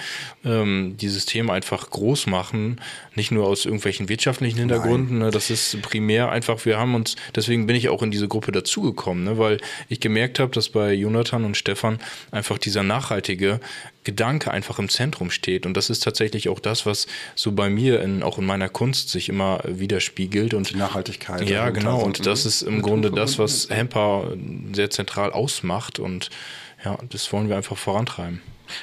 ähm, 0.44 0.96
dieses 1.00 1.26
Thema 1.26 1.54
einfach 1.54 1.90
groß 1.90 2.26
machen, 2.26 2.80
nicht 3.14 3.30
nur 3.30 3.46
aus 3.46 3.64
irgendwelchen 3.64 4.08
wirtschaftlichen 4.08 4.58
Hintergründen. 4.58 5.18
Ne? 5.18 5.30
Das 5.30 5.50
ist 5.50 5.80
primär 5.82 6.30
einfach, 6.30 6.64
wir 6.64 6.78
haben 6.78 6.94
uns, 6.94 7.16
deswegen 7.34 7.66
bin 7.66 7.76
ich 7.76 7.88
auch 7.88 8.02
in 8.02 8.10
diese 8.10 8.28
Gruppe 8.28 8.52
dazugekommen, 8.52 9.24
ne? 9.24 9.38
weil 9.38 9.60
ich 9.88 10.00
gemerkt 10.00 10.38
habe, 10.38 10.52
dass 10.52 10.68
bei 10.68 10.92
Jonathan 10.92 11.44
und 11.44 11.56
Stefan 11.56 11.98
einfach 12.30 12.58
dieser 12.58 12.82
nachhaltige 12.82 13.60
Gedanke 14.04 14.50
einfach 14.50 14.78
im 14.78 14.88
Zentrum 14.88 15.30
steht. 15.30 15.64
Und 15.66 15.76
das 15.76 15.90
ist 15.90 16.02
tatsächlich 16.02 16.48
auch 16.48 16.58
das, 16.58 16.86
was 16.86 17.06
so 17.34 17.52
bei 17.52 17.70
mir 17.70 18.02
in, 18.02 18.22
auch 18.22 18.38
in 18.38 18.46
meiner 18.46 18.68
Kunst 18.68 19.10
sich 19.10 19.28
immer 19.28 19.60
widerspiegelt. 19.64 20.54
Und 20.54 20.70
Die 20.70 20.76
Nachhaltigkeit. 20.76 21.48
ja, 21.48 21.70
genau. 21.70 22.00
Und 22.00 22.26
das 22.26 22.46
ist 22.46 22.62
im 22.62 22.82
Grunde 22.82 23.10
das, 23.10 23.38
was 23.38 23.68
Hemper 23.70 24.32
sehr 24.72 24.90
zentral 24.90 25.32
ausmacht. 25.32 25.98
Und 25.98 26.30
ja, 26.84 26.98
das 27.10 27.32
wollen 27.32 27.48
wir 27.48 27.56
einfach 27.56 27.76
vorantreiben. 27.76 28.40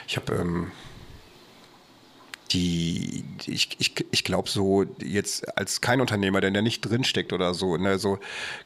Ich 0.08 0.16
habe 0.16 0.34
ähm, 0.34 0.72
die, 2.52 3.24
die- 3.46 3.52
ich, 3.54 3.70
ich, 3.80 3.94
ich 4.12 4.24
glaube 4.24 4.50
so 4.50 4.86
jetzt 5.04 5.58
als 5.58 5.82
kein 5.82 6.02
Unternehmer, 6.02 6.42
der 6.42 6.52
da 6.52 6.62
nicht 6.62 6.82
drinsteckt 6.82 7.34
oder 7.34 7.54
so, 7.54 7.78
ne, 7.78 8.00
so 8.00 8.20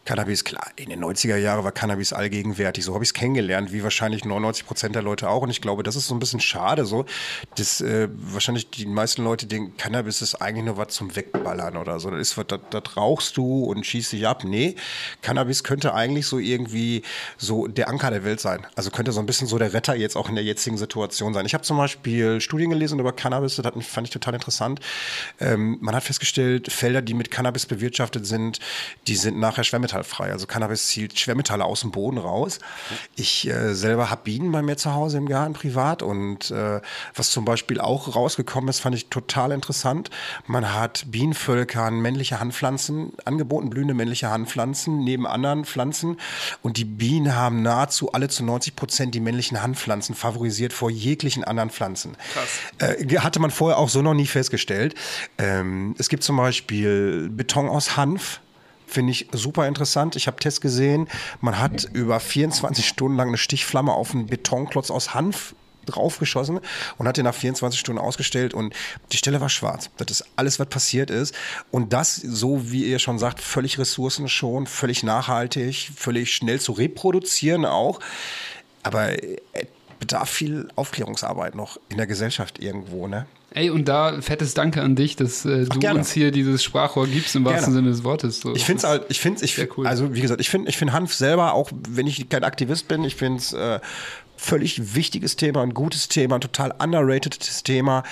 Cannabis, 0.05 0.43
klar, 0.43 0.67
in 0.75 0.89
den 0.89 1.03
90er 1.03 1.37
Jahren 1.37 1.63
war 1.63 1.71
Cannabis 1.71 2.13
allgegenwärtig, 2.13 2.83
so 2.85 2.93
habe 2.93 3.03
ich 3.03 3.09
es 3.09 3.13
kennengelernt, 3.13 3.71
wie 3.71 3.83
wahrscheinlich 3.83 4.25
99 4.25 4.65
Prozent 4.65 4.95
der 4.95 5.01
Leute 5.01 5.29
auch. 5.29 5.41
Und 5.41 5.49
ich 5.49 5.61
glaube, 5.61 5.83
das 5.83 5.95
ist 5.95 6.07
so 6.07 6.15
ein 6.15 6.19
bisschen 6.19 6.39
schade 6.39 6.85
so, 6.85 7.05
dass 7.55 7.81
äh, 7.81 8.07
wahrscheinlich 8.11 8.69
die 8.69 8.85
meisten 8.85 9.23
Leute 9.23 9.45
denken, 9.47 9.75
Cannabis 9.77 10.21
ist 10.21 10.35
eigentlich 10.35 10.65
nur 10.65 10.77
was 10.77 10.89
zum 10.89 11.15
Wegballern 11.15 11.77
oder 11.77 11.99
so, 11.99 12.09
das 12.09 12.19
ist 12.21 12.37
was, 12.37 12.45
das, 12.47 12.59
das 12.69 12.97
rauchst 12.97 13.37
du 13.37 13.63
und 13.65 13.85
schießt 13.85 14.13
dich 14.13 14.27
ab, 14.27 14.43
nee, 14.43 14.75
Cannabis 15.21 15.63
könnte 15.63 15.93
eigentlich 15.93 16.25
so 16.27 16.39
irgendwie 16.39 17.03
so 17.37 17.67
der 17.67 17.89
Anker 17.89 18.11
der 18.11 18.23
Welt 18.23 18.39
sein, 18.39 18.65
also 18.75 18.91
könnte 18.91 19.11
so 19.11 19.19
ein 19.19 19.25
bisschen 19.25 19.47
so 19.47 19.57
der 19.57 19.73
Retter 19.73 19.95
jetzt 19.95 20.15
auch 20.15 20.29
in 20.29 20.35
der 20.35 20.43
jetzigen 20.43 20.77
Situation 20.77 21.33
sein. 21.33 21.45
Ich 21.45 21.53
habe 21.53 21.63
zum 21.63 21.77
Beispiel 21.77 22.41
Studien 22.41 22.69
gelesen 22.69 22.99
über 22.99 23.11
Cannabis, 23.13 23.55
das 23.55 23.65
hat 23.65 23.72
mich, 23.75 23.87
fand 23.87 24.07
ich 24.07 24.13
total 24.13 24.35
interessant. 24.35 24.79
Ähm, 25.39 25.77
man 25.81 25.95
hat 25.95 26.03
festgestellt, 26.03 26.71
Felder, 26.71 27.01
die 27.01 27.13
mit 27.13 27.31
Cannabis 27.31 27.65
bewirtschaftet 27.65 28.25
sind, 28.25 28.59
die 29.07 29.15
sind 29.15 29.37
nachher 29.39 29.63
schwermetallfrei. 29.63 30.31
Also 30.31 30.47
Cannabis 30.47 30.87
zielt 30.87 31.19
Schwermetalle 31.19 31.65
aus 31.65 31.81
dem 31.81 31.91
Boden 31.91 32.17
raus. 32.17 32.59
Ich 33.15 33.47
äh, 33.47 33.73
selber 33.73 34.09
habe 34.09 34.23
Bienen 34.23 34.51
bei 34.51 34.61
mir 34.61 34.77
zu 34.77 34.93
Hause 34.93 35.17
im 35.17 35.27
Garten 35.27 35.53
privat 35.53 36.01
und 36.01 36.51
äh, 36.51 36.81
was 37.15 37.31
zum 37.31 37.45
Beispiel 37.45 37.79
auch 37.79 38.15
rausgekommen 38.15 38.69
ist, 38.69 38.79
fand 38.79 38.95
ich 38.95 39.07
total 39.07 39.51
interessant. 39.51 40.09
Man 40.47 40.73
hat 40.73 41.05
Bienenvölkern 41.07 42.01
männliche 42.01 42.39
Handpflanzen 42.39 43.13
angeboten, 43.25 43.69
blühende 43.69 43.93
männliche 43.93 44.29
Handpflanzen 44.29 45.03
neben 45.03 45.27
anderen 45.27 45.65
Pflanzen 45.65 46.17
und 46.61 46.77
die 46.77 46.85
Bienen 46.85 47.35
haben 47.35 47.61
nahezu 47.61 48.11
alle 48.11 48.29
zu 48.29 48.43
90 48.43 48.75
Prozent 48.75 49.15
die 49.15 49.19
männlichen 49.19 49.61
Handpflanzen 49.61 50.15
favorisiert 50.15 50.73
vor 50.73 50.89
jeglichen 50.89 51.43
anderen 51.43 51.69
Pflanzen. 51.69 52.15
Krass. 52.33 52.99
Äh, 52.99 53.19
hatte 53.19 53.39
man 53.39 53.51
vorher 53.63 53.77
auch 53.77 53.87
so 53.87 54.01
noch 54.01 54.13
nie 54.13 54.27
festgestellt. 54.27 54.93
Ähm, 55.37 55.95
es 55.97 56.09
gibt 56.09 56.21
zum 56.23 56.35
Beispiel 56.35 57.29
Beton 57.31 57.69
aus 57.69 57.95
Hanf. 57.95 58.41
Finde 58.87 59.13
ich 59.13 59.29
super 59.31 59.69
interessant. 59.69 60.17
Ich 60.17 60.27
habe 60.27 60.35
Tests 60.35 60.59
gesehen. 60.59 61.07
Man 61.39 61.57
hat 61.59 61.87
über 61.93 62.19
24 62.19 62.85
Stunden 62.85 63.15
lang 63.15 63.29
eine 63.29 63.37
Stichflamme 63.37 63.93
auf 63.93 64.13
einen 64.13 64.27
Betonklotz 64.27 64.91
aus 64.91 65.13
Hanf 65.13 65.55
draufgeschossen 65.85 66.59
und 66.97 67.07
hat 67.07 67.15
den 67.15 67.23
nach 67.23 67.33
24 67.33 67.79
Stunden 67.79 68.01
ausgestellt 68.01 68.53
und 68.53 68.73
die 69.13 69.17
Stelle 69.17 69.39
war 69.39 69.47
schwarz. 69.47 69.89
Das 69.95 70.11
ist 70.11 70.25
alles, 70.35 70.59
was 70.59 70.67
passiert 70.67 71.09
ist. 71.09 71.33
Und 71.71 71.93
das, 71.93 72.17
so 72.17 72.69
wie 72.69 72.83
ihr 72.83 72.99
schon 72.99 73.17
sagt, 73.17 73.39
völlig 73.39 73.79
ressourcenschonend, 73.79 74.67
völlig 74.67 75.03
nachhaltig, 75.03 75.89
völlig 75.95 76.33
schnell 76.33 76.59
zu 76.59 76.73
reproduzieren 76.73 77.65
auch. 77.65 78.01
Aber 78.83 79.23
äh, 79.23 79.37
bedarf 80.03 80.29
viel 80.29 80.67
Aufklärungsarbeit 80.75 81.55
noch 81.55 81.79
in 81.87 81.95
der 81.95 82.07
Gesellschaft 82.07 82.61
irgendwo, 82.61 83.07
ne? 83.07 83.25
Ey, 83.55 83.69
und 83.69 83.87
da 83.87 84.19
fettes 84.19 84.53
Danke 84.53 84.81
an 84.81 84.95
dich, 84.95 85.15
dass 85.15 85.45
äh, 85.45 85.65
du 85.65 85.79
gerne. 85.79 85.99
uns 85.99 86.11
hier 86.11 86.31
dieses 86.31 86.63
Sprachrohr 86.63 87.07
gibst 87.07 87.35
im 87.35 87.45
wahrsten 87.45 87.73
Gerne. 87.73 87.75
Sinne 87.75 87.89
des 87.89 88.03
Wortes. 88.03 88.41
So. 88.41 88.53
Ich 88.55 88.65
finde 88.65 88.79
es 88.79 88.83
halt, 88.83 89.05
ich 89.09 89.19
finde 89.19 89.45
ich, 89.45 89.55
Sehr 89.55 89.69
cool. 89.77 89.87
also 89.87 90.13
wie 90.13 90.21
gesagt, 90.21 90.41
ich 90.41 90.49
finde 90.49 90.69
ich 90.69 90.77
find 90.77 90.91
Hanf 90.91 91.13
selber, 91.13 91.53
auch 91.53 91.71
wenn 91.87 92.07
ich 92.07 92.27
kein 92.29 92.43
Aktivist 92.43 92.87
bin, 92.87 93.03
ich 93.03 93.15
finde 93.15 93.37
es 93.37 93.53
äh, 93.53 93.79
völlig 94.35 94.95
wichtiges 94.95 95.35
Thema, 95.35 95.61
ein 95.61 95.73
gutes 95.73 96.07
Thema, 96.09 96.35
ein 96.35 96.41
total 96.41 96.73
underratedes 96.77 97.63
Thema. 97.63 98.03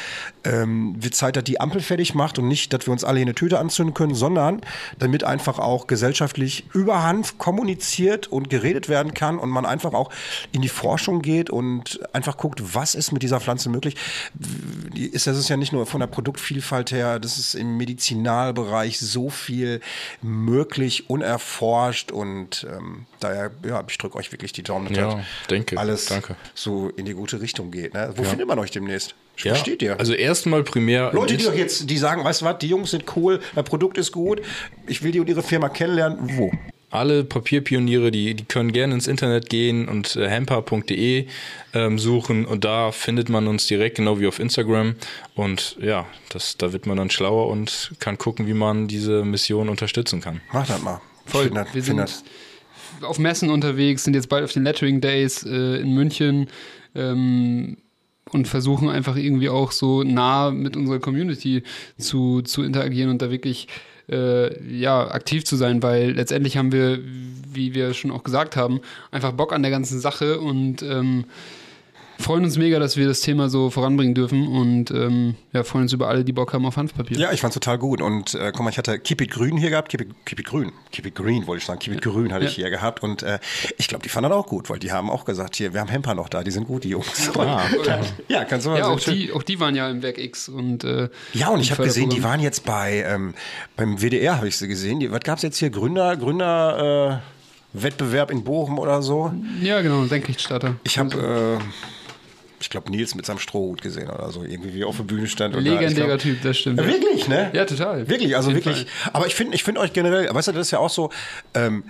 Ähm, 0.44 0.96
wird 1.02 1.14
Zeit, 1.16 1.36
dass 1.36 1.44
die 1.44 1.60
Ampel 1.60 1.82
fertig 1.82 2.16
macht 2.16 2.40
und 2.40 2.48
nicht, 2.48 2.74
dass 2.74 2.88
wir 2.88 2.92
uns 2.94 3.04
alle 3.04 3.18
hier 3.18 3.26
eine 3.26 3.36
Tüte 3.36 3.60
anzünden 3.60 3.94
können, 3.94 4.16
sondern 4.16 4.62
damit 4.98 5.24
einfach 5.24 5.60
auch 5.60 5.88
gesellschaftlich 5.88 6.66
über 6.74 7.04
Hanf 7.04 7.38
kommuniziert 7.38 8.28
und 8.28 8.50
geredet 8.50 8.88
werden 8.90 9.14
kann 9.14 9.38
und 9.40 9.50
man 9.50 9.66
einfach 9.66 9.94
auch 9.94 10.12
in 10.52 10.62
die 10.62 10.70
Forschung 10.70 11.22
geht 11.22 11.50
und 11.50 12.00
einfach 12.14 12.38
guckt, 12.38 12.62
was 12.76 12.96
ist 12.96 13.12
mit 13.12 13.24
dieser 13.24 13.40
Pflanze 13.40 13.70
möglich. 13.70 13.96
Ist, 14.96 15.28
das 15.28 15.38
ist 15.38 15.50
ja 15.50 15.58
nicht 15.58 15.74
nur 15.74 15.86
von 15.86 16.00
der 16.00 16.08
Produktvielfalt 16.08 16.92
her, 16.92 17.20
das 17.20 17.38
ist 17.38 17.56
im 17.56 17.78
Medizinalbereich 17.78 19.00
so 19.00 19.30
viel 19.30 19.82
möglich, 20.22 21.10
unerforscht 21.10 22.12
und 22.12 22.66
ähm, 22.72 23.06
daher, 23.20 23.52
ja, 23.66 23.84
ich 23.88 23.98
drücke 23.98 24.18
euch 24.18 24.32
wirklich 24.32 24.54
die 24.54 24.64
Daumen, 24.64 24.94
Ja, 24.94 25.20
denke. 25.50 25.78
alles 25.78 26.11
Danke. 26.12 26.36
so 26.54 26.90
in 26.98 27.06
die 27.06 27.14
gute 27.14 27.42
Richtung 27.42 27.72
geht. 27.72 27.94
Ne? 27.94 28.14
Wo 28.16 28.24
findet 28.24 28.48
man 28.48 28.60
euch 28.60 28.72
demnächst? 28.72 29.16
Ja, 29.38 29.56
steht 29.56 29.82
ihr? 29.82 30.00
Also 30.00 30.14
erstmal 30.14 30.64
primär. 30.64 31.12
Leute, 31.14 31.38
die 31.38 31.44
doch 31.46 31.56
jetzt, 31.56 31.90
die 31.90 31.98
sagen, 31.98 32.24
weißt 32.24 32.42
du 32.42 32.46
was, 32.46 32.58
die 32.60 32.68
Jungs 32.68 32.92
sind 32.92 33.06
cool, 33.16 33.40
das 33.56 33.64
Produkt 33.64 33.98
ist 33.98 34.12
gut, 34.12 34.42
ich 34.88 35.02
will 35.04 35.12
die 35.12 35.20
und 35.20 35.28
ihre 35.30 35.42
Firma 35.44 35.70
kennenlernen. 35.70 36.38
Wo? 36.38 36.52
alle 36.94 37.24
Papierpioniere, 37.24 38.12
die, 38.12 38.34
die 38.36 38.44
können 38.44 38.74
gerne 38.74 38.94
ins 38.94 39.08
Internet 39.08 39.50
gehen 39.50 39.88
und 39.88 40.18
äh, 40.18 40.28
hemper.de 40.28 41.26
ähm, 41.74 41.98
suchen 41.98 42.46
und 42.46 42.66
da 42.66 42.92
findet 42.92 43.30
man 43.30 43.48
uns 43.48 43.66
direkt, 43.66 43.96
genau 43.96 44.20
wie 44.20 44.28
auf 44.28 44.40
Instagram. 44.40 44.96
Und 45.34 45.78
ja, 45.82 46.06
das, 46.30 46.58
da 46.58 46.74
wird 46.74 46.86
man 46.88 46.98
dann 46.98 47.10
schlauer 47.10 47.48
und 47.48 47.94
kann 48.00 48.18
gucken, 48.18 48.46
wie 48.46 48.54
man 48.54 48.90
diese 48.90 49.24
Mission 49.24 49.70
unterstützen 49.70 50.20
kann. 50.20 50.42
Mach 50.52 50.68
das 50.68 50.82
mal. 50.82 51.00
Voll. 51.26 51.46
Find 51.46 51.56
das- 51.58 51.74
wir 51.74 51.82
sind 51.82 51.96
das- 51.98 52.24
auf 53.04 53.20
Messen 53.20 53.50
unterwegs, 53.50 54.04
sind 54.04 54.16
jetzt 54.16 54.30
bald 54.30 54.44
auf 54.44 54.54
den 54.54 54.64
Lettering 54.64 55.02
Days 55.02 55.44
äh, 55.44 55.82
in 55.82 55.94
München 55.94 56.48
ähm, 56.96 57.78
und 58.32 58.48
versuchen 58.48 58.90
einfach 58.90 59.16
irgendwie 59.16 59.50
auch 59.50 59.72
so 59.72 60.04
nah 60.04 60.52
mit 60.52 60.76
unserer 60.76 61.00
Community 61.00 61.64
zu, 61.98 62.42
zu 62.42 62.64
interagieren 62.64 63.10
und 63.10 63.22
da 63.22 63.32
wirklich 63.32 63.68
äh, 64.10 64.78
ja, 64.78 65.10
aktiv 65.10 65.46
zu 65.46 65.56
sein, 65.56 65.82
weil 65.84 66.12
letztendlich 66.12 66.58
haben 66.58 66.72
wir, 66.72 67.00
wie 67.54 67.74
wir 67.74 67.94
schon 67.94 68.12
auch 68.12 68.24
gesagt 68.24 68.56
haben, 68.56 68.82
einfach 69.12 69.32
Bock 69.32 69.54
an 69.54 69.62
der 69.62 69.72
ganzen 69.72 70.00
Sache 70.00 70.40
und 70.40 70.84
ähm, 70.84 71.26
freuen 72.22 72.44
uns 72.46 72.58
mega, 72.58 72.80
dass 72.80 72.96
wir 72.98 73.08
das 73.08 73.22
Thema 73.22 73.50
so 73.50 73.70
voranbringen 73.70 74.14
dürfen 74.16 74.48
und 74.48 74.92
ähm, 74.92 75.36
ja, 75.54 75.64
freuen 75.64 75.84
uns 75.84 75.94
über 75.94 76.08
alle, 76.08 76.24
die 76.24 76.32
Bock 76.34 76.54
haben 76.54 76.66
auf 76.66 76.78
Hanfpapier. 76.78 77.18
Ja, 77.18 77.32
ich 77.32 77.42
fand's 77.42 77.56
total 77.56 77.78
gut. 77.78 78.02
Und 78.02 78.34
äh, 78.36 78.52
guck 78.54 78.64
mal, 78.64 78.70
ich 78.70 78.78
hatte 78.78 78.98
Keep 79.00 79.22
It 79.22 79.32
Grün 79.32 79.58
hier 79.58 79.70
gehabt. 79.70 79.90
Keep 79.90 80.02
It, 80.02 80.10
Keep 80.26 80.40
It 80.40 80.46
Grün. 80.46 80.72
Keep 80.92 81.06
It 81.08 81.16
Green 81.16 81.48
wollte 81.48 81.60
ich 81.62 81.66
sagen. 81.66 81.80
Keep 81.80 81.94
It 81.96 82.02
Grün 82.02 82.32
hatte 82.34 82.46
ich 82.46 82.54
hier 82.56 82.70
gehabt. 82.70 83.04
Und 83.04 83.24
äh, 83.24 83.40
ich 83.78 83.88
glaube, 83.88 84.04
die 84.04 84.10
fanden 84.10 84.30
das 84.30 84.38
auch 84.40 84.48
gut, 84.48 84.70
weil 84.70 84.80
die 84.80 84.92
haben 84.92 85.10
auch 85.10 85.26
gesagt, 85.26 85.56
hier, 85.56 85.74
wir 85.74 85.82
haben 85.82 85.90
Hemper 85.90 86.14
noch 86.16 86.30
da, 86.30 86.44
die 86.44 86.52
sind 86.52 86.68
gut, 86.68 86.84
die 86.84 86.90
Jungs. 86.90 87.30
Und, 87.30 87.48
ja, 88.28 88.46
kannst 88.46 88.66
du 88.66 88.72
mal 88.72 88.80
Ja, 88.80 88.88
auch 88.88 89.00
schön- 89.00 89.16
die, 89.16 89.32
auch 89.34 89.44
die 89.44 89.60
waren 89.60 89.76
ja 89.76 89.90
im 89.90 90.02
Werk 90.02 90.18
X 90.18 90.50
und 90.50 90.84
äh, 90.84 91.10
Ja, 91.34 91.50
und 91.50 91.60
ich 91.60 91.72
habe 91.72 91.84
gesehen, 91.84 92.10
die 92.10 92.24
waren 92.24 92.40
jetzt 92.40 92.66
bei 92.66 93.04
ähm, 93.08 93.34
beim 93.76 94.02
WDR, 94.02 94.38
habe 94.38 94.48
ich 94.48 94.58
sie 94.58 94.68
gesehen. 94.68 95.00
Die, 95.00 95.12
was 95.12 95.22
gab's 95.22 95.42
jetzt 95.42 95.58
hier? 95.58 95.70
Gründer, 95.70 96.16
Gründer 96.18 97.22
äh, 97.74 97.80
Wettbewerb 97.82 98.32
in 98.32 98.44
Bochum 98.44 98.80
oder 98.80 99.02
so. 99.02 99.32
Ja, 99.62 99.82
genau, 99.82 100.04
Senkrechtstarter. 100.06 100.76
Ich 100.84 100.98
habe, 101.00 101.60
äh, 101.60 101.64
ich 102.62 102.70
glaube, 102.70 102.90
Nils 102.92 103.16
mit 103.16 103.26
seinem 103.26 103.40
Strohhut 103.40 103.82
gesehen 103.82 104.10
oder 104.10 104.32
so, 104.32 104.44
irgendwie 104.44 104.74
wie 104.74 104.84
auf 104.84 104.98
der 104.98 105.04
Bühne 105.04 105.28
stand. 105.28 105.56
da- 105.56 105.60
Legendärer 105.60 106.08
glaub- 106.08 106.20
Typ, 106.20 106.42
das 106.42 106.58
stimmt. 106.58 106.80
Ja, 106.80 106.88
wirklich, 106.88 107.28
ne? 107.28 107.50
Ja, 107.54 107.66
total. 107.66 108.08
Wirklich, 108.08 108.36
also 108.36 108.54
wirklich. 108.54 108.88
Aber 109.14 109.28
ich 109.28 109.36
finde, 109.36 109.56
ich 109.56 109.64
finde 109.64 109.82
euch 109.82 109.94
generell, 109.94 110.34
weißt 110.34 110.48
du, 110.50 110.52
das 110.54 110.68
ist 110.68 110.72
ja 110.72 110.80
auch 110.80 110.90
so. 110.90 111.10
Ähm, 111.54 111.84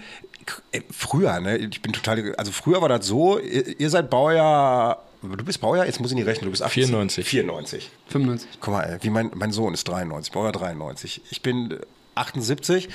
äh, 0.71 0.81
früher, 0.91 1.39
ne? 1.39 1.57
Ich 1.57 1.81
bin 1.81 1.93
total, 1.93 2.33
also 2.35 2.51
früher 2.51 2.81
war 2.81 2.89
das 2.89 3.05
so. 3.05 3.37
Ihr, 3.39 3.79
ihr 3.79 3.89
seid 3.89 4.09
Baujahr. 4.09 5.03
Du 5.21 5.43
bist 5.45 5.61
Baujahr, 5.61 5.85
jetzt 5.85 5.99
muss 6.01 6.09
ich 6.11 6.15
nicht 6.15 6.25
rechnen, 6.25 6.45
du 6.45 6.51
bist 6.51 6.63
80. 6.63 6.85
94. 6.85 7.25
94. 7.27 7.89
95. 8.07 8.49
Guck 8.59 8.73
mal, 8.73 8.81
ey, 8.83 8.97
wie 9.01 9.11
mein, 9.11 9.29
mein 9.35 9.51
Sohn 9.51 9.73
ist 9.75 9.83
93, 9.87 10.31
Baujahr 10.33 10.51
93. 10.51 11.21
Ich 11.29 11.41
bin 11.43 11.77
78. 12.21 12.89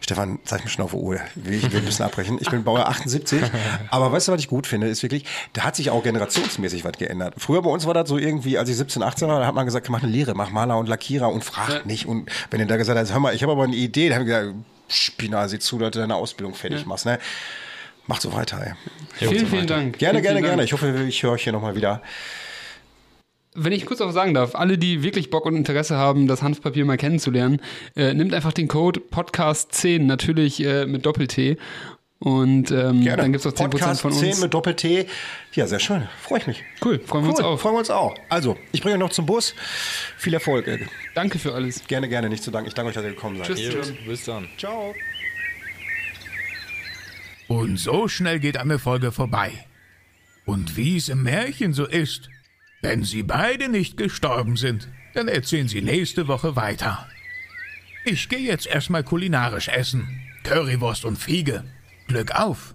Stefan, 0.00 0.38
zeig 0.44 0.64
mir 0.64 0.70
schon 0.70 0.84
auf 0.84 0.92
die 0.92 0.96
Uhr. 0.96 1.20
Ich 1.36 1.70
will 1.72 1.80
ein 1.80 1.84
bisschen 1.84 2.04
abbrechen. 2.04 2.38
Ich 2.40 2.50
bin 2.50 2.64
Baujahr 2.64 2.88
78. 2.88 3.42
Aber 3.90 4.10
weißt 4.12 4.28
du, 4.28 4.32
was 4.32 4.40
ich 4.40 4.48
gut 4.48 4.66
finde, 4.66 4.88
ist 4.88 5.02
wirklich, 5.02 5.24
da 5.52 5.62
hat 5.62 5.76
sich 5.76 5.90
auch 5.90 6.02
generationsmäßig 6.02 6.84
was 6.84 6.92
geändert. 6.92 7.34
Früher 7.38 7.62
bei 7.62 7.70
uns 7.70 7.86
war 7.86 7.94
das 7.94 8.08
so 8.08 8.18
irgendwie, 8.18 8.58
als 8.58 8.68
ich 8.68 8.76
17, 8.76 9.02
18 9.02 9.28
war, 9.28 9.40
da 9.40 9.46
hat 9.46 9.54
man 9.54 9.64
gesagt, 9.66 9.88
mach 9.90 10.02
eine 10.02 10.10
Lehre, 10.10 10.34
mach 10.34 10.50
Maler 10.50 10.78
und 10.78 10.88
Lackierer 10.88 11.28
und 11.30 11.44
frag 11.44 11.68
Ja. 11.68 11.80
nicht. 11.84 12.06
Und 12.06 12.30
wenn 12.50 12.60
du 12.60 12.66
da 12.66 12.76
gesagt 12.76 12.98
hast, 12.98 13.12
hör 13.12 13.20
mal, 13.20 13.34
ich 13.34 13.42
habe 13.42 13.52
aber 13.52 13.64
eine 13.64 13.76
Idee, 13.76 14.08
dann 14.08 14.20
haben 14.20 14.26
wir 14.26 14.40
gesagt, 14.40 14.56
Spina, 14.88 15.46
sieh 15.48 15.58
zu, 15.58 15.78
dass 15.78 15.90
du 15.90 15.98
deine 15.98 16.14
Ausbildung 16.14 16.54
fertig 16.54 16.86
machst. 16.86 17.04
Ne? 17.04 17.18
Mach 18.06 18.20
so 18.20 18.32
weiter. 18.32 18.74
Ey. 19.20 19.28
Vielen, 19.28 19.46
vielen 19.46 19.66
Dank. 19.66 19.98
Gerne, 19.98 20.20
vielen, 20.20 20.22
gerne, 20.22 20.22
vielen 20.22 20.42
gerne. 20.42 20.56
Dank. 20.56 20.62
Ich 20.62 20.72
hoffe, 20.72 21.04
ich 21.06 21.22
höre 21.22 21.32
euch 21.32 21.44
hier 21.44 21.52
nochmal 21.52 21.76
wieder. 21.76 22.00
Wenn 23.54 23.72
ich 23.72 23.86
kurz 23.86 24.00
auch 24.00 24.12
sagen 24.12 24.34
darf, 24.34 24.54
alle, 24.54 24.78
die 24.78 25.02
wirklich 25.02 25.30
Bock 25.30 25.46
und 25.46 25.56
Interesse 25.56 25.96
haben, 25.96 26.28
das 26.28 26.42
Hanfpapier 26.42 26.84
mal 26.84 26.96
kennenzulernen, 26.96 27.60
äh, 27.96 28.14
nimmt 28.14 28.34
einfach 28.34 28.52
den 28.52 28.68
Code 28.68 29.00
Podcast10, 29.00 30.02
natürlich 30.02 30.64
äh, 30.64 30.86
mit 30.86 31.06
Doppel-T. 31.06 31.56
Und 32.20 32.72
ähm, 32.72 33.02
Gerne. 33.02 33.22
dann 33.22 33.32
gibt 33.32 33.44
es 33.44 33.46
auch 33.46 33.56
10% 33.56 33.68
Podcast 33.68 34.00
von 34.00 34.10
uns. 34.12 34.20
10 34.20 34.40
mit 34.40 34.52
Doppel-T. 34.52 35.06
Ja, 35.54 35.66
sehr 35.68 35.78
schön. 35.78 36.08
Freue 36.20 36.40
ich 36.40 36.46
mich. 36.48 36.64
Cool, 36.84 36.98
freuen 36.98 37.24
wir 37.24 37.30
uns 37.30 37.38
Cool, 37.38 37.46
auch. 37.46 37.60
Freuen 37.60 37.74
wir 37.76 37.78
uns 37.78 37.90
auch. 37.90 38.14
Also, 38.28 38.56
ich 38.72 38.82
bringe 38.82 38.94
euch 38.96 39.00
noch 39.00 39.10
zum 39.10 39.26
Bus. 39.26 39.54
Viel 40.16 40.34
Erfolg. 40.34 40.66
ey. 40.66 40.86
Danke 41.14 41.38
für 41.38 41.54
alles. 41.54 41.86
Gerne, 41.86 42.08
gerne. 42.08 42.28
Nicht 42.28 42.42
zu 42.42 42.50
danken. 42.50 42.68
Ich 42.68 42.74
danke 42.74 42.88
euch, 42.88 42.94
dass 42.96 43.04
ihr 43.04 43.10
gekommen 43.10 43.38
seid. 43.38 43.46
Tschüss. 43.46 43.60
Tschüss. 43.70 43.92
bis 44.04 44.24
dann. 44.24 44.48
Ciao. 44.58 44.94
Und 47.46 47.78
so 47.78 48.08
schnell 48.08 48.40
geht 48.40 48.56
eine 48.56 48.78
Folge 48.78 49.12
vorbei. 49.12 49.52
Und 50.44 50.76
wie 50.76 50.96
es 50.96 51.08
im 51.08 51.22
Märchen 51.22 51.72
so 51.72 51.86
ist, 51.86 52.28
wenn 52.80 53.04
sie 53.04 53.22
beide 53.22 53.68
nicht 53.68 53.96
gestorben 53.96 54.56
sind, 54.56 54.88
dann 55.14 55.28
erzählen 55.28 55.68
sie 55.68 55.82
nächste 55.82 56.28
Woche 56.28 56.56
weiter. 56.56 57.08
Ich 58.04 58.28
gehe 58.28 58.38
jetzt 58.38 58.66
erstmal 58.66 59.02
kulinarisch 59.02 59.68
essen. 59.68 60.20
Currywurst 60.44 61.04
und 61.04 61.16
Fiege. 61.16 61.64
Glück 62.06 62.32
auf! 62.32 62.74